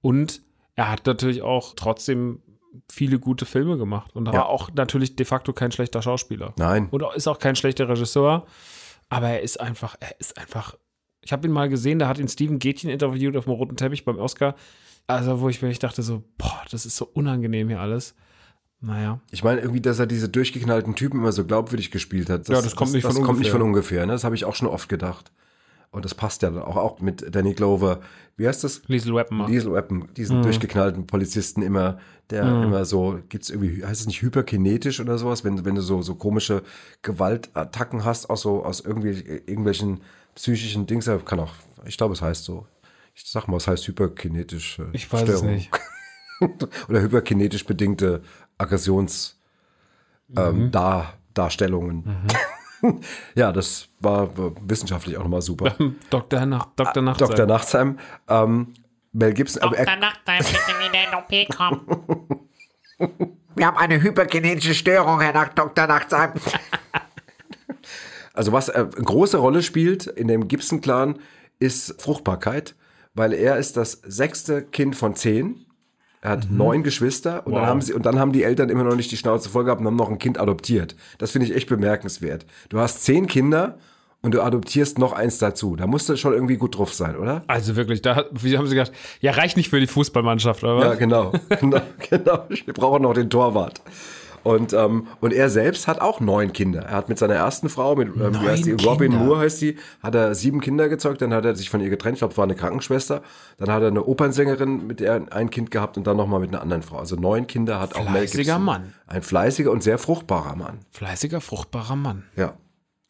Und 0.00 0.42
er 0.74 0.90
hat 0.90 1.06
natürlich 1.06 1.42
auch 1.42 1.74
trotzdem 1.74 2.42
viele 2.90 3.18
gute 3.18 3.46
Filme 3.46 3.78
gemacht 3.78 4.14
und 4.14 4.26
Ja. 4.26 4.32
war 4.34 4.48
auch 4.48 4.70
natürlich 4.74 5.16
de 5.16 5.24
facto 5.26 5.52
kein 5.52 5.72
schlechter 5.72 6.02
Schauspieler. 6.02 6.52
Nein. 6.58 6.88
Und 6.90 7.02
ist 7.16 7.26
auch 7.26 7.38
kein 7.38 7.56
schlechter 7.56 7.88
Regisseur, 7.88 8.46
aber 9.08 9.28
er 9.28 9.40
ist 9.42 9.58
einfach, 9.60 9.96
er 10.00 10.18
ist 10.20 10.38
einfach. 10.38 10.76
Ich 11.22 11.32
habe 11.32 11.46
ihn 11.48 11.52
mal 11.52 11.68
gesehen, 11.68 11.98
da 11.98 12.06
hat 12.06 12.18
ihn 12.18 12.28
Steven 12.28 12.58
Gätchen 12.58 12.88
interviewt 12.90 13.36
auf 13.36 13.44
dem 13.44 13.54
roten 13.54 13.76
Teppich 13.76 14.04
beim 14.04 14.18
Oscar. 14.18 14.54
Also, 15.06 15.40
wo 15.40 15.48
ich 15.48 15.62
mir 15.62 15.68
echt 15.68 15.82
dachte, 15.82 16.02
so, 16.02 16.24
boah, 16.38 16.62
das 16.70 16.86
ist 16.86 16.96
so 16.96 17.08
unangenehm 17.12 17.68
hier 17.68 17.80
alles. 17.80 18.14
Naja. 18.80 19.20
Ich 19.30 19.42
meine 19.42 19.60
irgendwie, 19.60 19.80
dass 19.80 19.98
er 19.98 20.06
diese 20.06 20.28
durchgeknallten 20.28 20.94
Typen 20.94 21.20
immer 21.20 21.32
so 21.32 21.44
glaubwürdig 21.44 21.90
gespielt 21.90 22.28
hat. 22.28 22.48
Ja, 22.48 22.60
das 22.60 22.76
kommt 22.76 22.92
nicht 22.92 23.04
das 23.04 23.14
von 23.14 23.24
kommt 23.24 23.38
nicht 23.38 23.48
ungefähr. 23.48 23.60
von 23.60 23.62
ungefähr. 23.62 24.06
Ne? 24.06 24.12
Das 24.12 24.24
habe 24.24 24.34
ich 24.34 24.44
auch 24.44 24.54
schon 24.54 24.68
oft 24.68 24.88
gedacht. 24.88 25.32
Und 25.90 26.04
das 26.04 26.14
passt 26.14 26.42
ja 26.42 26.50
dann 26.50 26.62
auch, 26.62 26.76
auch 26.76 27.00
mit 27.00 27.34
Danny 27.34 27.54
Glover. 27.54 28.00
Wie 28.36 28.46
heißt 28.46 28.64
das? 28.64 28.82
Liesel 28.86 29.14
Weapon. 29.14 29.46
Diesel 29.46 29.72
Weapon, 29.72 30.08
diesen 30.14 30.42
durchgeknallten 30.42 31.06
Polizisten 31.06 31.62
immer, 31.62 31.98
der 32.28 32.42
immer 32.42 32.84
so, 32.84 33.20
gibt's 33.30 33.48
irgendwie, 33.48 33.82
heißt 33.82 34.02
es 34.02 34.06
nicht 34.06 34.20
hyperkinetisch 34.20 35.00
oder 35.00 35.16
sowas, 35.16 35.42
wenn, 35.42 35.64
wenn 35.64 35.76
du 35.76 35.80
so, 35.80 36.02
so 36.02 36.14
komische 36.16 36.62
Gewaltattacken 37.00 38.04
hast, 38.04 38.28
aus 38.28 38.42
so, 38.42 38.62
aus 38.62 38.80
irgendwie, 38.80 39.10
irgendwelchen 39.46 40.00
psychischen 40.34 40.86
Dings, 40.86 41.08
kann 41.24 41.40
auch, 41.40 41.54
ich 41.86 41.96
glaube, 41.96 42.12
es 42.12 42.20
heißt 42.20 42.44
so. 42.44 42.66
Ich 43.16 43.24
sag 43.30 43.48
mal, 43.48 43.56
es 43.56 43.66
heißt 43.66 43.88
hyperkinetische 43.88 44.90
Ich 44.92 45.10
weiß 45.10 45.28
es 45.28 45.42
nicht. 45.42 45.70
Oder 46.88 47.00
hyperkinetisch 47.00 47.64
bedingte 47.64 48.22
Aggessions, 48.58 49.40
ähm, 50.36 50.66
Mhm. 50.66 50.70
Dar 50.70 51.14
Darstellungen. 51.32 52.26
ja, 53.34 53.52
das 53.52 53.88
war, 54.00 54.30
wissenschaftlich 54.66 55.16
auch 55.16 55.22
nochmal 55.22 55.40
super. 55.42 55.74
Dr. 56.10 56.44
Nach 56.44 56.66
Dr. 56.76 57.02
Nacht. 57.02 57.20
Dr. 57.20 57.46
Nachtsheim, 57.46 57.98
ähm, 58.28 58.74
Mel 59.12 59.32
Gibson, 59.32 59.62
aber 59.62 59.76
er, 59.78 59.86
Dr. 59.86 60.00
Nachtsheim, 60.00 60.38
bitte 60.38 60.78
wieder 60.78 61.04
in 61.04 61.10
den 61.10 61.46
OP 61.48 61.56
kommen. 61.56 62.40
Wir 63.56 63.66
haben 63.66 63.78
eine 63.78 64.02
hyperkinetische 64.02 64.74
Störung, 64.74 65.20
Herr 65.20 65.32
Nach 65.32 65.48
Dr. 65.48 65.86
Nachtsheim. 65.86 66.32
Also 68.34 68.52
was 68.52 68.68
äh, 68.68 68.72
eine 68.74 68.90
große 68.90 69.38
Rolle 69.38 69.62
spielt 69.62 70.06
in 70.06 70.28
dem 70.28 70.48
Gibson-Clan 70.48 71.18
ist 71.58 72.00
Fruchtbarkeit, 72.02 72.74
weil 73.16 73.32
er 73.32 73.56
ist 73.56 73.76
das 73.76 73.92
sechste 74.06 74.62
Kind 74.62 74.94
von 74.94 75.14
zehn. 75.16 75.64
Er 76.22 76.30
hat 76.30 76.50
neun 76.50 76.82
Geschwister 76.82 77.46
und, 77.46 77.52
dann 77.54 77.62
Wow. 77.62 77.68
haben 77.68 77.80
sie, 77.80 77.92
und 77.92 78.04
dann 78.06 78.18
haben 78.18 78.32
die 78.32 78.42
Eltern 78.42 78.68
immer 78.68 78.84
noch 78.84 78.96
nicht 78.96 79.10
die 79.10 79.16
Schnauze 79.16 79.48
voll 79.48 79.64
gehabt 79.64 79.80
und 79.80 79.86
haben 79.86 79.96
noch 79.96 80.10
ein 80.10 80.18
Kind 80.18 80.38
adoptiert. 80.40 80.96
Das 81.18 81.30
finde 81.32 81.46
ich 81.46 81.54
echt 81.54 81.68
bemerkenswert. 81.68 82.46
Du 82.68 82.78
hast 82.78 83.04
zehn 83.04 83.26
Kinder 83.26 83.78
und 84.22 84.34
du 84.34 84.42
adoptierst 84.42 84.98
noch 84.98 85.12
eins 85.12 85.38
dazu. 85.38 85.76
Da 85.76 85.86
musst 85.86 86.08
du 86.08 86.16
schon 86.16 86.32
irgendwie 86.32 86.56
gut 86.56 86.76
drauf 86.78 86.92
sein, 86.94 87.16
oder? 87.16 87.44
Also 87.46 87.76
wirklich, 87.76 88.02
da 88.02 88.24
wie 88.32 88.58
haben 88.58 88.66
sie 88.66 88.74
gedacht, 88.74 88.92
ja, 89.20 89.32
reicht 89.32 89.56
nicht 89.56 89.68
für 89.70 89.78
die 89.78 89.86
Fußballmannschaft, 89.86 90.64
oder 90.64 90.80
Ja, 90.80 90.90
was? 90.90 90.98
genau. 90.98 91.32
genau, 91.60 91.80
genau. 92.10 92.44
Wir 92.48 92.74
brauchen 92.74 93.02
noch 93.02 93.14
den 93.14 93.30
Torwart. 93.30 93.80
Und, 94.46 94.72
ähm, 94.74 95.08
und 95.20 95.32
er 95.32 95.50
selbst 95.50 95.88
hat 95.88 96.00
auch 96.00 96.20
neun 96.20 96.52
Kinder. 96.52 96.82
Er 96.82 96.92
hat 96.98 97.08
mit 97.08 97.18
seiner 97.18 97.34
ersten 97.34 97.68
Frau, 97.68 97.96
mit 97.96 98.14
ähm, 98.14 98.32
wie 98.32 98.48
heißt 98.48 98.64
die? 98.64 98.74
Robin 98.74 99.10
Kinder. 99.10 99.24
Moore 99.26 99.40
heißt 99.40 99.60
die, 99.60 99.76
hat 100.00 100.14
er 100.14 100.36
sieben 100.36 100.60
Kinder 100.60 100.88
gezeugt, 100.88 101.20
dann 101.20 101.34
hat 101.34 101.44
er 101.44 101.56
sich 101.56 101.68
von 101.68 101.80
ihr 101.80 101.90
getrennt, 101.90 102.14
ich 102.14 102.20
glaube, 102.20 102.30
es 102.30 102.38
war 102.38 102.44
eine 102.44 102.54
Krankenschwester. 102.54 103.22
Dann 103.58 103.72
hat 103.72 103.82
er 103.82 103.88
eine 103.88 104.04
Opernsängerin, 104.04 104.86
mit 104.86 105.00
der 105.00 105.14
er 105.14 105.32
ein 105.32 105.50
Kind 105.50 105.72
gehabt 105.72 105.96
und 105.96 106.06
dann 106.06 106.16
nochmal 106.16 106.38
mit 106.38 106.50
einer 106.50 106.62
anderen 106.62 106.82
Frau. 106.82 106.98
Also 106.98 107.16
neun 107.16 107.48
Kinder 107.48 107.80
hat 107.80 107.96
auch 107.96 108.04
Mel 108.04 108.28
Fleißiger 108.28 108.44
Gibson. 108.44 108.64
Mann. 108.64 108.94
Ein 109.08 109.22
fleißiger 109.22 109.72
und 109.72 109.82
sehr 109.82 109.98
fruchtbarer 109.98 110.54
Mann. 110.54 110.78
Fleißiger, 110.92 111.40
fruchtbarer 111.40 111.96
Mann. 111.96 112.22
Ja, 112.36 112.54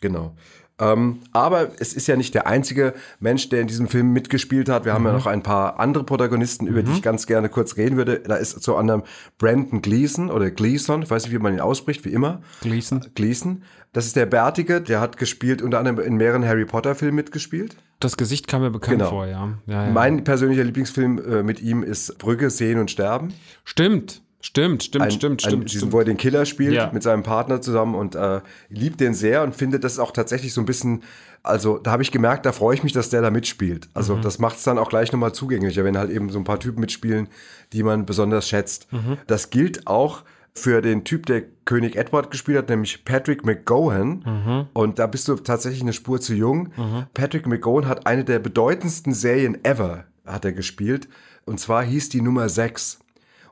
genau. 0.01 0.35
Ähm, 0.78 1.20
aber 1.32 1.70
es 1.78 1.94
ist 1.94 2.06
ja 2.06 2.16
nicht 2.16 2.34
der 2.34 2.46
einzige 2.46 2.92
Mensch, 3.18 3.48
der 3.48 3.62
in 3.62 3.66
diesem 3.66 3.88
Film 3.88 4.12
mitgespielt 4.12 4.68
hat. 4.68 4.84
Wir 4.84 4.92
haben 4.92 5.06
ja 5.06 5.12
noch 5.12 5.26
ein 5.26 5.42
paar 5.42 5.80
andere 5.80 6.04
Protagonisten, 6.04 6.66
über 6.66 6.82
die 6.82 6.92
ich 6.92 7.02
ganz 7.02 7.26
gerne 7.26 7.48
kurz 7.48 7.76
reden 7.78 7.96
würde. 7.96 8.20
Da 8.20 8.36
ist 8.36 8.62
zu 8.62 8.76
anderem 8.76 9.02
Brandon 9.38 9.80
Gleason 9.80 10.30
oder 10.30 10.50
Gleason, 10.50 11.02
ich 11.02 11.10
weiß 11.10 11.24
nicht, 11.24 11.32
wie 11.32 11.38
man 11.38 11.54
ihn 11.54 11.60
ausspricht, 11.60 12.04
wie 12.04 12.10
immer. 12.12 12.42
Gleason. 12.60 13.06
Gleason. 13.14 13.62
Das 13.94 14.04
ist 14.04 14.16
der 14.16 14.26
Bärtige, 14.26 14.82
der 14.82 15.00
hat 15.00 15.16
gespielt, 15.16 15.62
unter 15.62 15.78
anderem 15.78 15.98
in 16.00 16.16
mehreren 16.16 16.44
Harry 16.46 16.66
Potter 16.66 16.94
Filmen 16.94 17.14
mitgespielt. 17.16 17.76
Das 17.98 18.18
Gesicht 18.18 18.46
kam 18.46 18.60
mir 18.60 18.70
bekannt 18.70 18.98
Genau. 18.98 19.08
vor, 19.08 19.26
ja. 19.26 19.48
ja, 19.64 19.86
ja. 19.86 19.90
Mein 19.90 20.24
persönlicher 20.24 20.64
Lieblingsfilm 20.64 21.18
äh, 21.18 21.42
mit 21.42 21.62
ihm 21.62 21.82
ist 21.82 22.18
Brücke, 22.18 22.50
Sehen 22.50 22.78
und 22.78 22.90
Sterben. 22.90 23.32
Stimmt, 23.64 24.20
stimmt, 24.56 24.82
stimmt, 24.82 25.04
Ein, 25.04 25.10
stimmt, 25.10 25.44
ein, 25.44 25.48
stimmt, 25.50 25.72
diesen. 25.72 25.92
Wo 25.92 25.98
er 25.98 26.04
den 26.04 26.16
Killer 26.16 26.44
spielt 26.46 26.74
Ja. 26.74 26.90
mit 26.92 27.02
seinem 27.02 27.22
Partner 27.22 27.60
zusammen 27.60 27.94
und 27.94 28.14
äh, 28.14 28.40
liebt 28.68 29.00
den 29.00 29.14
sehr 29.14 29.42
und 29.42 29.54
findet 29.54 29.84
das 29.84 29.98
auch 29.98 30.10
tatsächlich 30.12 30.52
so 30.52 30.60
ein 30.60 30.66
bisschen, 30.66 31.02
also 31.42 31.78
da 31.78 31.92
habe 31.92 32.02
ich 32.02 32.10
gemerkt, 32.10 32.46
da 32.46 32.52
freue 32.52 32.74
ich 32.74 32.82
mich, 32.82 32.92
dass 32.92 33.10
der 33.10 33.22
da 33.22 33.30
mitspielt. 33.30 33.88
Also 33.94 34.16
Mhm. 34.16 34.22
das 34.22 34.38
macht 34.38 34.56
es 34.56 34.64
dann 34.64 34.78
auch 34.78 34.88
gleich 34.88 35.12
nochmal 35.12 35.32
zugänglicher, 35.32 35.84
wenn 35.84 35.96
halt 35.98 36.10
eben 36.10 36.30
so 36.30 36.38
ein 36.38 36.44
paar 36.44 36.58
Typen 36.60 36.80
mitspielen, 36.80 37.28
die 37.72 37.82
man 37.82 38.06
besonders 38.06 38.48
schätzt. 38.48 38.92
Mhm. 38.92 39.18
Das 39.26 39.50
gilt 39.50 39.86
auch 39.86 40.22
für 40.52 40.80
den 40.80 41.04
Typ, 41.04 41.26
der 41.26 41.42
König 41.66 41.96
Edward 41.96 42.30
gespielt 42.30 42.56
hat, 42.56 42.70
nämlich 42.70 43.04
Patrick 43.04 43.44
McGowan. 43.44 44.22
Mhm. 44.24 44.66
Und 44.72 44.98
da 44.98 45.06
bist 45.06 45.28
du 45.28 45.34
tatsächlich 45.34 45.82
eine 45.82 45.92
Spur 45.92 46.18
zu 46.20 46.32
jung. 46.34 46.70
Patrick 47.12 47.46
McGowan 47.46 47.86
hat 47.86 48.06
eine 48.06 48.24
der 48.24 48.38
bedeutendsten 48.38 49.12
Serien 49.12 49.62
ever, 49.64 50.04
hat 50.24 50.46
er 50.46 50.52
gespielt. 50.52 51.08
Und 51.44 51.60
zwar 51.60 51.84
hieß 51.84 52.08
die 52.08 52.22
Nummer 52.22 52.48
6. 52.48 53.00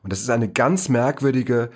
Und 0.04 0.12
das 0.12 0.20
ist 0.20 0.30
eine 0.30 0.48
ganz 0.48 0.88
merkwürdige, 0.88 1.70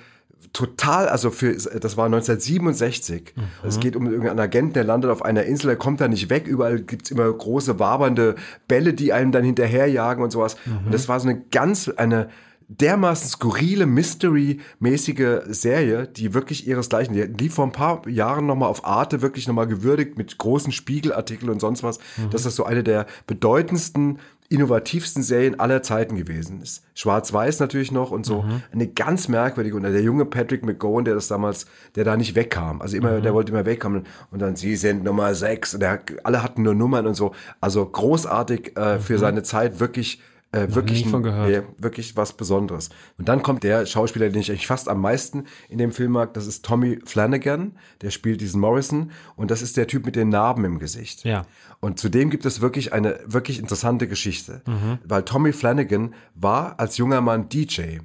total, 0.52 1.08
also 1.08 1.30
für, 1.30 1.54
das 1.54 1.96
war 1.96 2.06
1967. 2.06 3.34
Es 3.66 3.80
geht 3.80 3.96
um 3.96 4.06
irgendeinen 4.06 4.38
Agenten, 4.38 4.74
der 4.74 4.84
landet 4.84 5.10
auf 5.10 5.24
einer 5.24 5.44
Insel, 5.44 5.68
der 5.68 5.76
kommt 5.76 6.00
da 6.00 6.08
nicht 6.08 6.30
weg. 6.30 6.46
Überall 6.46 6.80
gibt's 6.80 7.10
immer 7.10 7.30
große, 7.32 7.78
wabernde 7.78 8.36
Bälle, 8.66 8.94
die 8.94 9.12
einem 9.12 9.32
dann 9.32 9.44
hinterherjagen 9.44 10.22
und 10.22 10.30
sowas. 10.30 10.56
Und 10.84 10.94
das 10.94 11.08
war 11.08 11.18
so 11.20 11.28
eine 11.28 11.40
ganz, 11.50 11.88
eine 11.88 12.28
dermaßen 12.68 13.30
skurrile, 13.30 13.86
Mystery-mäßige 13.86 15.40
Serie, 15.46 16.06
die 16.06 16.34
wirklich 16.34 16.66
ihresgleichen, 16.68 17.14
die 17.14 17.22
lief 17.22 17.54
vor 17.54 17.64
ein 17.64 17.72
paar 17.72 18.06
Jahren 18.06 18.46
nochmal 18.46 18.68
auf 18.68 18.84
Arte 18.84 19.22
wirklich 19.22 19.48
nochmal 19.48 19.66
gewürdigt 19.66 20.18
mit 20.18 20.36
großen 20.36 20.70
Spiegelartikeln 20.70 21.50
und 21.50 21.60
sonst 21.60 21.82
was, 21.82 21.98
dass 22.30 22.42
das 22.42 22.54
so 22.54 22.64
eine 22.64 22.84
der 22.84 23.06
bedeutendsten 23.26 24.18
innovativsten 24.50 25.22
Serien 25.22 25.60
aller 25.60 25.82
Zeiten 25.82 26.16
gewesen 26.16 26.62
ist. 26.62 26.82
Schwarz-Weiß 26.94 27.60
natürlich 27.60 27.92
noch 27.92 28.10
und 28.10 28.24
so. 28.24 28.44
Eine 28.72 28.88
ganz 28.88 29.28
merkwürdige. 29.28 29.76
Und 29.76 29.82
der 29.82 30.00
junge 30.00 30.24
Patrick 30.24 30.64
McGowan, 30.64 31.04
der 31.04 31.14
das 31.14 31.28
damals, 31.28 31.66
der 31.96 32.04
da 32.04 32.16
nicht 32.16 32.34
wegkam. 32.34 32.80
Also 32.80 32.96
immer, 32.96 33.20
der 33.20 33.34
wollte 33.34 33.52
immer 33.52 33.66
wegkommen. 33.66 34.06
Und 34.30 34.40
dann, 34.40 34.56
sie 34.56 34.76
sind 34.76 35.04
Nummer 35.04 35.34
sechs. 35.34 35.74
Und 35.74 35.80
der, 35.80 36.00
alle 36.24 36.42
hatten 36.42 36.62
nur 36.62 36.74
Nummern 36.74 37.06
und 37.06 37.14
so. 37.14 37.34
Also 37.60 37.84
großartig 37.84 38.76
äh, 38.76 38.98
für 38.98 39.18
seine 39.18 39.42
Zeit 39.42 39.80
wirklich. 39.80 40.22
Äh, 40.50 40.74
wirklich, 40.74 41.04
nie 41.04 41.10
von 41.10 41.22
gehört. 41.22 41.48
Nee, 41.50 41.60
wirklich 41.76 42.16
was 42.16 42.32
Besonderes. 42.32 42.88
Und 43.18 43.28
dann 43.28 43.42
kommt 43.42 43.64
der 43.64 43.84
Schauspieler, 43.84 44.30
den 44.30 44.40
ich 44.40 44.50
eigentlich 44.50 44.66
fast 44.66 44.88
am 44.88 45.00
meisten 45.02 45.44
in 45.68 45.76
dem 45.76 45.92
Film 45.92 46.12
mag, 46.12 46.32
das 46.32 46.46
ist 46.46 46.64
Tommy 46.64 47.00
Flanagan, 47.04 47.72
der 48.00 48.10
spielt 48.10 48.40
diesen 48.40 48.58
Morrison 48.60 49.10
und 49.36 49.50
das 49.50 49.60
ist 49.60 49.76
der 49.76 49.86
Typ 49.86 50.06
mit 50.06 50.16
den 50.16 50.30
Narben 50.30 50.64
im 50.64 50.78
Gesicht. 50.78 51.24
Ja. 51.24 51.44
Und 51.80 51.98
zudem 51.98 52.30
gibt 52.30 52.46
es 52.46 52.62
wirklich 52.62 52.94
eine 52.94 53.18
wirklich 53.26 53.58
interessante 53.58 54.08
Geschichte, 54.08 54.62
Mhm. 54.66 54.98
weil 55.04 55.22
Tommy 55.24 55.52
Flanagan 55.52 56.14
war 56.34 56.80
als 56.80 56.96
junger 56.96 57.20
Mann 57.20 57.50
DJ 57.50 57.98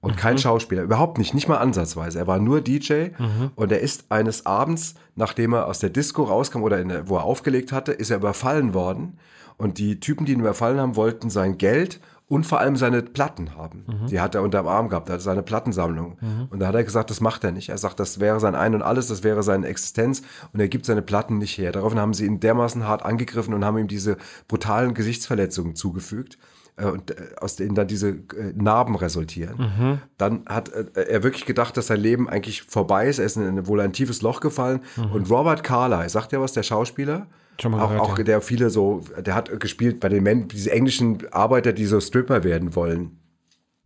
und 0.00 0.16
kein 0.18 0.36
Schauspieler, 0.36 0.82
überhaupt 0.82 1.16
nicht, 1.16 1.32
nicht 1.32 1.48
mal 1.48 1.56
ansatzweise. 1.56 2.18
Er 2.18 2.26
war 2.26 2.38
nur 2.38 2.60
DJ 2.60 3.08
und 3.56 3.72
er 3.72 3.80
ist 3.80 4.04
eines 4.10 4.44
Abends, 4.44 4.94
nachdem 5.16 5.54
er 5.54 5.66
aus 5.66 5.78
der 5.78 5.90
Disco 5.90 6.22
rauskam 6.24 6.62
oder 6.62 6.78
in 6.80 6.88
der, 6.90 7.08
wo 7.08 7.16
er 7.16 7.24
aufgelegt 7.24 7.72
hatte, 7.72 7.92
ist 7.92 8.10
er 8.10 8.18
überfallen 8.18 8.74
worden 8.74 9.18
und 9.58 9.78
die 9.78 10.00
Typen, 10.00 10.24
die 10.24 10.32
ihn 10.32 10.40
überfallen 10.40 10.80
haben, 10.80 10.96
wollten 10.96 11.28
sein 11.30 11.58
Geld 11.58 12.00
und 12.28 12.44
vor 12.44 12.60
allem 12.60 12.76
seine 12.76 13.02
Platten 13.02 13.56
haben. 13.56 13.84
Die 14.08 14.20
hat 14.20 14.34
er 14.34 14.42
unterm 14.42 14.68
Arm 14.68 14.88
gehabt, 14.88 15.08
er 15.08 15.14
hatte 15.14 15.24
seine 15.24 15.42
Plattensammlung. 15.42 16.18
Und 16.50 16.60
da 16.60 16.68
hat 16.68 16.74
er 16.74 16.84
gesagt, 16.84 17.10
das 17.10 17.20
macht 17.20 17.42
er 17.42 17.52
nicht. 17.52 17.70
Er 17.70 17.78
sagt, 17.78 17.98
das 18.00 18.20
wäre 18.20 18.38
sein 18.38 18.54
Ein 18.54 18.74
und 18.74 18.82
Alles, 18.82 19.08
das 19.08 19.22
wäre 19.24 19.42
seine 19.42 19.66
Existenz 19.66 20.22
und 20.52 20.60
er 20.60 20.68
gibt 20.68 20.86
seine 20.86 21.02
Platten 21.02 21.38
nicht 21.38 21.56
her. 21.58 21.72
Daraufhin 21.72 21.98
haben 21.98 22.14
sie 22.14 22.26
ihn 22.26 22.38
dermaßen 22.38 22.86
hart 22.86 23.04
angegriffen 23.04 23.54
und 23.54 23.64
haben 23.64 23.78
ihm 23.78 23.88
diese 23.88 24.16
brutalen 24.46 24.94
Gesichtsverletzungen 24.94 25.74
zugefügt 25.74 26.38
äh, 26.76 26.84
und 26.84 27.10
äh, 27.10 27.14
aus 27.40 27.56
denen 27.56 27.74
dann 27.74 27.88
diese 27.88 28.10
äh, 28.10 28.52
Narben 28.54 28.94
resultieren. 28.94 30.00
Dann 30.18 30.42
hat 30.46 30.68
er 30.68 31.22
wirklich 31.22 31.46
gedacht, 31.46 31.76
dass 31.76 31.86
sein 31.86 32.00
Leben 32.00 32.28
eigentlich 32.28 32.62
vorbei 32.62 33.08
ist. 33.08 33.18
Er 33.18 33.24
ist 33.24 33.36
in 33.36 33.42
ein, 33.42 33.66
wohl 33.66 33.80
ein 33.80 33.92
tiefes 33.92 34.22
Loch 34.22 34.40
gefallen. 34.40 34.80
Und 35.12 35.30
Robert 35.30 35.64
Carlyle, 35.64 36.08
sagt 36.08 36.32
er 36.32 36.40
was, 36.40 36.52
der 36.52 36.62
Schauspieler? 36.62 37.26
Schon 37.60 37.72
mal 37.72 37.80
auch, 37.82 37.88
gehört, 37.88 38.02
auch 38.02 38.18
ja. 38.18 38.24
der 38.24 38.40
viele 38.40 38.70
so, 38.70 39.02
der 39.18 39.34
hat 39.34 39.58
gespielt 39.60 40.00
bei 40.00 40.08
den 40.08 40.22
Men 40.22 40.48
diese 40.48 40.70
englischen 40.70 41.18
Arbeiter, 41.32 41.72
die 41.72 41.86
so 41.86 42.00
Stripper 42.00 42.44
werden 42.44 42.74
wollen. 42.76 43.18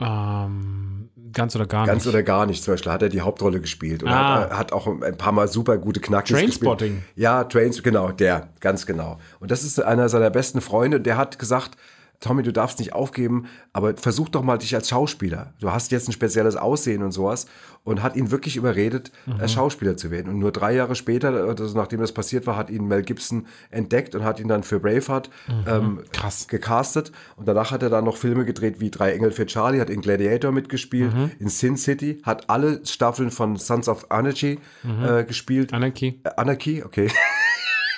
Ähm, 0.01 1.09
ganz 1.33 1.55
oder 1.57 1.67
gar 1.67 1.87
Ganz 1.87 2.05
nicht. 2.05 2.15
oder 2.15 2.23
gar 2.23 2.47
nicht. 2.47 2.63
Zum 2.63 2.75
Beispiel 2.75 2.93
hat 2.93 3.03
er 3.03 3.09
die 3.09 3.21
Hauptrolle 3.21 3.61
gespielt 3.61 4.03
und 4.03 4.09
Ah. 4.11 4.41
hat, 4.43 4.59
hat 4.59 4.73
auch 4.73 4.87
ein 4.87 5.17
paar 5.17 5.33
Mal 5.33 5.49
super 5.49 5.79
gute 5.79 6.01
Knackis 6.01 6.37
Trainspotting. 6.37 6.97
gespielt. 6.97 7.17
Ja, 7.17 7.45
Trains, 7.45 7.83
genau, 7.83 8.11
der, 8.11 8.49
ganz 8.61 8.85
genau. 8.87 9.19
Und 9.41 9.51
das 9.51 9.63
ist 9.65 9.81
einer 9.83 10.09
seiner 10.09 10.31
besten 10.31 10.61
Freunde. 10.61 11.01
Der 11.01 11.17
hat 11.17 11.39
gesagt, 11.39 11.77
Tommy, 12.23 12.43
du 12.43 12.53
darfst 12.53 12.79
nicht 12.79 12.95
aufgeben, 12.95 13.47
aber 13.75 13.95
versuch 13.97 14.31
doch 14.31 14.43
mal 14.43 14.57
dich 14.57 14.75
als 14.75 14.89
Schauspieler. 14.89 15.53
Du 15.61 15.71
hast 15.71 15.93
jetzt 15.93 16.09
ein 16.09 16.13
spezielles 16.13 16.57
Aussehen 16.57 17.03
und 17.03 17.13
sowas. 17.13 17.47
Und 17.85 18.01
hat 18.01 18.15
ihn 18.15 18.31
wirklich 18.31 18.55
überredet, 18.55 19.11
Mhm. 19.27 19.41
äh, 19.41 19.49
Schauspieler 19.49 19.97
zu 19.97 20.13
werden. 20.13 20.29
Und 20.29 20.39
nur 20.39 20.53
drei 20.53 20.73
Jahre 20.73 20.95
später, 20.95 21.31
also 21.33 21.77
nachdem 21.77 21.99
das 22.01 22.13
passiert 22.13 22.47
war, 22.47 22.57
hat 22.57 22.71
ihn 22.71 22.87
Mel 22.87 23.03
Gibson 23.03 23.49
entdeckt 23.73 24.15
und 24.15 24.23
hat 24.23 24.39
ihn 24.39 24.47
dann 24.47 24.63
für 24.63 24.79
Braveheart 24.79 25.31
ähm, 25.67 25.95
Mhm. 25.95 26.01
Krass. 26.13 26.47
gecastet. 26.47 27.11
Und 27.35 27.49
danach 27.49 27.73
hat 27.73 27.83
er 27.83 27.91
dann 27.91 28.05
noch 28.05 28.17
Filme 28.17 28.45
gedreht 28.45 28.79
wie 28.79 28.89
Drei 28.93 29.13
Engel 29.15 29.33
für 29.33 29.47
Charlie, 29.47 29.81
hat 29.81 29.91
in 29.91 30.01
Gladiator 30.01 30.53
mitgespielt, 30.53 31.13
Mhm. 31.13 31.33
in 31.41 31.49
Sin 31.49 31.77
City, 31.77 32.21
hat 32.23 32.49
alle 32.49 32.87
Staffeln 32.87 33.33
von 33.33 33.57
Sons 33.57 33.89
of 33.89 34.13
Anarchy 34.13 34.61
Mhm. 34.85 35.05
äh, 35.05 35.25
gespielt. 35.25 35.73
Anarchy. 35.75 36.21
Äh, 36.23 36.31
Anarchy, 36.37 36.85
okay. 36.85 37.11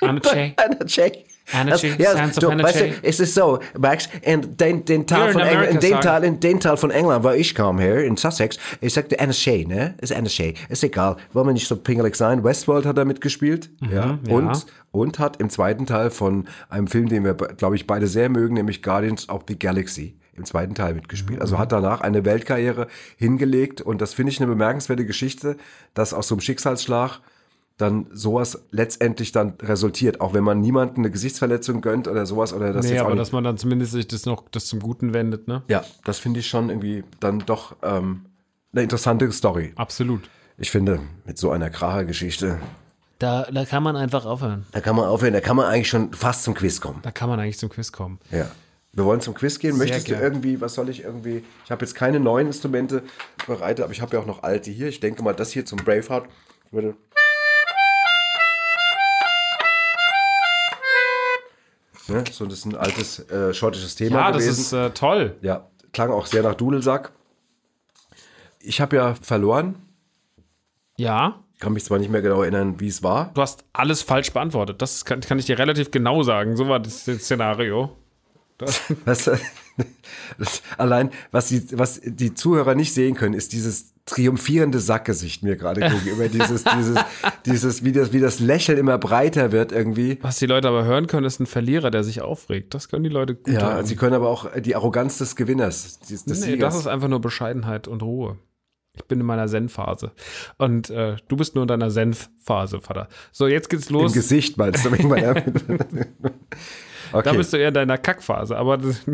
Anarchy. 0.01 0.55
Anarchy. 0.57 1.25
Anarchy, 1.53 1.91
Also, 1.91 2.03
ja, 2.03 2.13
Sons 2.17 2.39
of 2.39 2.45
du, 2.45 2.49
Anarchy. 2.51 2.75
weißt 2.75 2.81
du, 2.81 3.09
es 3.09 3.21
ist 3.21 3.35
so, 3.35 3.59
Max, 3.79 4.09
in 4.23 4.57
den, 4.57 4.85
den 4.85 5.07
Teil 5.07 5.29
You're 5.29 5.33
von 5.33 5.41
in 5.43 5.47
England, 5.49 5.75
in 5.85 5.91
sagen. 5.91 6.03
Teil, 6.03 6.25
in 6.25 6.41
den 6.41 6.61
Teil 6.61 6.77
von 6.77 6.91
England, 6.91 7.25
wo 7.25 7.31
ich 7.31 7.55
komme, 7.55 7.83
hier 7.83 8.05
in 8.05 8.17
Sussex, 8.17 8.59
ich 8.81 8.95
sagte 8.95 9.19
Anarchy, 9.21 9.67
ne? 9.67 9.95
Ist 10.01 10.13
Anarchy. 10.13 10.55
Ist 10.69 10.83
egal. 10.85 11.17
Wollen 11.33 11.49
wir 11.49 11.53
nicht 11.53 11.69
so 11.69 11.77
pingelig 11.77 12.17
sein? 12.17 12.43
Westworld 12.45 12.87
hat 12.87 12.97
er 12.97 13.05
mitgespielt. 13.05 13.71
Mhm, 13.81 13.93
ja. 13.93 14.19
Und, 14.29 14.67
und 14.91 15.19
hat 15.19 15.39
im 15.41 15.51
zweiten 15.51 15.87
Teil 15.87 16.11
von 16.11 16.49
einem 16.71 16.87
Film, 16.87 17.09
den 17.09 17.25
wir, 17.25 17.35
glaube 17.35 17.77
ich, 17.77 17.87
beide 17.87 18.07
sehr 18.07 18.29
mögen, 18.31 18.55
nämlich 18.55 18.83
Guardians 18.83 19.29
of 19.29 19.43
the 19.47 19.59
Galaxy, 19.59 20.17
im 20.37 20.45
zweiten 20.47 20.75
Teil 20.75 20.95
mitgespielt. 20.95 21.41
Mhm. 21.41 21.43
Also 21.43 21.59
hat 21.59 21.73
danach 21.73 22.01
eine 22.01 22.25
Weltkarriere 22.25 22.87
hingelegt. 23.19 23.83
Und 23.83 24.01
das 24.01 24.15
finde 24.15 24.33
ich 24.33 24.41
eine 24.41 24.49
bemerkenswerte 24.49 25.05
Geschichte, 25.05 25.57
dass 25.93 26.15
aus 26.15 26.29
so 26.29 26.35
einem 26.37 26.41
Schicksalsschlag 26.41 27.21
dann 27.77 28.07
sowas 28.13 28.67
letztendlich 28.71 29.33
dann 29.33 29.55
resultiert, 29.61 30.21
auch 30.21 30.33
wenn 30.33 30.45
man 30.45 30.61
niemandem 30.61 30.99
eine 31.05 31.11
Gesichtsverletzung 31.11 31.81
gönnt 31.81 32.07
oder 32.07 32.25
sowas 32.25 32.53
oder 32.53 32.73
das 32.73 32.87
Nee, 32.87 32.93
jetzt 32.93 33.01
aber 33.03 33.17
dass 33.17 33.33
man 33.33 33.43
dann 33.43 33.59
zumindest 33.59 33.93
sich 33.93 34.07
das 34.07 34.27
noch 34.27 34.45
das 34.51 34.67
zum 34.67 34.79
Guten 34.81 35.13
wendet, 35.13 35.49
ne? 35.49 35.63
Ja, 35.69 35.85
das 36.05 36.19
finde 36.19 36.41
ich 36.41 36.47
schon 36.47 36.69
irgendwie 36.71 37.03
dann 37.19 37.41
doch 37.41 37.75
ähm, 37.83 38.27
eine 38.73 38.83
interessante 38.83 39.31
Story. 39.33 39.73
Absolut. 39.77 40.23
Ich 40.57 40.71
finde, 40.71 41.01
mit 41.25 41.37
so 41.37 41.51
einer 41.51 41.69
Kracher-Geschichte, 41.69 42.61
Da, 43.19 43.47
da 43.51 43.65
kann 43.65 43.83
man 43.83 43.97
einfach 43.97 44.25
aufhören. 44.25 44.67
Da 44.71 44.81
kann 44.81 44.95
man 44.95 45.07
aufhören, 45.07 45.33
da 45.33 45.41
kann 45.41 45.57
man 45.57 45.67
eigentlich 45.67 45.89
schon 45.89 46.13
fast 46.13 46.45
zum 46.45 46.55
Quiz 46.55 46.81
kommen. 46.81 47.01
Da 47.03 47.11
kann 47.11 47.29
man 47.29 47.41
eigentlich 47.41 47.59
zum 47.59 47.71
Quiz 47.71 47.91
kommen. 47.93 48.19
ja. 48.31 48.47
Wir 48.97 49.05
wollen 49.05 49.21
zum 49.21 49.35
Quiz 49.35 49.59
gehen. 49.59 49.73
Sehr 49.73 49.79
Möchtest 49.81 50.07
gern. 50.07 50.21
du 50.21 50.25
irgendwie, 50.25 50.61
was 50.61 50.75
soll 50.75 50.89
ich 50.89 51.03
irgendwie? 51.03 51.43
Ich 51.65 51.73
habe 51.73 51.85
jetzt 51.85 51.97
keine 51.97 52.21
neuen 52.21 52.47
Instrumente 52.47 53.03
bereit, 53.45 53.81
aber 53.81 53.91
ich 53.91 54.01
habe 54.01 54.15
ja 54.17 54.23
auch 54.23 54.27
noch 54.27 54.45
alte 54.45 54.71
hier. 54.71 54.87
Ich 54.87 55.01
denke 55.01 55.21
mal, 55.25 55.33
das 55.33 55.51
hier 55.51 55.67
zum 55.67 55.81
Braveheart 55.81 56.29
würde. 56.71 56.95
Ne? 62.09 62.25
So, 62.31 62.45
das 62.47 62.59
ist 62.59 62.65
ein 62.67 62.77
altes 62.77 63.19
äh, 63.31 63.55
schottisches 63.55 63.95
Thema 63.95 64.17
Ja, 64.17 64.33
das 64.33 64.43
gewesen. 64.45 64.61
ist 64.61 64.73
äh, 64.73 64.91
toll. 64.91 65.37
ja, 65.43 65.69
klang 65.93 66.11
auch 66.11 66.27
sehr 66.27 66.43
nach 66.43 66.55
Dudelsack. 66.55 67.13
Ich 68.61 68.81
habe 68.81 68.97
ja 68.97 69.15
verloren. 69.15 69.77
Ja, 70.97 71.41
kann 71.61 71.73
mich 71.73 71.85
zwar 71.85 71.99
nicht 71.99 72.11
mehr 72.11 72.21
genau 72.23 72.43
erinnern, 72.43 72.79
wie 72.81 72.89
es 72.89 73.03
war. 73.03 73.31
du 73.35 73.41
hast 73.41 73.65
alles 73.73 74.03
falsch 74.03 74.33
beantwortet. 74.33 74.83
Das 74.83 75.05
kann, 75.05 75.21
kann 75.21 75.39
ich 75.39 75.47
dir 75.47 75.59
relativ 75.59 75.91
genau 75.91 76.23
sagen. 76.23 76.57
So 76.57 76.69
war 76.69 76.79
das, 76.81 77.05
das 77.05 77.19
Szenario. 77.23 77.97
Was, 78.59 78.83
das, 79.05 79.31
allein, 80.79 81.11
was 81.31 81.49
die, 81.49 81.67
was 81.79 82.01
die 82.05 82.35
Zuhörer 82.35 82.75
nicht 82.75 82.95
sehen 82.95 83.15
können, 83.15 83.35
ist 83.35 83.53
dieses 83.53 83.93
triumphierende 84.07 84.81
Sackgesicht 84.81 85.43
mir 85.43 85.57
gerade 85.57 85.81
gegenüber. 85.81 86.29
dieses, 86.29 86.65
dieses, 86.79 86.99
dieses, 87.47 87.85
wie 87.85 87.93
das, 87.93 88.13
wie 88.13 88.21
das 88.21 88.39
Lächeln 88.39 88.79
immer 88.79 88.99
breiter 88.99 89.51
wird 89.51 89.73
irgendwie. 89.73 90.19
Was 90.23 90.39
die 90.39 90.47
Leute 90.47 90.69
aber 90.69 90.85
hören 90.85 91.07
können, 91.07 91.27
ist 91.27 91.41
ein 91.41 91.47
Verlierer, 91.47 91.91
der 91.91 92.05
sich 92.05 92.21
aufregt. 92.21 92.75
Das 92.75 92.89
können 92.89 93.05
die 93.05 93.11
Leute 93.11 93.35
gut 93.35 93.53
Ja, 93.55 93.75
hören. 93.75 93.87
sie 93.87 93.97
können 93.97 94.15
aber 94.15 94.29
auch 94.29 94.51
die 94.61 94.77
Arroganz 94.77 95.19
des 95.19 95.37
Gewinners, 95.37 95.99
des, 96.01 96.25
des 96.25 96.41
nee, 96.41 96.47
Siegers. 96.53 96.75
das 96.75 96.83
ist 96.83 96.87
einfach 96.87 97.09
nur 97.09 97.21
Bescheidenheit 97.21 97.89
und 97.89 98.03
Ruhe. 98.03 98.39
Ich 98.97 99.05
bin 99.07 99.19
in 99.19 99.27
meiner 99.27 99.49
Zen-Phase. 99.49 100.13
Und 100.57 100.89
äh, 100.91 101.17
du 101.27 101.37
bist 101.37 101.57
nur 101.57 101.63
in 101.63 101.69
deiner 101.69 101.91
Senf-Phase, 101.91 102.81
Vater. 102.81 103.09
So, 103.33 103.49
jetzt 103.49 103.69
geht's 103.69 103.89
Im 103.89 103.95
los. 103.97 104.13
Gesicht 104.13 104.57
meinst 104.57 104.85
du? 104.85 104.91
meiner- 107.13 107.23
Da 107.23 107.31
okay. 107.31 107.37
bist 107.39 107.53
du 107.53 107.57
eher 107.59 107.69
in 107.69 107.75
deiner 107.75 107.99
Kackphase, 107.99 108.57
aber 108.57 108.79
das, 108.79 109.01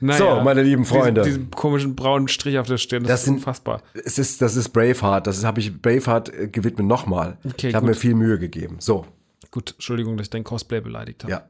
naja, 0.00 0.18
So, 0.18 0.40
meine 0.42 0.62
lieben 0.62 0.84
Freunde. 0.84 1.22
Diesen, 1.22 1.40
diesen 1.42 1.50
komischen 1.50 1.94
braunen 1.96 2.28
Strich 2.28 2.58
auf 2.58 2.66
der 2.66 2.78
Stirn, 2.78 3.02
das, 3.02 3.08
Das 3.10 3.20
ist 3.20 3.24
sind- 3.26 3.34
unfassbar. 3.36 3.82
Es 3.92 4.18
ist, 4.18 4.40
das 4.42 4.56
ist 4.56 4.70
Braveheart. 4.70 5.26
Das 5.26 5.44
habe 5.44 5.60
ich 5.60 5.80
Braveheart 5.80 6.32
äh, 6.32 6.48
gewidmet 6.48 6.86
nochmal. 6.86 7.38
Okay, 7.44 7.68
ich 7.68 7.74
habe 7.74 7.86
mir 7.86 7.94
viel 7.94 8.14
Mühe 8.14 8.38
gegeben. 8.38 8.76
So, 8.80 9.06
Gut, 9.50 9.72
Entschuldigung, 9.74 10.16
dass 10.16 10.26
ich 10.26 10.30
dein 10.30 10.42
Cosplay 10.42 10.80
beleidigt 10.80 11.22
habe. 11.22 11.30
ja. 11.32 11.46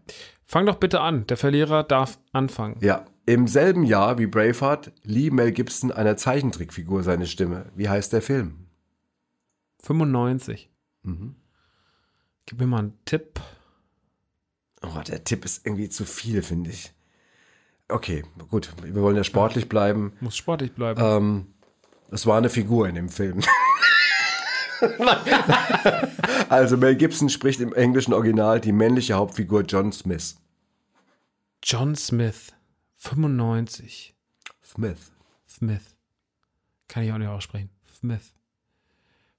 Fang 0.47 0.67
doch 0.67 0.75
bitte 0.77 1.01
an. 1.01 1.27
Der 1.29 1.39
Verlierer 1.39 1.85
darf 1.85 2.19
anfangen. 2.33 2.77
Ja. 2.83 3.07
Im 3.25 3.47
selben 3.47 3.83
Jahr 3.85 4.19
wie 4.19 4.27
Braveheart 4.27 4.93
lieh 5.03 5.31
Mel 5.31 5.53
Gibson 5.53 5.91
einer 5.91 6.19
Zeichentrickfigur 6.19 7.03
seine 7.03 7.25
Stimme. 7.25 7.65
Wie 7.75 7.89
heißt 7.89 8.13
der 8.13 8.21
Film? 8.21 8.67
95. 9.85 10.69
Mhm. 11.03 11.35
Gib 12.45 12.61
mir 12.61 12.67
mal 12.67 12.81
einen 12.81 12.99
Tipp. 13.07 13.41
Oh, 14.85 15.01
der 15.07 15.25
Tipp 15.25 15.45
ist 15.45 15.65
irgendwie 15.65 15.89
zu 15.89 16.05
viel, 16.05 16.43
finde 16.43 16.71
ich. 16.71 16.93
Okay, 17.89 18.25
gut. 18.51 18.73
Wir 18.83 19.03
wollen 19.03 19.17
ja 19.17 19.25
sportlich 19.25 19.69
bleiben. 19.69 20.13
Muss 20.21 20.37
sportlich 20.37 20.73
bleiben. 20.73 21.01
Ähm, 21.03 21.47
es 22.11 22.27
war 22.27 22.39
eine 22.39 22.51
Figur 22.51 22.89
in 22.89 22.95
dem 22.95 23.09
Film. 23.09 23.41
also 26.49 26.77
Mel 26.77 26.97
Gibson 26.97 27.29
spricht 27.29 27.61
im 27.61 27.73
englischen 27.73 28.13
Original 28.13 28.61
die 28.61 28.73
männliche 28.73 29.15
Hauptfigur 29.15 29.63
John 29.63 29.93
Smith. 29.93 30.37
John 31.63 31.95
Smith. 31.97 32.53
95. 32.97 34.15
Smith. 34.63 35.13
Smith. 35.49 35.97
Kann 36.89 37.05
ich 37.05 37.13
auch 37.13 37.19
nicht 37.19 37.29
aussprechen. 37.29 37.71
Smith. 37.95 38.35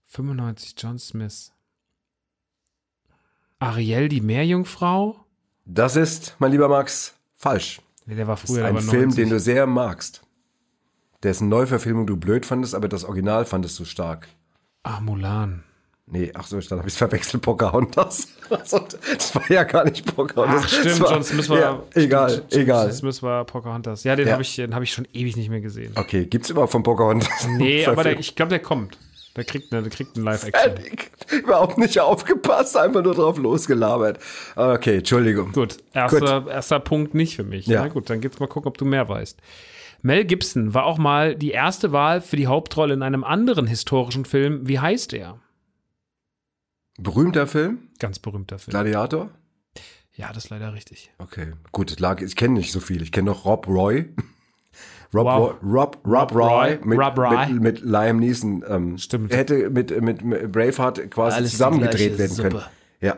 95. 0.08 0.76
John 0.78 1.00
Smith. 1.00 1.52
Ariel, 3.60 4.10
die 4.10 4.22
Meerjungfrau? 4.22 5.24
Das 5.66 5.95
ist, 5.95 6.36
mein 6.39 6.51
lieber 6.51 6.68
Max, 6.70 7.16
falsch. 7.36 7.82
Nee, 8.05 8.16
der 8.16 8.28
war 8.28 8.36
Das 8.36 8.43
ist 8.45 8.51
früher 8.55 8.66
ein 8.66 8.78
Film, 8.80 9.03
90. 9.05 9.24
den 9.24 9.30
du 9.32 9.39
sehr 9.39 9.66
magst. 9.66 10.22
Dessen 11.24 11.49
Neuverfilmung 11.49 12.05
du 12.05 12.18
blöd 12.18 12.45
fandest, 12.45 12.76
aber 12.76 12.88
das 12.88 13.03
Original 13.03 13.45
fandest 13.45 13.80
du 13.80 13.86
stark. 13.86 14.28
Ah, 14.84 14.99
Mulan. 15.01 15.63
Nee, 16.07 16.32
ach 16.36 16.45
so, 16.45 16.59
dann 16.59 16.78
habe 16.78 16.88
ich 16.88 16.93
es 16.93 16.97
verwechselt, 16.99 17.41
Pocahontas. 17.41 18.28
Das 18.47 19.34
war 19.34 19.49
ja 19.51 19.63
gar 19.63 19.86
nicht 19.86 20.16
Pocahontas. 20.16 20.61
Ach, 20.66 20.70
stimmt, 20.70 20.99
war, 20.99 21.13
John 21.13 21.24
Smith 21.24 21.49
war. 21.49 21.59
Ja, 21.59 21.84
egal, 21.95 22.30
stimmt, 22.30 22.53
egal. 22.53 22.86
John 22.86 22.93
Smith 22.95 23.24
war 23.24 23.43
Pocahontas. 23.43 24.03
Ja, 24.03 24.16
den 24.16 24.28
Ja. 24.28 24.34
habe 24.34 24.43
ich, 24.43 24.55
den 24.55 24.76
hab 24.76 24.84
ich 24.84 24.93
schon 24.93 25.07
ewig 25.13 25.36
nicht 25.36 25.49
mehr 25.49 25.61
gesehen. 25.61 25.93
Okay, 25.95 26.28
gibt's 26.28 26.51
überhaupt 26.51 26.72
von 26.72 26.84
Pocahontas? 26.84 27.47
Nee, 27.57 27.84
aber 27.88 28.03
der, 28.03 28.20
ich 28.20 28.36
glaube, 28.36 28.49
der 28.51 28.59
kommt. 28.59 28.99
Der 29.36 29.43
kriegt 29.43 29.73
eine, 29.73 29.83
der 29.83 29.91
kriegt 29.91 30.15
eine 30.15 30.23
Live-Action. 30.23 30.75
Überhaupt 31.39 31.77
nicht 31.77 31.99
aufgepasst, 31.99 32.77
einfach 32.77 33.03
nur 33.03 33.15
drauf 33.15 33.38
losgelabert. 33.38 34.19
Okay, 34.55 34.97
Entschuldigung. 34.97 35.51
Gut, 35.51 35.77
erster, 35.93 36.47
erster 36.49 36.79
Punkt 36.79 37.13
nicht 37.13 37.36
für 37.36 37.43
mich. 37.43 37.67
Ja. 37.67 37.81
Na 37.81 37.89
gut, 37.89 38.09
dann 38.09 38.21
geht's 38.21 38.39
mal 38.39 38.47
gucken, 38.47 38.69
ob 38.69 38.77
du 38.77 38.86
mehr 38.86 39.09
weißt. 39.09 39.39
Mel 40.01 40.23
Gibson 40.23 40.73
war 40.73 40.86
auch 40.86 40.97
mal 40.97 41.36
die 41.36 41.51
erste 41.51 41.91
Wahl 41.91 42.21
für 42.21 42.38
die 42.38 42.47
Hauptrolle 42.47 42.93
in 42.93 43.01
einem 43.01 43.23
anderen 43.23 43.67
historischen 43.67 44.23
Film. 44.23 44.67
Wie 44.67 44.79
heißt 44.79 45.13
er? 45.13 45.39
Berühmter 46.97 47.47
Film? 47.47 47.89
Ganz 47.99 48.19
berühmter 48.19 48.57
Film. 48.57 48.71
Gladiator? 48.71 49.31
Ja, 50.13 50.31
das 50.31 50.45
ist 50.45 50.49
leider 50.49 50.73
richtig. 50.73 51.11
Okay, 51.17 51.51
gut, 51.73 51.99
lag, 51.99 52.21
ich 52.21 52.38
kenne 52.38 52.53
nicht 52.53 52.71
so 52.71 52.79
viel. 52.79 53.01
Ich 53.01 53.11
kenne 53.11 53.31
noch 53.31 53.43
Rob 53.43 53.67
Roy. 53.67 54.13
Rob, 55.14 55.26
Wow. 55.26 55.39
Roy, 55.64 55.72
Rob, 55.72 55.97
Rob, 56.06 56.32
Rob 56.32 56.36
Roy, 56.36 56.76
Roy. 56.76 56.80
mit, 56.84 56.99
Rob 56.99 57.18
Roy. 57.18 57.47
Mit, 57.53 57.62
mit 57.62 57.80
Liam 57.82 58.18
Neeson. 58.20 58.64
Ähm, 58.68 58.97
Stimmt. 58.97 59.34
Hätte 59.34 59.70
mit, 59.70 60.01
mit, 60.01 60.24
mit 60.24 60.51
Braveheart 60.51 61.10
quasi 61.12 61.38
Alles 61.38 61.51
zusammengedreht 61.51 62.18
werden 62.18 62.36
können. 62.38 62.51
Suppe. 62.51 62.66
Ja, 63.01 63.18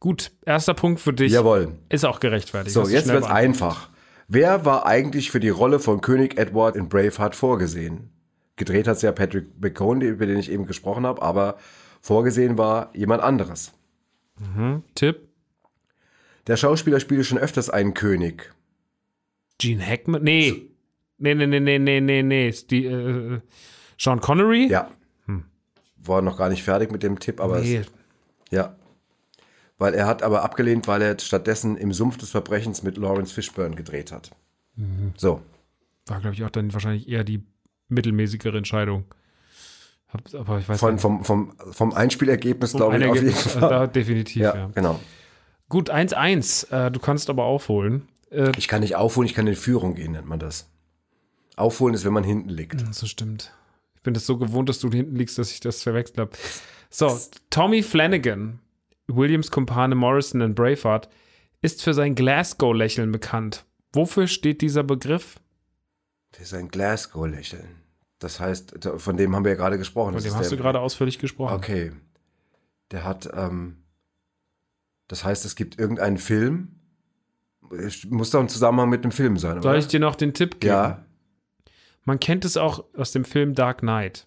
Gut, 0.00 0.32
erster 0.44 0.74
Punkt 0.74 1.00
für 1.00 1.12
dich. 1.14 1.32
jawohl. 1.32 1.72
Ist 1.88 2.04
auch 2.04 2.20
gerechtfertigt. 2.20 2.74
So, 2.74 2.82
jetzt 2.86 3.04
schnell 3.04 3.16
wird's 3.16 3.28
einfach. 3.28 3.88
Wer 4.28 4.64
war 4.66 4.84
eigentlich 4.86 5.30
für 5.30 5.40
die 5.40 5.48
Rolle 5.48 5.78
von 5.78 6.00
König 6.02 6.38
Edward 6.38 6.76
in 6.76 6.88
Braveheart 6.90 7.34
vorgesehen? 7.34 8.10
Gedreht 8.56 8.86
hat 8.86 9.00
ja 9.02 9.12
Patrick 9.12 9.46
McCone, 9.60 10.04
über 10.04 10.26
den 10.26 10.38
ich 10.38 10.50
eben 10.50 10.66
gesprochen 10.66 11.06
habe, 11.06 11.22
aber 11.22 11.56
vorgesehen 12.02 12.58
war 12.58 12.90
jemand 12.94 13.22
anderes. 13.22 13.72
beantwortet. 14.36 14.84
Tipp: 14.94 15.28
Der 16.48 16.56
Schauspieler 16.56 17.00
spielte 17.00 17.24
schon 17.24 17.38
öfters 17.38 17.70
einen 17.70 17.94
König. 17.94 18.52
Gene 19.58 19.84
Hackman? 19.86 20.22
Nee. 20.22 20.70
Nee, 21.24 21.34
nee, 21.34 21.46
nee, 21.46 21.60
nee, 21.60 21.78
nee, 21.78 22.00
nee, 22.00 22.22
nee. 22.22 22.54
Die, 22.70 22.84
äh, 22.86 23.40
Sean 23.98 24.20
Connery? 24.20 24.66
Ja. 24.68 24.90
War 26.06 26.20
noch 26.20 26.36
gar 26.36 26.50
nicht 26.50 26.62
fertig 26.62 26.92
mit 26.92 27.02
dem 27.02 27.18
Tipp, 27.18 27.40
aber 27.40 27.56
Hm. 27.58 27.64
Nee. 27.64 27.76
es, 27.78 27.86
ja. 28.50 28.76
Weil 29.78 29.94
er 29.94 30.06
hat 30.06 30.22
aber 30.22 30.42
abgelehnt, 30.44 30.86
weil 30.86 31.00
er 31.00 31.18
stattdessen 31.18 31.76
im 31.78 31.92
Sumpf 31.94 32.18
des 32.18 32.30
Verbrechens 32.30 32.82
mit 32.82 32.98
Lawrence 32.98 33.32
Fishburne 33.32 33.74
gedreht 33.74 34.12
hat. 34.12 34.30
Mhm. 34.76 35.12
So. 35.16 35.40
War, 36.06 36.20
glaube 36.20 36.34
ich, 36.34 36.44
auch 36.44 36.50
dann 36.50 36.72
wahrscheinlich 36.74 37.08
eher 37.08 37.24
die 37.24 37.42
mittelmäßigere 37.88 38.58
Entscheidung. 38.58 39.04
Aber 40.34 40.58
ich 40.58 40.68
weiß 40.68 40.78
Von, 40.78 40.92
nicht. 40.94 41.00
vom, 41.02 41.24
vom, 41.24 41.54
vom 41.72 41.92
Einspielergebnis, 41.94 42.74
Um 42.74 42.78
glaube 42.80 42.98
ich, 42.98 43.04
auf 43.06 43.16
jeden 43.16 43.30
Fall. 43.32 43.60
da 43.70 43.86
definitiv, 43.86 44.42
Ja, 44.42 44.54
ja. 44.54 44.70
genau. 44.74 45.00
Gut, 45.70 45.90
1-1. 45.90 46.70
Äh, 46.70 46.90
du 46.92 47.00
kannst 47.00 47.30
aber 47.30 47.44
aufholen. 47.44 48.06
Äh, 48.30 48.52
Ich 48.58 48.68
kann 48.68 48.80
nicht 48.82 48.94
aufholen, 48.94 49.26
ich 49.26 49.34
kann 49.34 49.46
in 49.46 49.56
Führung 49.56 49.94
gehen, 49.94 50.12
nennt 50.12 50.28
man 50.28 50.38
das. 50.38 50.70
Aufholen 51.56 51.94
ist, 51.94 52.04
wenn 52.04 52.12
man 52.12 52.24
hinten 52.24 52.48
liegt. 52.48 52.94
so 52.94 53.06
stimmt. 53.06 53.52
Ich 53.96 54.02
bin 54.02 54.14
das 54.14 54.26
so 54.26 54.36
gewohnt, 54.38 54.68
dass 54.68 54.80
du 54.80 54.90
hinten 54.90 55.16
liegst, 55.16 55.38
dass 55.38 55.50
ich 55.52 55.60
das 55.60 55.82
verwechselt 55.82 56.18
habe. 56.18 56.30
So, 56.90 57.18
Tommy 57.50 57.82
Flanagan, 57.82 58.58
Williams 59.06 59.50
Kumpane 59.50 59.94
Morrison 59.94 60.40
in 60.40 60.54
Braveheart, 60.54 61.08
ist 61.62 61.82
für 61.82 61.94
sein 61.94 62.14
Glasgow-Lächeln 62.14 63.10
bekannt. 63.12 63.64
Wofür 63.92 64.26
steht 64.26 64.60
dieser 64.60 64.82
Begriff? 64.82 65.36
Für 66.32 66.44
sein 66.44 66.68
Glasgow-Lächeln. 66.68 67.68
Das 68.18 68.40
heißt, 68.40 68.86
von 68.98 69.16
dem 69.16 69.34
haben 69.34 69.44
wir 69.44 69.52
ja 69.52 69.56
gerade 69.56 69.78
gesprochen. 69.78 70.08
Von 70.08 70.14
Das 70.14 70.24
dem 70.24 70.34
hast 70.34 70.50
der- 70.50 70.56
du 70.58 70.62
gerade 70.62 70.80
ausführlich 70.80 71.18
gesprochen. 71.18 71.54
Okay. 71.54 71.92
Der 72.90 73.04
hat, 73.04 73.28
ähm, 73.34 73.78
das 75.08 75.24
heißt, 75.24 75.44
es 75.44 75.56
gibt 75.56 75.78
irgendeinen 75.78 76.18
Film. 76.18 76.68
Es 77.78 78.04
muss 78.04 78.30
doch 78.30 78.40
ein 78.40 78.48
Zusammenhang 78.48 78.90
mit 78.90 79.02
einem 79.04 79.12
Film 79.12 79.38
sein, 79.38 79.62
Soll 79.62 79.70
oder? 79.72 79.78
ich 79.78 79.86
dir 79.86 80.00
noch 80.00 80.14
den 80.16 80.34
Tipp 80.34 80.60
geben? 80.60 80.72
ja, 80.72 81.04
Man 82.04 82.20
kennt 82.20 82.44
es 82.44 82.56
auch 82.56 82.84
aus 82.96 83.12
dem 83.12 83.24
Film 83.24 83.54
Dark 83.54 83.78
Knight. 83.80 84.26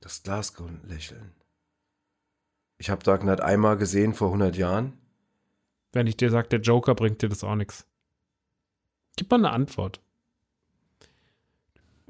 das 0.00 0.22
Glasgow-Lächeln. 0.22 1.32
Ich 2.78 2.90
habe 2.90 3.02
Dark 3.02 3.22
Knight 3.22 3.40
einmal 3.40 3.76
gesehen 3.76 4.12
vor 4.14 4.28
100 4.28 4.56
Jahren. 4.56 4.92
Wenn 5.92 6.06
ich 6.06 6.16
dir 6.16 6.30
sage, 6.30 6.48
der 6.48 6.60
Joker 6.60 6.94
bringt 6.94 7.22
dir 7.22 7.28
das 7.28 7.42
auch 7.44 7.54
nichts. 7.54 7.86
Gib 9.16 9.30
mal 9.30 9.38
eine 9.38 9.50
Antwort. 9.50 10.00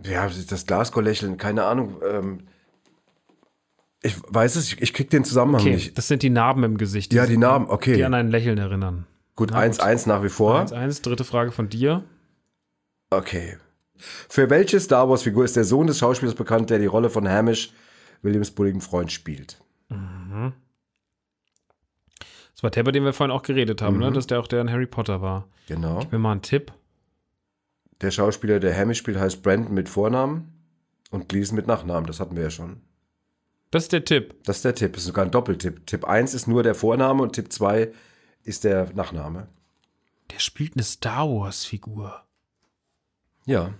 Ja, 0.02 0.28
das 0.28 0.66
Glasgow-Lächeln, 0.66 1.36
keine 1.36 1.64
Ahnung. 1.64 2.00
Ähm, 2.04 2.48
ich 4.02 4.16
weiß 4.26 4.56
es, 4.56 4.72
ich, 4.72 4.82
ich 4.82 4.92
krieg 4.92 5.08
den 5.10 5.24
Zusammenhang 5.24 5.60
Okay, 5.62 5.74
nicht. 5.74 5.96
das 5.96 6.08
sind 6.08 6.22
die 6.22 6.30
Narben 6.30 6.64
im 6.64 6.76
Gesicht. 6.78 7.12
Ja, 7.12 7.26
die 7.26 7.36
Narben, 7.36 7.68
okay. 7.70 7.94
Die 7.96 8.04
an 8.04 8.14
ein 8.14 8.28
Lächeln 8.30 8.58
erinnern. 8.58 9.06
Gut, 9.36 9.50
Na 9.52 9.64
gut. 9.66 9.80
1-1 9.80 10.08
nach 10.08 10.22
wie 10.22 10.28
vor. 10.28 10.60
1-1, 10.62 11.02
dritte 11.02 11.24
Frage 11.24 11.52
von 11.52 11.68
dir. 11.68 12.04
Okay. 13.10 13.56
Für 13.96 14.50
welche 14.50 14.80
Star 14.80 15.08
Wars-Figur 15.08 15.44
ist 15.44 15.56
der 15.56 15.64
Sohn 15.64 15.86
des 15.86 15.98
Schauspielers 15.98 16.34
bekannt, 16.34 16.70
der 16.70 16.78
die 16.78 16.86
Rolle 16.86 17.10
von 17.10 17.28
Hamish, 17.28 17.72
Williams 18.22 18.50
bulligen 18.50 18.80
Freund, 18.80 19.12
spielt? 19.12 19.60
Das 22.54 22.62
war 22.62 22.70
der, 22.70 22.82
bei 22.84 22.92
dem 22.92 23.04
wir 23.04 23.12
vorhin 23.12 23.34
auch 23.34 23.42
geredet 23.42 23.82
haben, 23.82 23.96
Mhm. 23.96 24.02
ne? 24.02 24.12
dass 24.12 24.26
der 24.26 24.40
auch 24.40 24.46
der 24.46 24.60
in 24.60 24.70
Harry 24.70 24.86
Potter 24.86 25.20
war. 25.22 25.48
Genau. 25.66 26.00
Gib 26.00 26.12
mir 26.12 26.18
mal 26.18 26.32
einen 26.32 26.42
Tipp. 26.42 26.72
Der 28.00 28.10
Schauspieler, 28.10 28.60
der 28.60 28.76
Hamish 28.76 28.98
spielt, 28.98 29.18
heißt 29.18 29.42
Brandon 29.42 29.72
mit 29.72 29.88
Vornamen 29.88 30.52
und 31.10 31.28
Gleason 31.28 31.56
mit 31.56 31.66
Nachnamen. 31.66 32.06
Das 32.06 32.20
hatten 32.20 32.36
wir 32.36 32.44
ja 32.44 32.50
schon. 32.50 32.80
Das 33.70 33.84
ist 33.84 33.92
der 33.92 34.04
Tipp. 34.04 34.34
Das 34.44 34.56
ist 34.56 34.64
der 34.64 34.74
Tipp. 34.74 34.92
Das 34.92 35.02
ist 35.02 35.06
sogar 35.08 35.24
ein 35.24 35.30
Doppeltipp. 35.30 35.86
Tipp 35.86 36.04
1 36.04 36.34
ist 36.34 36.46
nur 36.46 36.62
der 36.62 36.74
Vorname 36.74 37.22
und 37.22 37.32
Tipp 37.32 37.52
2 37.52 37.92
ist 38.42 38.64
der 38.64 38.92
Nachname. 38.94 39.48
Der 40.30 40.38
spielt 40.38 40.74
eine 40.76 40.84
Star 40.84 41.28
Wars-Figur. 41.28 42.22
Ja. 43.46 43.72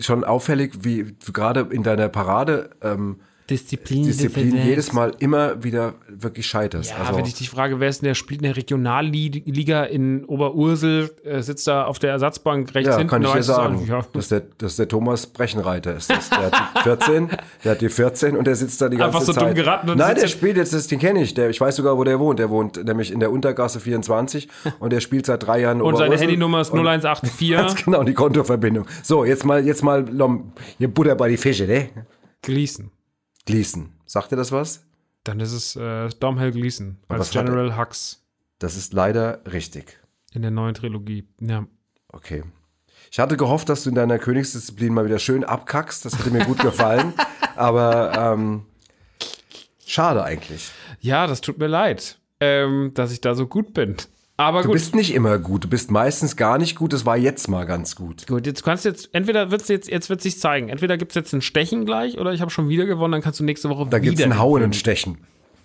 Schon 0.00 0.24
auffällig, 0.24 0.84
wie 0.84 1.16
gerade 1.32 1.68
in 1.70 1.82
deiner 1.82 2.08
Parade 2.08 2.70
ähm, 2.82 3.20
Disziplin. 3.50 4.04
Disziplin 4.04 4.56
jedes 4.64 4.92
Mal 4.92 5.12
immer 5.18 5.62
wieder 5.64 5.94
wirklich 6.08 6.46
scheiterst. 6.46 6.90
Ja, 6.90 6.96
also, 6.98 7.16
wenn 7.16 7.24
ich 7.26 7.34
dich 7.34 7.50
frage, 7.50 7.80
wer 7.80 7.88
ist 7.88 8.00
denn 8.02 8.06
der 8.06 8.14
spielt 8.14 8.40
in 8.40 8.44
der 8.44 8.56
Regionalliga 8.56 9.84
in 9.84 10.24
Oberursel, 10.24 11.10
äh, 11.24 11.42
sitzt 11.42 11.66
da 11.66 11.84
auf 11.84 11.98
der 11.98 12.10
Ersatzbank 12.12 12.74
rechts 12.74 12.90
ja, 12.90 12.96
hinten. 12.98 13.10
kann 13.10 13.22
ich 13.22 13.30
dir 13.30 13.42
sagen. 13.42 13.84
Ja. 13.86 14.02
Das, 14.12 14.24
ist 14.24 14.30
der, 14.32 14.42
das 14.58 14.72
ist 14.72 14.78
der 14.78 14.88
Thomas 14.88 15.26
Brechenreiter. 15.26 15.96
Ist 15.96 16.10
das. 16.10 16.30
Der 16.30 16.50
hat 16.50 16.54
die 16.76 16.80
14, 16.82 17.28
der 17.64 17.70
hat 17.72 17.80
die 17.80 17.88
14 17.88 18.36
und 18.36 18.46
der 18.46 18.54
sitzt 18.56 18.80
da 18.80 18.88
die 18.88 18.96
ganze 18.96 19.16
Einfach 19.16 19.26
so 19.26 19.32
Zeit. 19.32 19.42
dumm 19.42 19.54
geraten 19.54 19.90
und 19.90 19.98
Nein, 19.98 20.14
der 20.14 20.28
spielt 20.28 20.56
jetzt, 20.56 20.72
das, 20.72 20.86
den 20.86 20.98
kenne 20.98 21.22
ich. 21.22 21.34
Der, 21.34 21.50
ich 21.50 21.60
weiß 21.60 21.76
sogar, 21.76 21.96
wo 21.98 22.04
der 22.04 22.18
wohnt. 22.20 22.38
Der 22.38 22.48
wohnt 22.50 22.82
nämlich 22.84 23.10
in 23.12 23.20
der 23.20 23.32
Untergasse 23.32 23.80
24 23.80 24.48
und 24.78 24.92
der 24.92 25.00
spielt 25.00 25.26
seit 25.26 25.46
drei 25.46 25.60
Jahren 25.60 25.80
Und 25.82 25.96
seine. 25.96 26.16
Handynummer 26.16 26.60
ist 26.60 26.70
Und- 26.70 26.78
0184 26.80 27.50
Ganz 27.50 27.84
genau, 27.84 28.02
die 28.04 28.14
Kontoverbindung. 28.14 28.86
So, 29.02 29.24
jetzt 29.24 29.44
mal, 29.44 29.64
jetzt 29.66 29.82
mal 29.82 30.04
hier 30.78 30.88
Butter 30.92 31.14
bei 31.16 31.28
die 31.28 31.36
Fische, 31.36 31.66
ne? 31.66 31.88
Gleason. 32.42 32.90
Gleason. 33.46 33.92
Sagt 34.06 34.32
dir 34.32 34.36
das 34.36 34.52
was? 34.52 34.84
Dann 35.24 35.40
ist 35.40 35.52
es 35.52 35.76
äh, 35.76 36.08
Domhnall 36.20 36.50
Gleason 36.52 36.98
als 37.08 37.34
er? 37.34 37.44
General 37.44 37.76
Hux 37.76 38.22
Das 38.58 38.76
ist 38.76 38.92
leider 38.92 39.40
richtig. 39.50 39.98
in 40.32 40.42
der 40.42 40.50
neuen 40.50 40.74
Trilogie. 40.74 41.28
Ja. 41.40 41.66
Okay. 42.08 42.42
Ich 43.10 43.18
hatte 43.18 43.36
gehofft, 43.36 43.68
dass 43.68 43.82
du 43.84 43.90
in 43.90 43.94
deiner 43.94 44.18
Königsdisziplin 44.18 44.94
mal 44.94 45.04
wieder 45.04 45.18
schön 45.18 45.44
abkackst. 45.44 46.04
Das 46.04 46.18
hätte 46.18 46.30
mir 46.30 46.44
gut 46.44 46.58
gefallen. 46.60 47.12
Aber 47.56 48.12
ähm, 48.16 48.64
schade 49.86 50.22
eigentlich. 50.24 50.70
ja, 51.00 51.26
das 51.26 51.40
tut 51.40 51.58
mir 51.58 51.66
leid, 51.66 52.18
ähm, 52.40 52.92
dass 52.94 53.12
ich 53.12 53.20
da 53.20 53.34
so 53.34 53.46
gut 53.46 53.74
bin. 53.74 53.96
Aber 54.42 54.62
Du 54.62 54.68
gut. 54.68 54.74
bist 54.74 54.94
nicht 54.96 55.14
immer 55.14 55.38
gut. 55.38 55.64
Du 55.64 55.68
bist 55.68 55.90
meistens 55.90 56.36
gar 56.36 56.58
nicht 56.58 56.74
gut. 56.76 56.92
Das 56.92 57.06
war 57.06 57.16
jetzt 57.16 57.48
mal 57.48 57.64
ganz 57.64 57.94
gut. 57.94 58.26
Gut, 58.26 58.44
jetzt 58.46 58.64
kannst 58.64 58.84
du 58.84 58.88
jetzt, 58.88 59.08
entweder 59.14 59.50
wird's 59.50 59.68
jetzt, 59.68 59.88
jetzt 59.88 60.10
wird 60.10 60.20
sich 60.20 60.40
zeigen. 60.40 60.68
Entweder 60.68 60.96
gibt 60.98 61.12
es 61.12 61.16
jetzt 61.16 61.32
ein 61.32 61.42
Stechen 61.42 61.84
gleich 61.86 62.18
oder 62.18 62.32
ich 62.32 62.40
habe 62.40 62.50
schon 62.50 62.68
wieder 62.68 62.86
gewonnen, 62.86 63.12
dann 63.12 63.22
kannst 63.22 63.38
du 63.40 63.44
nächste 63.44 63.68
Woche 63.70 63.84
Da 63.84 63.98
wieder. 63.98 64.00
gibt 64.00 64.18
es 64.18 64.24
ein 64.24 64.38
Hauen 64.38 64.62
und 64.64 64.74
Stechen. 64.76 65.18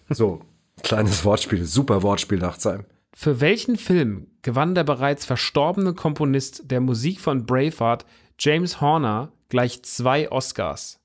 So, 0.10 0.42
kleines 0.84 1.26
Wortspiel. 1.26 1.66
Super 1.66 2.04
Wortspiel, 2.04 2.38
Nachtsheim. 2.38 2.86
Für 3.16 3.42
welchen 3.42 3.78
Film 3.78 4.28
gewann 4.44 4.76
der 4.76 4.84
bereits 4.84 5.26
verstorbene 5.26 5.94
Komponist 5.96 6.70
der 6.70 6.80
Musik 6.82 7.20
von 7.20 7.48
Braveheart, 7.48 8.06
James 8.40 8.80
Horner, 8.80 9.32
gleich 9.50 9.82
zwei 9.84 10.32
Oscars? 10.32 11.00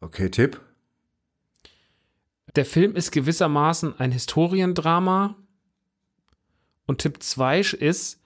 Okay, 0.00 0.30
Tipp. 0.30 0.58
Der 2.56 2.64
Film 2.64 2.94
ist 2.96 3.10
gewissermaßen 3.10 3.98
ein 3.98 4.12
Historiendrama. 4.12 5.36
Und 6.86 6.98
Tipp 6.98 7.22
2 7.22 7.60
ist, 7.60 8.20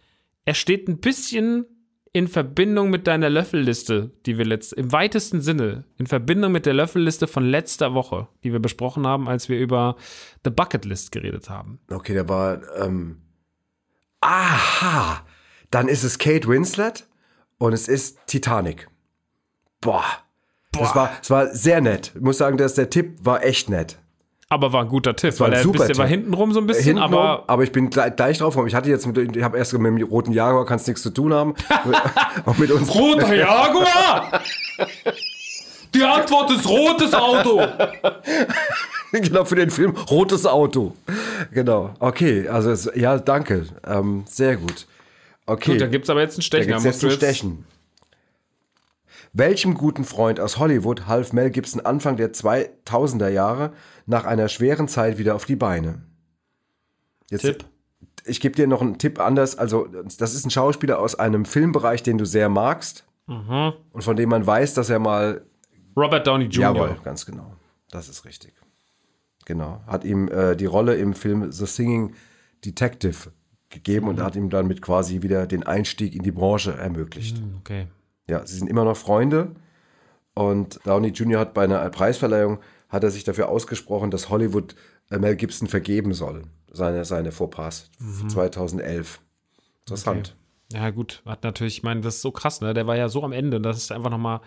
er 0.44 0.54
steht 0.54 0.88
ein 0.88 0.98
bisschen 0.98 1.66
in 2.12 2.26
Verbindung 2.26 2.90
mit 2.90 3.06
deiner 3.06 3.28
Löffelliste, 3.28 4.10
die 4.26 4.38
wir 4.38 4.44
letzt, 4.44 4.72
im 4.72 4.92
weitesten 4.92 5.40
Sinne, 5.40 5.84
in 5.98 6.06
Verbindung 6.06 6.52
mit 6.52 6.66
der 6.66 6.74
Löffelliste 6.74 7.26
von 7.26 7.44
letzter 7.44 7.94
Woche, 7.94 8.28
die 8.42 8.52
wir 8.52 8.60
besprochen 8.60 9.06
haben, 9.06 9.28
als 9.28 9.48
wir 9.48 9.58
über 9.58 9.96
The 10.44 10.50
Bucket 10.50 10.84
List 10.84 11.12
geredet 11.12 11.50
haben. 11.50 11.80
Okay, 11.90 12.14
der 12.14 12.28
war. 12.28 12.60
Ähm, 12.76 13.22
aha! 14.20 15.24
Dann 15.70 15.88
ist 15.88 16.02
es 16.02 16.18
Kate 16.18 16.48
Winslet 16.48 17.06
und 17.58 17.72
es 17.72 17.88
ist 17.88 18.18
Titanic. 18.26 18.88
Boah. 19.80 20.04
Das 20.72 20.94
war, 20.94 21.10
es 21.20 21.30
war 21.30 21.48
sehr 21.54 21.80
nett. 21.80 22.12
Ich 22.14 22.20
muss 22.20 22.38
sagen, 22.38 22.56
dass 22.56 22.74
der 22.74 22.90
Tipp 22.90 23.18
war 23.22 23.44
echt 23.44 23.68
nett. 23.68 23.98
Aber 24.50 24.72
war 24.72 24.82
ein 24.82 24.88
guter 24.88 25.14
Tipp, 25.14 25.38
war 25.40 25.48
weil 25.48 25.52
ein 25.52 25.52
er 25.54 25.58
ein 25.58 25.62
super 25.64 25.78
bisschen 25.80 25.98
war 25.98 26.06
Tipp. 26.06 26.16
hintenrum 26.16 26.52
so 26.54 26.60
ein 26.60 26.66
bisschen, 26.66 26.84
Hintenrum, 26.96 27.14
aber 27.14 27.44
aber 27.48 27.64
ich 27.64 27.72
bin 27.72 27.90
gleich, 27.90 28.16
gleich 28.16 28.38
drauf 28.38 28.54
gekommen. 28.54 28.68
Ich 28.68 28.74
hatte 28.74 28.88
jetzt 28.88 29.06
mit, 29.06 29.36
ich 29.36 29.42
habe 29.42 29.58
erst 29.58 29.74
mit 29.74 29.84
dem 29.84 30.02
roten 30.08 30.32
Jaguar 30.32 30.64
kannst 30.64 30.86
nichts 30.88 31.02
zu 31.02 31.10
tun 31.10 31.34
haben. 31.34 31.54
und 32.46 32.58
mit 32.58 32.70
uns. 32.70 32.94
Roter 32.94 33.34
Jaguar! 33.34 34.40
Die 35.94 36.02
Antwort 36.02 36.50
ist 36.50 36.66
rotes 36.66 37.12
Auto. 37.14 37.60
genau, 39.12 39.44
für 39.44 39.56
den 39.56 39.70
Film 39.70 39.94
Rotes 40.10 40.46
Auto. 40.46 40.94
Genau. 41.52 41.90
Okay, 41.98 42.48
also 42.48 42.70
es, 42.70 42.90
ja, 42.94 43.18
danke. 43.18 43.66
Ähm, 43.86 44.24
sehr 44.26 44.56
gut. 44.56 44.86
Okay. 45.44 45.72
Gut, 45.72 45.80
da 45.82 45.86
gibt's 45.86 46.08
aber 46.10 46.20
jetzt 46.20 46.38
Da 46.38 46.42
Stechen. 46.42 46.68
gibt's 46.68 46.82
Da 46.84 46.88
jetzt 46.88 47.02
musst 47.02 47.04
ein 47.04 47.10
jetzt- 47.28 47.36
Stechen. 47.38 47.64
Welchem 49.32 49.74
guten 49.74 50.04
Freund 50.04 50.40
aus 50.40 50.58
Hollywood 50.58 51.06
half 51.06 51.32
Mel 51.32 51.50
Gibson 51.50 51.80
Anfang 51.84 52.16
der 52.16 52.32
2000er 52.32 53.28
Jahre 53.28 53.72
nach 54.06 54.24
einer 54.24 54.48
schweren 54.48 54.88
Zeit 54.88 55.18
wieder 55.18 55.34
auf 55.34 55.44
die 55.44 55.56
Beine? 55.56 56.02
Jetzt, 57.30 57.42
Tipp. 57.42 57.64
Ich 58.24 58.40
gebe 58.40 58.54
dir 58.56 58.66
noch 58.66 58.80
einen 58.82 58.98
Tipp 58.98 59.20
anders. 59.20 59.56
Also, 59.56 59.86
das 59.86 60.34
ist 60.34 60.44
ein 60.46 60.50
Schauspieler 60.50 60.98
aus 60.98 61.14
einem 61.14 61.44
Filmbereich, 61.44 62.02
den 62.02 62.18
du 62.18 62.24
sehr 62.24 62.48
magst 62.48 63.04
Mhm. 63.26 63.74
und 63.92 64.02
von 64.02 64.16
dem 64.16 64.30
man 64.30 64.46
weiß, 64.46 64.72
dass 64.74 64.88
er 64.88 64.98
mal. 64.98 65.42
Robert 65.96 66.26
Downey 66.26 66.46
Jr. 66.46 66.74
Jawohl, 66.74 66.96
ganz 67.04 67.26
genau. 67.26 67.54
Das 67.90 68.08
ist 68.08 68.24
richtig. 68.24 68.54
Genau. 69.44 69.82
Hat 69.86 70.04
ihm 70.04 70.28
äh, 70.28 70.56
die 70.56 70.64
Rolle 70.66 70.94
im 70.96 71.12
Film 71.12 71.52
The 71.52 71.66
Singing 71.66 72.14
Detective 72.64 73.32
gegeben 73.68 74.06
Mhm. 74.06 74.10
und 74.12 74.20
hat 74.22 74.36
ihm 74.36 74.48
damit 74.48 74.80
quasi 74.80 75.20
wieder 75.22 75.46
den 75.46 75.62
Einstieg 75.64 76.14
in 76.14 76.22
die 76.22 76.30
Branche 76.32 76.72
ermöglicht. 76.74 77.42
Okay. 77.60 77.86
Ja, 78.28 78.46
sie 78.46 78.56
sind 78.56 78.68
immer 78.68 78.84
noch 78.84 78.96
Freunde. 78.96 79.52
Und 80.34 80.80
Downey 80.84 81.08
Jr. 81.08 81.40
hat 81.40 81.54
bei 81.54 81.64
einer 81.64 81.88
Preisverleihung 81.90 82.58
hat 82.88 83.04
er 83.04 83.10
sich 83.10 83.24
dafür 83.24 83.48
ausgesprochen, 83.48 84.10
dass 84.10 84.30
Hollywood 84.30 84.74
äh, 85.10 85.18
Mel 85.18 85.36
Gibson 85.36 85.68
vergeben 85.68 86.14
soll. 86.14 86.42
Seine, 86.70 87.04
seine 87.04 87.32
Fauxpas. 87.32 87.90
2011. 88.28 89.20
Interessant. 89.80 90.36
Ja, 90.72 90.90
gut, 90.90 91.22
hat 91.24 91.44
natürlich, 91.44 91.78
ich 91.78 91.82
meine, 91.82 92.02
das 92.02 92.16
ist 92.16 92.22
so 92.22 92.30
krass, 92.30 92.60
ne? 92.60 92.74
Der 92.74 92.86
war 92.86 92.96
ja 92.96 93.08
so 93.08 93.24
am 93.24 93.32
Ende 93.32 93.56
und 93.56 93.62
das 93.62 93.78
ist 93.78 93.90
einfach 93.90 94.10
nochmal 94.10 94.40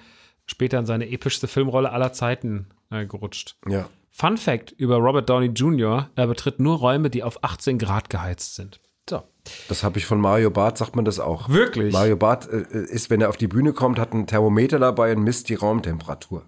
später 0.46 0.78
in 0.78 0.86
seine 0.86 1.10
epischste 1.10 1.48
Filmrolle 1.48 1.92
aller 1.92 2.14
Zeiten 2.14 2.68
äh, 2.92 3.06
gerutscht. 3.06 3.58
Ja. 3.68 3.90
Fun 4.12 4.38
Fact 4.38 4.72
über 4.72 4.98
Robert 4.98 5.30
Downey 5.30 5.48
Jr., 5.48 6.10
er 6.16 6.28
betritt 6.28 6.60
nur 6.60 6.78
Räume, 6.78 7.10
die 7.10 7.24
auf 7.24 7.44
18 7.44 7.80
Grad 7.80 8.10
geheizt 8.10 8.56
sind. 8.56 8.82
So. 9.10 9.24
Das 9.68 9.84
habe 9.84 9.98
ich 9.98 10.06
von 10.06 10.20
Mario 10.22 10.52
Barth, 10.52 10.78
sagt 10.78 10.96
man 10.96 11.04
das 11.06 11.20
auch. 11.20 11.50
Wirklich? 11.50 11.92
Mario 11.94 12.16
Barth 12.16 12.48
äh, 12.52 12.62
ist, 12.78 13.10
wenn 13.10 13.22
er 13.22 13.30
auf 13.30 13.38
die 13.38 13.48
Bühne 13.48 13.74
kommt, 13.74 13.98
hat 14.00 14.14
ein 14.14 14.28
Thermometer 14.28 14.80
dabei 14.80 15.16
und 15.16 15.24
misst 15.24 15.50
die 15.50 15.56
Raumtemperatur. 15.56 16.44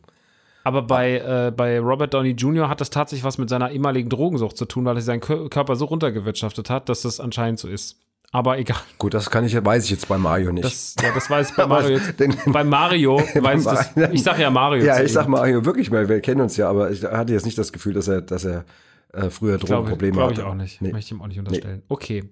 Aber 0.63 0.81
bei, 0.83 1.17
äh, 1.17 1.51
bei 1.55 1.79
Robert 1.79 2.13
Downey 2.13 2.31
Jr. 2.31 2.69
hat 2.69 2.79
das 2.79 2.89
tatsächlich 2.89 3.25
was 3.25 3.37
mit 3.37 3.49
seiner 3.49 3.71
ehemaligen 3.71 4.09
Drogensucht 4.09 4.55
zu 4.55 4.65
tun, 4.65 4.85
weil 4.85 4.95
er 4.95 5.01
seinen 5.01 5.19
Kör- 5.21 5.49
Körper 5.49 5.75
so 5.75 5.85
runtergewirtschaftet 5.85 6.69
hat, 6.69 6.87
dass 6.87 7.01
das 7.01 7.19
anscheinend 7.19 7.59
so 7.59 7.67
ist. 7.67 7.99
Aber 8.31 8.57
egal. 8.57 8.77
Gut, 8.97 9.13
das 9.13 9.29
kann 9.29 9.43
ich, 9.45 9.53
weiß 9.63 9.83
ich 9.85 9.89
jetzt 9.91 10.07
bei 10.07 10.17
Mario 10.17 10.51
nicht. 10.53 10.63
Das, 10.63 10.95
ja, 11.01 11.11
das 11.13 11.29
weiß 11.29 11.49
ich 11.51 11.55
bei 11.57 11.65
Mario 11.67 11.97
jetzt. 11.97 12.17
Den- 12.19 12.35
bei 12.45 12.63
Mario 12.63 13.17
weiß 13.35 13.59
ich 13.59 13.65
das. 13.65 14.11
Ich 14.13 14.23
sag 14.23 14.39
ja 14.39 14.49
Mario. 14.49 14.85
ja, 14.85 15.01
ich 15.01 15.11
sag 15.11 15.27
Mario 15.27 15.65
wirklich 15.65 15.91
mal, 15.91 16.07
wir 16.07 16.21
kennen 16.21 16.41
uns 16.41 16.55
ja, 16.57 16.69
aber 16.69 16.91
ich 16.91 17.03
hatte 17.03 17.33
jetzt 17.33 17.45
nicht 17.45 17.57
das 17.57 17.73
Gefühl, 17.73 17.93
dass 17.93 18.07
er, 18.07 18.21
dass 18.21 18.45
er 18.45 18.63
äh, 19.11 19.29
früher 19.29 19.57
Glaube 19.57 19.89
Drogenprobleme 19.89 20.21
hatte. 20.23 20.33
ich 20.33 20.43
auch 20.43 20.55
nicht. 20.55 20.81
Nee. 20.81 20.91
Möchte 20.93 21.07
ich 21.13 21.19
ihm 21.19 21.21
auch 21.21 21.27
nicht 21.27 21.39
unterstellen. 21.39 21.83
Okay. 21.89 22.23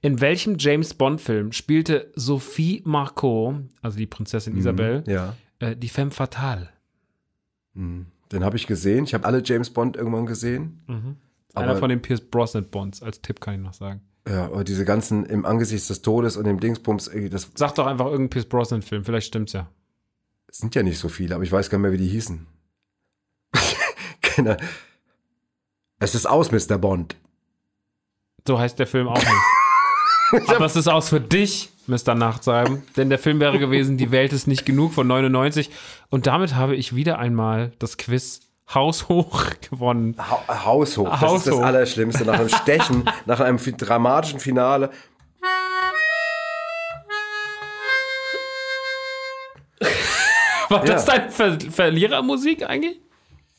In 0.00 0.20
welchem 0.20 0.56
James 0.58 0.94
Bond-Film 0.94 1.52
spielte 1.52 2.10
Sophie 2.14 2.82
Marceau, 2.84 3.60
also 3.82 3.98
die 3.98 4.06
Prinzessin 4.06 4.56
Isabelle, 4.56 5.00
Mhm. 5.06 5.10
Ja. 5.10 5.36
äh, 5.58 5.76
die 5.76 5.88
Femme 5.88 6.10
Fatale? 6.10 6.70
Den 7.74 8.44
habe 8.44 8.56
ich 8.56 8.66
gesehen. 8.66 9.04
Ich 9.04 9.14
habe 9.14 9.24
alle 9.26 9.42
James 9.44 9.70
Bond 9.70 9.96
irgendwann 9.96 10.26
gesehen. 10.26 11.16
Einer 11.54 11.70
Aber- 11.72 11.78
von 11.78 11.88
den 11.90 12.00
Pierce 12.02 12.20
Brosnan 12.20 12.68
Bonds, 12.70 13.02
als 13.02 13.20
Tipp 13.22 13.40
kann 13.40 13.54
ich 13.54 13.60
noch 13.60 13.74
sagen. 13.74 14.00
Ja, 14.28 14.44
aber 14.46 14.64
diese 14.64 14.84
ganzen 14.84 15.24
im 15.24 15.44
Angesicht 15.46 15.88
des 15.88 16.02
Todes 16.02 16.36
und 16.36 16.44
dem 16.44 16.60
Dingsbums, 16.60 17.10
das 17.30 17.50
Sag 17.54 17.74
doch 17.74 17.86
einfach 17.86 18.04
irgendeinen 18.06 18.30
Pierce 18.30 18.46
Brosnan-Film, 18.48 19.04
vielleicht 19.04 19.28
stimmt's 19.28 19.52
ja. 19.54 19.68
sind 20.50 20.74
ja 20.74 20.82
nicht 20.82 20.98
so 20.98 21.08
viele, 21.08 21.34
aber 21.34 21.44
ich 21.44 21.50
weiß 21.52 21.70
gar 21.70 21.78
nicht 21.78 21.82
mehr, 21.82 21.92
wie 21.92 21.96
die 22.02 22.08
hießen. 22.08 22.46
Keine. 24.20 24.56
Es 25.98 26.14
ist 26.14 26.26
aus, 26.26 26.50
Mr. 26.52 26.76
Bond. 26.78 27.16
So 28.46 28.58
heißt 28.58 28.78
der 28.78 28.86
Film 28.86 29.08
auch 29.08 29.16
nicht. 29.16 29.28
Aber 30.48 30.64
es 30.64 30.76
ist 30.76 30.88
aus 30.88 31.08
für 31.08 31.20
dich, 31.20 31.70
Mr. 31.86 32.14
Nachtsheim. 32.14 32.82
Denn 32.96 33.10
der 33.10 33.18
Film 33.18 33.40
wäre 33.40 33.58
gewesen, 33.58 33.96
Die 33.96 34.10
Welt 34.10 34.32
ist 34.32 34.46
nicht 34.46 34.64
genug 34.66 34.92
von 34.94 35.06
99. 35.06 35.70
Und 36.08 36.26
damit 36.26 36.54
habe 36.54 36.76
ich 36.76 36.94
wieder 36.94 37.18
einmal 37.18 37.72
das 37.78 37.96
Quiz 37.96 38.40
haushoch 38.74 39.44
gewonnen. 39.70 40.16
Ha 40.18 40.64
Haushoch. 40.64 41.08
Das 41.20 41.32
ist 41.34 41.46
das. 41.48 41.58
Allerschlimmste. 41.58 42.24
Nach 42.24 42.38
einem 42.38 42.48
Stechen, 42.48 43.04
nach 43.26 43.40
einem 43.40 43.58
dramatischen 43.58 44.40
Finale. 44.40 44.90
War 50.68 50.84
das 50.84 51.06
Ja. 51.06 51.16
deine 51.16 51.30
Ver 51.30 51.58
Verlierermusik 51.70 52.68
eigentlich? 52.68 53.00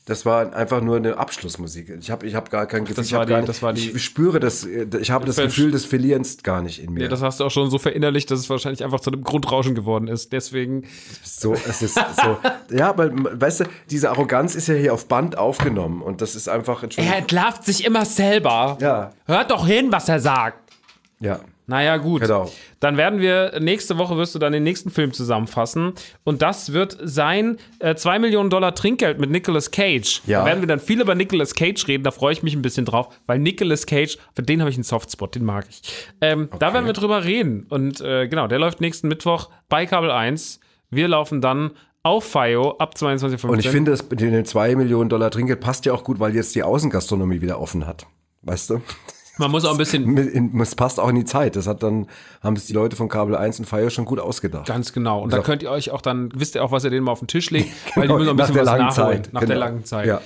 Das 0.04 0.26
war 0.26 0.52
einfach 0.52 0.80
nur 0.80 0.96
eine 0.96 1.16
Abschlussmusik. 1.16 1.88
Ich 2.00 2.10
habe 2.10 2.26
ich 2.26 2.34
hab 2.34 2.50
gar 2.50 2.66
kein 2.66 2.84
Gefühl. 2.84 3.04
Ich, 3.04 3.10
die- 3.10 3.14
gar 3.14 3.24
nicht, 3.40 3.62
die- 3.76 3.96
ich 3.96 4.04
spüre 4.04 4.40
das. 4.40 4.64
Ich 4.64 5.12
habe 5.12 5.26
das 5.26 5.36
Gefühl 5.36 5.70
des 5.70 5.84
Verlierens 5.84 6.42
gar 6.42 6.60
nicht 6.60 6.82
in 6.82 6.92
mir. 6.94 7.02
Ja, 7.04 7.08
das 7.08 7.22
hast 7.22 7.38
du 7.38 7.44
auch 7.44 7.52
schon 7.52 7.70
so 7.70 7.78
verinnerlicht, 7.78 8.28
dass 8.32 8.40
es 8.40 8.50
wahrscheinlich 8.50 8.82
einfach 8.82 8.98
zu 8.98 9.12
einem 9.12 9.22
Grundrauschen 9.22 9.76
geworden 9.76 10.08
ist. 10.08 10.32
Deswegen, 10.32 10.86
So, 11.22 11.52
es 11.54 11.82
ist 11.82 11.94
so. 11.94 12.36
Ja, 12.76 12.88
aber 12.88 13.10
weißt 13.12 13.60
du, 13.60 13.64
diese 13.90 14.10
Arroganz 14.10 14.56
ist 14.56 14.66
ja 14.66 14.74
hier 14.74 14.92
auf 14.92 15.06
Band 15.06 15.38
aufgenommen 15.38 16.02
und 16.02 16.20
das 16.20 16.34
ist 16.34 16.48
einfach. 16.48 16.82
er 16.96 17.16
entlarvt 17.18 17.64
sich 17.64 17.84
immer 17.84 18.04
selber. 18.04 18.78
Ja. 18.80 19.12
Hört 19.26 19.52
doch 19.52 19.66
hin, 19.68 19.92
was 19.92 20.08
er 20.08 20.18
sagt. 20.18 20.72
Ja. 21.20 21.38
Naja, 21.66 21.96
gut. 21.96 22.22
Genau. 22.22 22.50
Dann 22.80 22.96
werden 22.96 23.20
wir, 23.20 23.58
nächste 23.60 23.96
Woche 23.98 24.16
wirst 24.16 24.34
du 24.34 24.38
dann 24.38 24.52
den 24.52 24.62
nächsten 24.64 24.90
Film 24.90 25.12
zusammenfassen. 25.12 25.92
Und 26.24 26.42
das 26.42 26.72
wird 26.72 26.98
sein 27.02 27.56
äh, 27.78 27.94
2 27.94 28.18
Millionen 28.18 28.50
Dollar 28.50 28.74
Trinkgeld 28.74 29.18
mit 29.20 29.30
Nicolas 29.30 29.70
Cage. 29.70 30.22
Ja. 30.26 30.40
Da 30.40 30.46
werden 30.46 30.60
wir 30.60 30.66
dann 30.66 30.80
viel 30.80 31.00
über 31.00 31.14
Nicolas 31.14 31.54
Cage 31.54 31.86
reden, 31.88 32.02
da 32.04 32.10
freue 32.10 32.32
ich 32.32 32.42
mich 32.42 32.54
ein 32.54 32.62
bisschen 32.62 32.84
drauf, 32.84 33.08
weil 33.26 33.38
Nicolas 33.38 33.86
Cage, 33.86 34.18
für 34.34 34.42
den 34.42 34.60
habe 34.60 34.70
ich 34.70 34.76
einen 34.76 34.84
Softspot, 34.84 35.34
den 35.34 35.44
mag 35.44 35.66
ich. 35.68 35.82
Ähm, 36.20 36.48
Da 36.58 36.74
werden 36.74 36.86
wir 36.86 36.92
drüber 36.92 37.24
reden. 37.24 37.66
Und 37.68 38.00
äh, 38.00 38.26
genau, 38.28 38.48
der 38.48 38.58
läuft 38.58 38.80
nächsten 38.80 39.08
Mittwoch 39.08 39.50
bei 39.68 39.86
Kabel 39.86 40.10
1. 40.10 40.60
Wir 40.90 41.08
laufen 41.08 41.40
dann 41.40 41.70
auf 42.02 42.24
FIO 42.24 42.76
ab 42.78 42.94
22.15 42.98 43.46
Und 43.46 43.58
ich 43.60 43.68
finde, 43.68 43.92
das 43.92 44.08
mit 44.10 44.20
den 44.20 44.44
2 44.44 44.74
Millionen 44.74 45.08
Dollar 45.08 45.30
Trinkgeld 45.30 45.60
passt 45.60 45.86
ja 45.86 45.92
auch 45.92 46.02
gut, 46.02 46.18
weil 46.18 46.34
jetzt 46.34 46.54
die 46.54 46.62
Außengastronomie 46.62 47.40
wieder 47.40 47.60
offen 47.60 47.86
hat. 47.86 48.06
Weißt 48.42 48.70
du? 48.70 48.82
Man 49.42 49.50
muss 49.50 49.64
auch 49.64 49.72
ein 49.72 49.76
bisschen 49.78 50.58
Es 50.60 50.74
passt 50.74 50.98
auch 50.98 51.08
in 51.08 51.16
die 51.16 51.24
Zeit. 51.24 51.56
Das 51.56 51.66
hat 51.66 51.82
dann, 51.82 52.06
haben 52.42 52.56
es 52.56 52.66
die 52.66 52.72
Leute 52.72 52.96
von 52.96 53.08
Kabel 53.08 53.36
1 53.36 53.58
und 53.58 53.66
Fire 53.66 53.90
schon 53.90 54.04
gut 54.06 54.18
ausgedacht. 54.18 54.66
Ganz 54.66 54.92
genau. 54.92 55.20
Und 55.22 55.32
da 55.32 55.40
könnt 55.40 55.62
ihr 55.62 55.70
euch 55.70 55.90
auch 55.90 56.00
dann, 56.00 56.30
wisst 56.34 56.54
ihr 56.54 56.64
auch, 56.64 56.72
was 56.72 56.84
ihr 56.84 56.90
denen 56.90 57.04
mal 57.04 57.12
auf 57.12 57.18
den 57.18 57.28
Tisch 57.28 57.50
legt, 57.50 57.70
weil 57.96 58.02
die 58.02 58.08
Genau, 58.08 58.18
müssen 58.18 58.28
auch 58.28 58.32
ein 58.32 58.36
nach 58.36 58.46
bisschen 58.46 58.54
der 58.54 58.64
was 58.64 58.70
langen 58.78 58.86
nachholen. 58.88 59.24
Zeit. 59.24 59.32
Nach 59.32 59.40
der 59.40 59.48
Genau. 59.48 59.60
langen 59.60 59.84
Zeit. 59.84 60.06
Ja. 60.06 60.20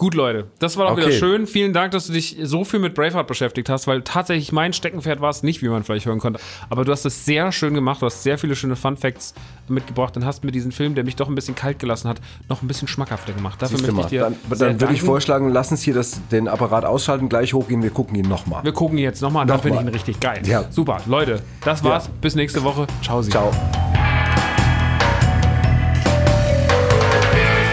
Gut, 0.00 0.14
Leute, 0.14 0.46
das 0.60 0.78
war 0.78 0.88
doch 0.88 0.96
wieder 0.96 1.08
Okay. 1.08 1.18
schön. 1.18 1.46
Vielen 1.46 1.74
Dank, 1.74 1.90
dass 1.90 2.06
du 2.06 2.14
dich 2.14 2.38
so 2.42 2.64
viel 2.64 2.80
mit 2.80 2.94
Braveheart 2.94 3.26
beschäftigt 3.26 3.68
hast, 3.68 3.86
weil 3.86 4.00
tatsächlich 4.00 4.50
mein 4.50 4.72
Steckenpferd 4.72 5.20
war 5.20 5.28
es 5.28 5.42
nicht, 5.42 5.60
wie 5.60 5.68
man 5.68 5.84
vielleicht 5.84 6.06
hören 6.06 6.20
konnte. 6.20 6.40
Aber 6.70 6.86
du 6.86 6.92
hast 6.92 7.04
es 7.04 7.26
sehr 7.26 7.52
schön 7.52 7.74
gemacht, 7.74 8.00
du 8.00 8.06
hast 8.06 8.22
sehr 8.22 8.38
viele 8.38 8.56
schöne 8.56 8.76
Fun 8.76 8.96
Facts 8.96 9.34
mitgebracht 9.68 10.16
und 10.16 10.24
hast 10.24 10.42
mir 10.42 10.52
diesen 10.52 10.72
Film, 10.72 10.94
der 10.94 11.04
mich 11.04 11.16
doch 11.16 11.28
ein 11.28 11.34
bisschen 11.34 11.54
kalt 11.54 11.80
gelassen 11.80 12.08
hat, 12.08 12.18
noch 12.48 12.62
ein 12.62 12.66
bisschen 12.66 12.88
schmackhafter 12.88 13.34
gemacht. 13.34 13.60
Dafür 13.60 13.76
Siehst 13.76 13.92
möchte 13.92 14.16
ich 14.16 14.22
dir 14.22 14.32
Dann, 14.48 14.58
dann 14.58 14.80
würde 14.80 14.94
ich 14.94 15.02
vorschlagen, 15.02 15.50
lass 15.50 15.70
uns 15.70 15.82
hier 15.82 15.92
das, 15.92 16.18
den 16.32 16.48
Apparat 16.48 16.86
ausschalten, 16.86 17.28
gleich 17.28 17.52
hochgehen, 17.52 17.82
wir 17.82 17.90
gucken 17.90 18.16
ihn 18.16 18.26
nochmal. 18.26 18.64
Wir 18.64 18.72
gucken 18.72 18.96
ihn 18.96 19.04
jetzt 19.04 19.20
nochmal, 19.20 19.44
dann 19.44 19.60
finde 19.60 19.80
ich 19.80 19.84
ihn 19.84 19.88
richtig 19.88 20.18
geil. 20.18 20.40
Ja. 20.46 20.64
Super, 20.70 20.96
Leute, 21.04 21.42
das 21.62 21.84
war's. 21.84 22.06
Ja. 22.06 22.12
Bis 22.22 22.34
nächste 22.34 22.64
Woche. 22.64 22.86
Ciao, 23.02 23.20
Sie. 23.20 23.30
Ciao. 23.30 23.52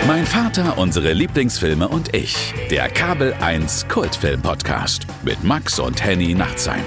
Mein 0.07 0.25
Vater, 0.25 0.77
unsere 0.77 1.11
Lieblingsfilme 1.11 1.89
und 1.89 2.15
ich. 2.15 2.53
Der 2.71 2.87
Kabel 2.87 3.33
1 3.41 3.89
Kultfilm 3.89 4.41
Podcast 4.41 5.05
mit 5.23 5.43
Max 5.43 5.79
und 5.79 6.01
Henny 6.01 6.33
Nachtsheim. 6.33 6.85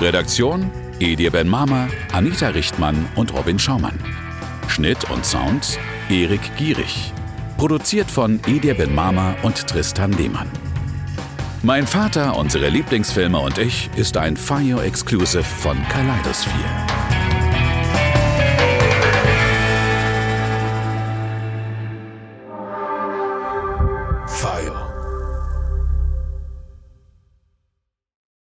Redaktion: 0.00 0.70
Edir 0.98 1.30
Ben 1.30 1.46
Mama, 1.46 1.88
Anita 2.12 2.48
Richtmann 2.48 3.04
und 3.16 3.34
Robin 3.34 3.58
Schaumann. 3.58 3.98
Schnitt 4.68 5.10
und 5.10 5.26
Sound: 5.26 5.78
Erik 6.08 6.40
Gierig. 6.56 7.12
Produziert 7.58 8.10
von 8.10 8.40
Edir 8.46 8.72
Ben 8.72 8.94
Mama 8.94 9.36
und 9.42 9.66
Tristan 9.66 10.12
Lehmann. 10.12 10.48
Mein 11.62 11.86
Vater, 11.86 12.34
unsere 12.34 12.70
Lieblingsfilme 12.70 13.38
und 13.38 13.58
ich 13.58 13.90
ist 13.94 14.16
ein 14.16 14.38
Fire 14.38 14.82
Exclusive 14.82 15.44
von 15.44 15.76
Kaleidosphere. 15.90 17.33